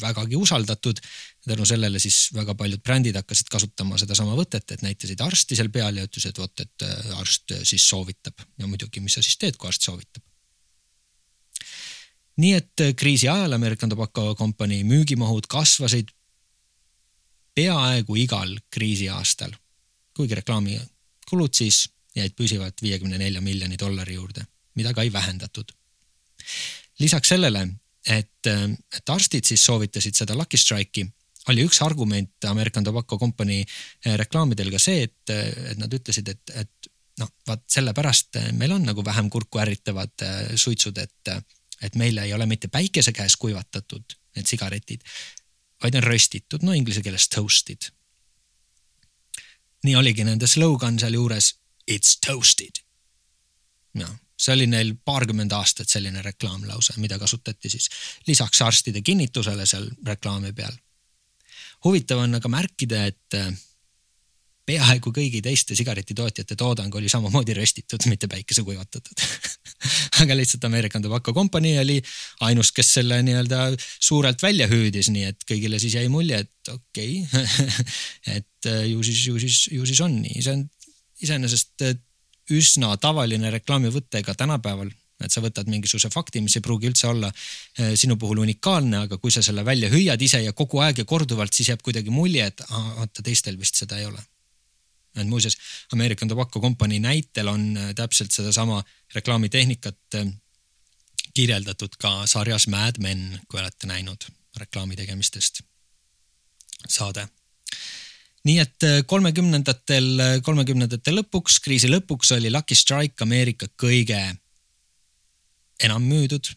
vägagi 0.00 0.36
usaldatud. 0.36 0.98
tänu 1.46 1.66
sellele 1.66 1.98
siis 1.98 2.30
väga 2.34 2.54
paljud 2.54 2.82
brändid 2.82 3.16
hakkasid 3.18 3.48
kasutama 3.50 3.98
sedasama 3.98 4.34
võtet, 4.38 4.70
et 4.72 4.82
näitasid 4.82 5.20
arsti 5.20 5.58
seal 5.58 5.70
peal 5.74 5.96
ja 5.96 6.06
ütlesid, 6.06 6.38
vot, 6.38 6.60
et 6.60 6.86
arst 7.18 7.54
siis 7.62 7.86
soovitab 7.88 8.46
ja 8.58 8.66
muidugi, 8.66 9.00
mis 9.00 9.18
sa 9.18 9.22
siis 9.22 9.38
teed, 9.38 9.58
kui 9.58 9.68
arst 9.68 9.82
soovitab 9.82 10.22
nii 12.42 12.56
et 12.58 12.82
äh, 12.82 12.94
kriisi 12.98 13.28
ajal 13.28 13.52
American 13.52 13.92
Tobacco 13.92 14.34
Company 14.38 14.82
müügimahud 14.88 15.46
kasvasid 15.50 16.10
peaaegu 17.54 18.16
igal 18.16 18.56
kriisiaastal, 18.72 19.52
kuigi 20.16 20.38
reklaamikulud 20.40 21.54
siis 21.54 21.84
jäid 22.16 22.34
püsivalt 22.36 22.82
viiekümne 22.82 23.20
nelja 23.20 23.40
miljoni 23.44 23.78
dollari 23.80 24.16
juurde, 24.16 24.44
mida 24.76 24.94
ka 24.96 25.04
ei 25.04 25.12
vähendatud. 25.12 25.72
lisaks 26.98 27.28
sellele, 27.28 27.68
et, 28.06 28.46
äh, 28.46 28.70
et 28.96 29.10
arstid 29.10 29.44
siis 29.44 29.64
soovitasid 29.64 30.14
seda 30.14 30.36
Lucky 30.38 30.58
Strike'i, 30.58 31.06
oli 31.48 31.64
üks 31.66 31.82
argument 31.82 32.44
American 32.46 32.84
Tobacco 32.84 33.18
Company 33.18 33.62
äh, 33.62 34.16
reklaamidel 34.16 34.70
ka 34.70 34.78
see, 34.78 35.02
et, 35.02 35.30
et 35.70 35.78
nad 35.78 35.92
ütlesid, 35.92 36.28
et, 36.28 36.54
et 36.54 36.92
noh, 37.20 37.28
vaat 37.46 37.64
sellepärast 37.68 38.38
meil 38.56 38.72
on 38.72 38.86
nagu 38.88 39.04
vähem 39.04 39.28
kurku 39.30 39.60
ärritavad 39.60 40.24
suitsud, 40.56 40.98
et 40.98 41.36
et 41.82 41.96
meil 41.98 42.18
ei 42.18 42.32
ole 42.34 42.46
mitte 42.46 42.68
päikese 42.68 43.12
käes 43.12 43.36
kuivatatud 43.36 44.16
need 44.36 44.48
sigaretid, 44.48 45.02
vaid 45.82 45.96
on 45.98 46.06
röstitud, 46.06 46.62
no 46.62 46.72
inglise 46.72 47.02
keeles 47.02 47.28
toasted. 47.28 47.90
nii 49.82 49.96
oligi 49.98 50.24
nende 50.24 50.46
slogan 50.46 50.98
sealjuures 50.98 51.56
it's 51.90 52.18
toasted. 52.26 52.82
noh, 53.94 54.14
see 54.38 54.54
oli 54.54 54.66
neil 54.66 54.94
paarkümmend 55.04 55.52
aastat 55.52 55.88
selline 55.88 56.22
reklaamlause, 56.22 56.96
mida 56.96 57.18
kasutati 57.18 57.70
siis 57.70 57.90
lisaks 58.26 58.62
arstide 58.62 59.02
kinnitusele 59.02 59.66
seal 59.66 59.90
reklaami 60.06 60.52
peal. 60.52 60.72
huvitav 61.84 62.18
on 62.18 62.34
aga 62.34 62.48
märkida, 62.48 63.04
et 63.06 63.40
peaaegu 64.66 65.10
kõigi 65.14 65.42
teiste 65.42 65.74
sigaretitootjate 65.78 66.56
toodang 66.56 66.94
oli 66.94 67.08
samamoodi 67.10 67.54
röstitud, 67.58 68.06
mitte 68.10 68.28
päikese 68.30 68.62
kuivatatud 68.62 69.22
aga 70.22 70.36
lihtsalt 70.36 70.64
American 70.64 71.02
Tobacco 71.02 71.34
Company 71.34 71.74
oli 71.80 71.98
ainus, 72.46 72.72
kes 72.72 72.94
selle 72.98 73.20
nii-öelda 73.26 73.64
suurelt 73.78 74.42
välja 74.42 74.68
hüüdis, 74.70 75.10
nii 75.12 75.26
et 75.32 75.44
kõigile 75.48 75.80
siis 75.82 75.96
jäi 75.98 76.08
mulje, 76.12 76.42
et 76.44 76.72
okei. 76.72 77.22
Okay. 77.26 77.68
et 78.38 78.70
äh, 78.70 78.86
ju 78.92 79.02
siis, 79.06 79.26
ju 79.26 79.38
siis, 79.42 79.66
ju 79.72 79.86
siis 79.88 80.02
on 80.04 80.18
nii, 80.22 80.42
see 80.42 80.56
on 80.56 80.66
iseenesest 81.22 81.86
äh, 81.88 81.94
üsna 82.52 82.96
tavaline 83.00 83.52
reklaamivõte 83.54 84.24
ka 84.26 84.34
tänapäeval 84.38 84.90
et 85.22 85.30
sa 85.30 85.38
võtad 85.38 85.68
mingisuguse 85.70 86.08
fakti, 86.10 86.40
mis 86.42 86.56
ei 86.58 86.64
pruugi 86.64 86.88
üldse 86.90 87.06
olla 87.06 87.28
äh, 87.30 87.92
sinu 87.98 88.16
puhul 88.18 88.42
unikaalne, 88.42 89.04
aga 89.06 89.18
kui 89.22 89.30
sa 89.30 89.42
selle 89.42 89.62
välja 89.64 89.90
hüüad 89.92 90.22
ise 90.22 90.42
ja 90.42 90.52
kogu 90.52 90.82
aeg 90.82 90.98
ja 91.02 91.06
korduvalt, 91.06 91.54
siis 91.54 91.70
jääb 91.70 91.82
kuidagi 91.82 92.10
mulje, 92.10 92.50
et 92.50 92.64
oota, 92.70 93.22
teistel 93.22 93.58
vist 93.60 93.78
seda 93.78 94.00
ei 94.02 94.08
ole 94.10 94.22
et 95.16 95.28
muuseas 95.28 95.56
American 95.92 96.28
Tobacco 96.28 96.60
Company 96.60 96.98
näitel 96.98 97.48
on 97.48 97.76
äh, 97.76 97.94
täpselt 97.94 98.32
sedasama 98.32 98.82
reklaamitehnikat 99.14 100.14
äh, 100.14 100.32
kirjeldatud 101.34 101.96
ka 101.98 102.26
sarjas 102.26 102.66
Mad 102.66 102.98
Men, 102.98 103.40
kui 103.48 103.60
olete 103.60 103.86
näinud 103.86 104.24
reklaami 104.56 104.96
tegemistest 104.96 105.62
saade. 106.88 107.28
nii 108.44 108.58
et 108.58 108.88
äh, 108.88 109.00
kolmekümnendatel, 109.06 110.40
kolmekümnendate 110.42 111.14
lõpuks, 111.14 111.60
kriisi 111.64 111.90
lõpuks 111.92 112.34
oli 112.36 112.50
Lucky 112.50 112.74
Strike 112.74 113.24
Ameerika 113.24 113.68
kõige 113.76 114.20
enam 115.82 116.02
müüdud, 116.02 116.52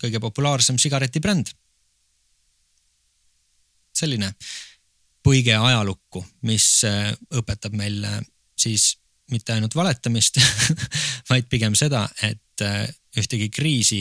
kõige 0.00 0.20
populaarsem 0.20 0.78
sigaretibränd. 0.78 1.54
selline 3.98 4.30
põige 5.28 5.56
ajalukku, 5.56 6.22
mis 6.48 6.66
äh, 6.88 7.12
õpetab 7.36 7.76
meile 7.76 8.20
siis 8.58 8.94
mitte 9.32 9.52
ainult 9.52 9.74
valetamist 9.76 10.40
vaid 11.30 11.48
pigem 11.52 11.76
seda, 11.78 12.06
et 12.24 12.64
äh, 12.64 12.86
ühtegi 13.18 13.50
kriisi 13.52 14.00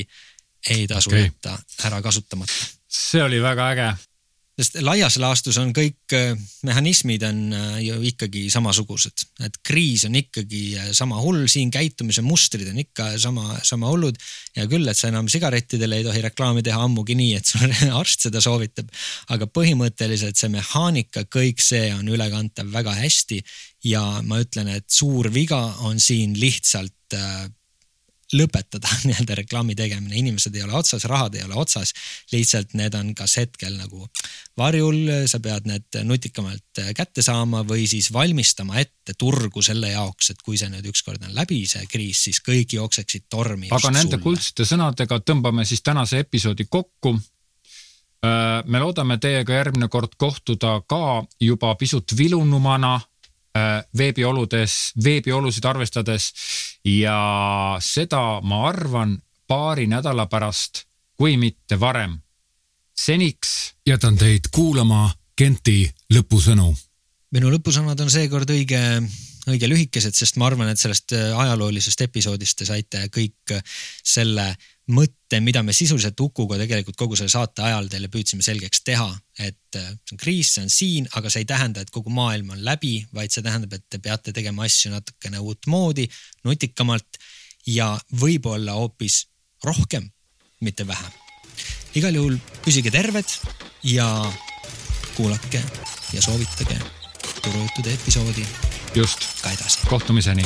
ei 0.70 0.88
tasu 0.88 1.12
okay. 1.12 1.28
jätta 1.28 1.58
ära 1.88 2.02
kasutamata. 2.02 2.54
see 2.88 3.24
oli 3.24 3.42
väga 3.44 3.72
äge 3.74 3.90
sest 4.58 4.80
laias 4.82 5.20
laastus 5.22 5.58
on 5.62 5.70
kõik 5.76 6.16
äh, 6.18 6.32
mehhanismid 6.66 7.24
on 7.28 7.42
äh, 7.54 7.76
ju 7.86 8.00
ikkagi 8.10 8.48
samasugused, 8.54 9.26
et 9.46 9.60
kriis 9.66 10.08
on 10.08 10.18
ikkagi 10.18 10.62
äh, 10.78 10.88
sama 10.98 11.20
hull, 11.22 11.46
siin 11.52 11.70
käitumise 11.74 12.24
mustrid 12.26 12.70
on 12.72 12.82
ikka 12.82 13.12
sama, 13.22 13.60
sama 13.68 13.92
hullud. 13.92 14.18
ja 14.58 14.66
küll, 14.70 14.88
et 14.90 14.98
sa 14.98 15.12
enam 15.12 15.30
sigarettidele 15.30 16.02
ei 16.02 16.08
tohi 16.08 16.24
reklaami 16.26 16.66
teha 16.66 16.82
ammugi 16.88 17.18
nii, 17.20 17.38
et 17.38 17.52
sul 17.54 17.78
arst 18.02 18.26
seda 18.28 18.42
soovitab. 18.44 18.90
aga 19.34 19.50
põhimõtteliselt 19.52 20.40
see 20.40 20.50
mehaanika, 20.54 21.28
kõik 21.30 21.62
see 21.62 21.92
on 21.94 22.10
ülekantav 22.10 22.72
väga 22.74 22.98
hästi 22.98 23.42
ja 23.92 24.04
ma 24.26 24.42
ütlen, 24.42 24.74
et 24.74 24.90
suur 24.90 25.30
viga 25.34 25.62
on 25.86 26.02
siin 26.02 26.34
lihtsalt 26.40 26.94
lõpetada 28.36 28.90
nii-öelda 29.08 29.38
reklaami 29.40 29.76
tegemine, 29.78 30.18
inimesed 30.20 30.56
ei 30.56 30.64
ole 30.66 30.76
otsas, 30.80 31.06
rahad 31.08 31.36
ei 31.36 31.46
ole 31.46 31.56
otsas. 31.56 31.94
lihtsalt 32.32 32.74
need 32.74 32.96
on 33.00 33.14
kas 33.16 33.38
hetkel 33.40 33.78
nagu 33.78 34.08
varjul, 34.58 35.28
sa 35.30 35.40
pead 35.40 35.70
need 35.70 36.00
nutikamalt 36.04 36.82
kätte 36.98 37.24
saama 37.24 37.64
või 37.68 37.88
siis 37.88 38.12
valmistama 38.14 38.80
ette 38.82 39.16
turgu 39.18 39.62
selle 39.62 39.94
jaoks, 39.94 40.32
et 40.34 40.44
kui 40.44 40.58
see 40.60 40.70
nüüd 40.74 40.90
ükskord 40.92 41.24
on 41.24 41.36
läbi, 41.36 41.64
see 41.70 41.88
kriis, 41.88 42.26
siis 42.28 42.42
kõik 42.44 42.76
jookseksid 42.78 43.28
tormi. 43.30 43.72
aga 43.72 43.92
nende 43.92 44.18
sulle. 44.18 44.24
kuldsete 44.24 44.68
sõnadega 44.68 45.22
tõmbame 45.24 45.66
siis 45.66 45.82
tänase 45.82 46.20
episoodi 46.26 46.68
kokku 46.70 47.16
äh, 47.16 48.64
me 48.66 48.84
loodame 48.84 49.18
teiega 49.24 49.62
järgmine 49.62 49.88
kord 49.88 50.18
kohtuda 50.18 50.82
ka 50.88 51.24
juba 51.40 51.76
pisut 51.76 52.18
vilunumana 52.18 53.00
veebioludes, 53.98 54.78
veebiolusid 55.04 55.66
arvestades 55.66 56.32
ja 56.86 57.18
seda 57.84 58.40
ma 58.44 58.64
arvan 58.70 59.18
paari 59.48 59.88
nädala 59.88 60.28
pärast, 60.28 60.86
kui 61.18 61.38
mitte 61.38 61.80
varem. 61.80 62.20
seniks 62.98 63.74
jätan 63.86 64.18
teid 64.18 64.50
kuulama 64.52 65.12
Genti 65.38 65.86
lõpusõnu. 66.14 66.74
minu 67.32 67.52
lõpusõnad 67.54 68.00
on 68.02 68.10
seekord 68.10 68.50
õige, 68.50 68.80
õige 69.48 69.70
lühikesed, 69.70 70.16
sest 70.16 70.38
ma 70.38 70.48
arvan, 70.48 70.70
et 70.70 70.80
sellest 70.80 71.14
äh, 71.14 71.40
ajaloolisest 71.40 72.02
episoodist 72.02 72.58
te 72.58 72.66
saite 72.66 73.08
kõik 73.14 73.60
selle 74.04 74.56
mõtte, 74.94 75.40
mida 75.44 75.62
me 75.66 75.74
sisuliselt 75.76 76.20
Ukuga 76.24 76.58
tegelikult 76.60 76.96
kogu 77.00 77.18
selle 77.20 77.32
saate 77.32 77.66
ajal 77.68 77.90
teile 77.92 78.08
püüdsime 78.12 78.46
selgeks 78.46 78.84
teha, 78.88 79.08
et 79.40 79.80
äh, 79.80 79.90
see 80.08 80.16
on 80.16 80.22
kriis, 80.22 80.54
see 80.56 80.64
on 80.64 80.72
siin, 80.72 81.10
aga 81.20 81.32
see 81.32 81.44
ei 81.44 81.50
tähenda, 81.50 81.84
et 81.84 81.92
kogu 81.94 82.14
maailm 82.14 82.54
on 82.56 82.64
läbi, 82.64 83.02
vaid 83.16 83.34
see 83.34 83.44
tähendab, 83.46 83.76
et 83.76 83.88
te 83.90 84.00
peate 84.04 84.34
tegema 84.36 84.68
asju 84.68 84.94
natukene 84.94 85.42
uutmoodi, 85.44 86.08
nutikamalt 86.48 87.20
ja 87.68 87.92
võib-olla 88.20 88.78
hoopis 88.80 89.26
rohkem, 89.66 90.08
mitte 90.64 90.88
vähem. 90.88 91.12
igal 91.98 92.16
juhul 92.16 92.38
püsige 92.64 92.92
terved 92.94 93.28
ja 93.84 94.08
kuulake 95.18 95.64
ja 96.14 96.22
soovitage 96.22 96.80
turujuttude 97.42 97.94
episoodi. 97.94 98.48
just. 98.96 99.28
ka 99.42 99.52
edasi. 99.52 99.88
kohtumiseni 99.90 100.46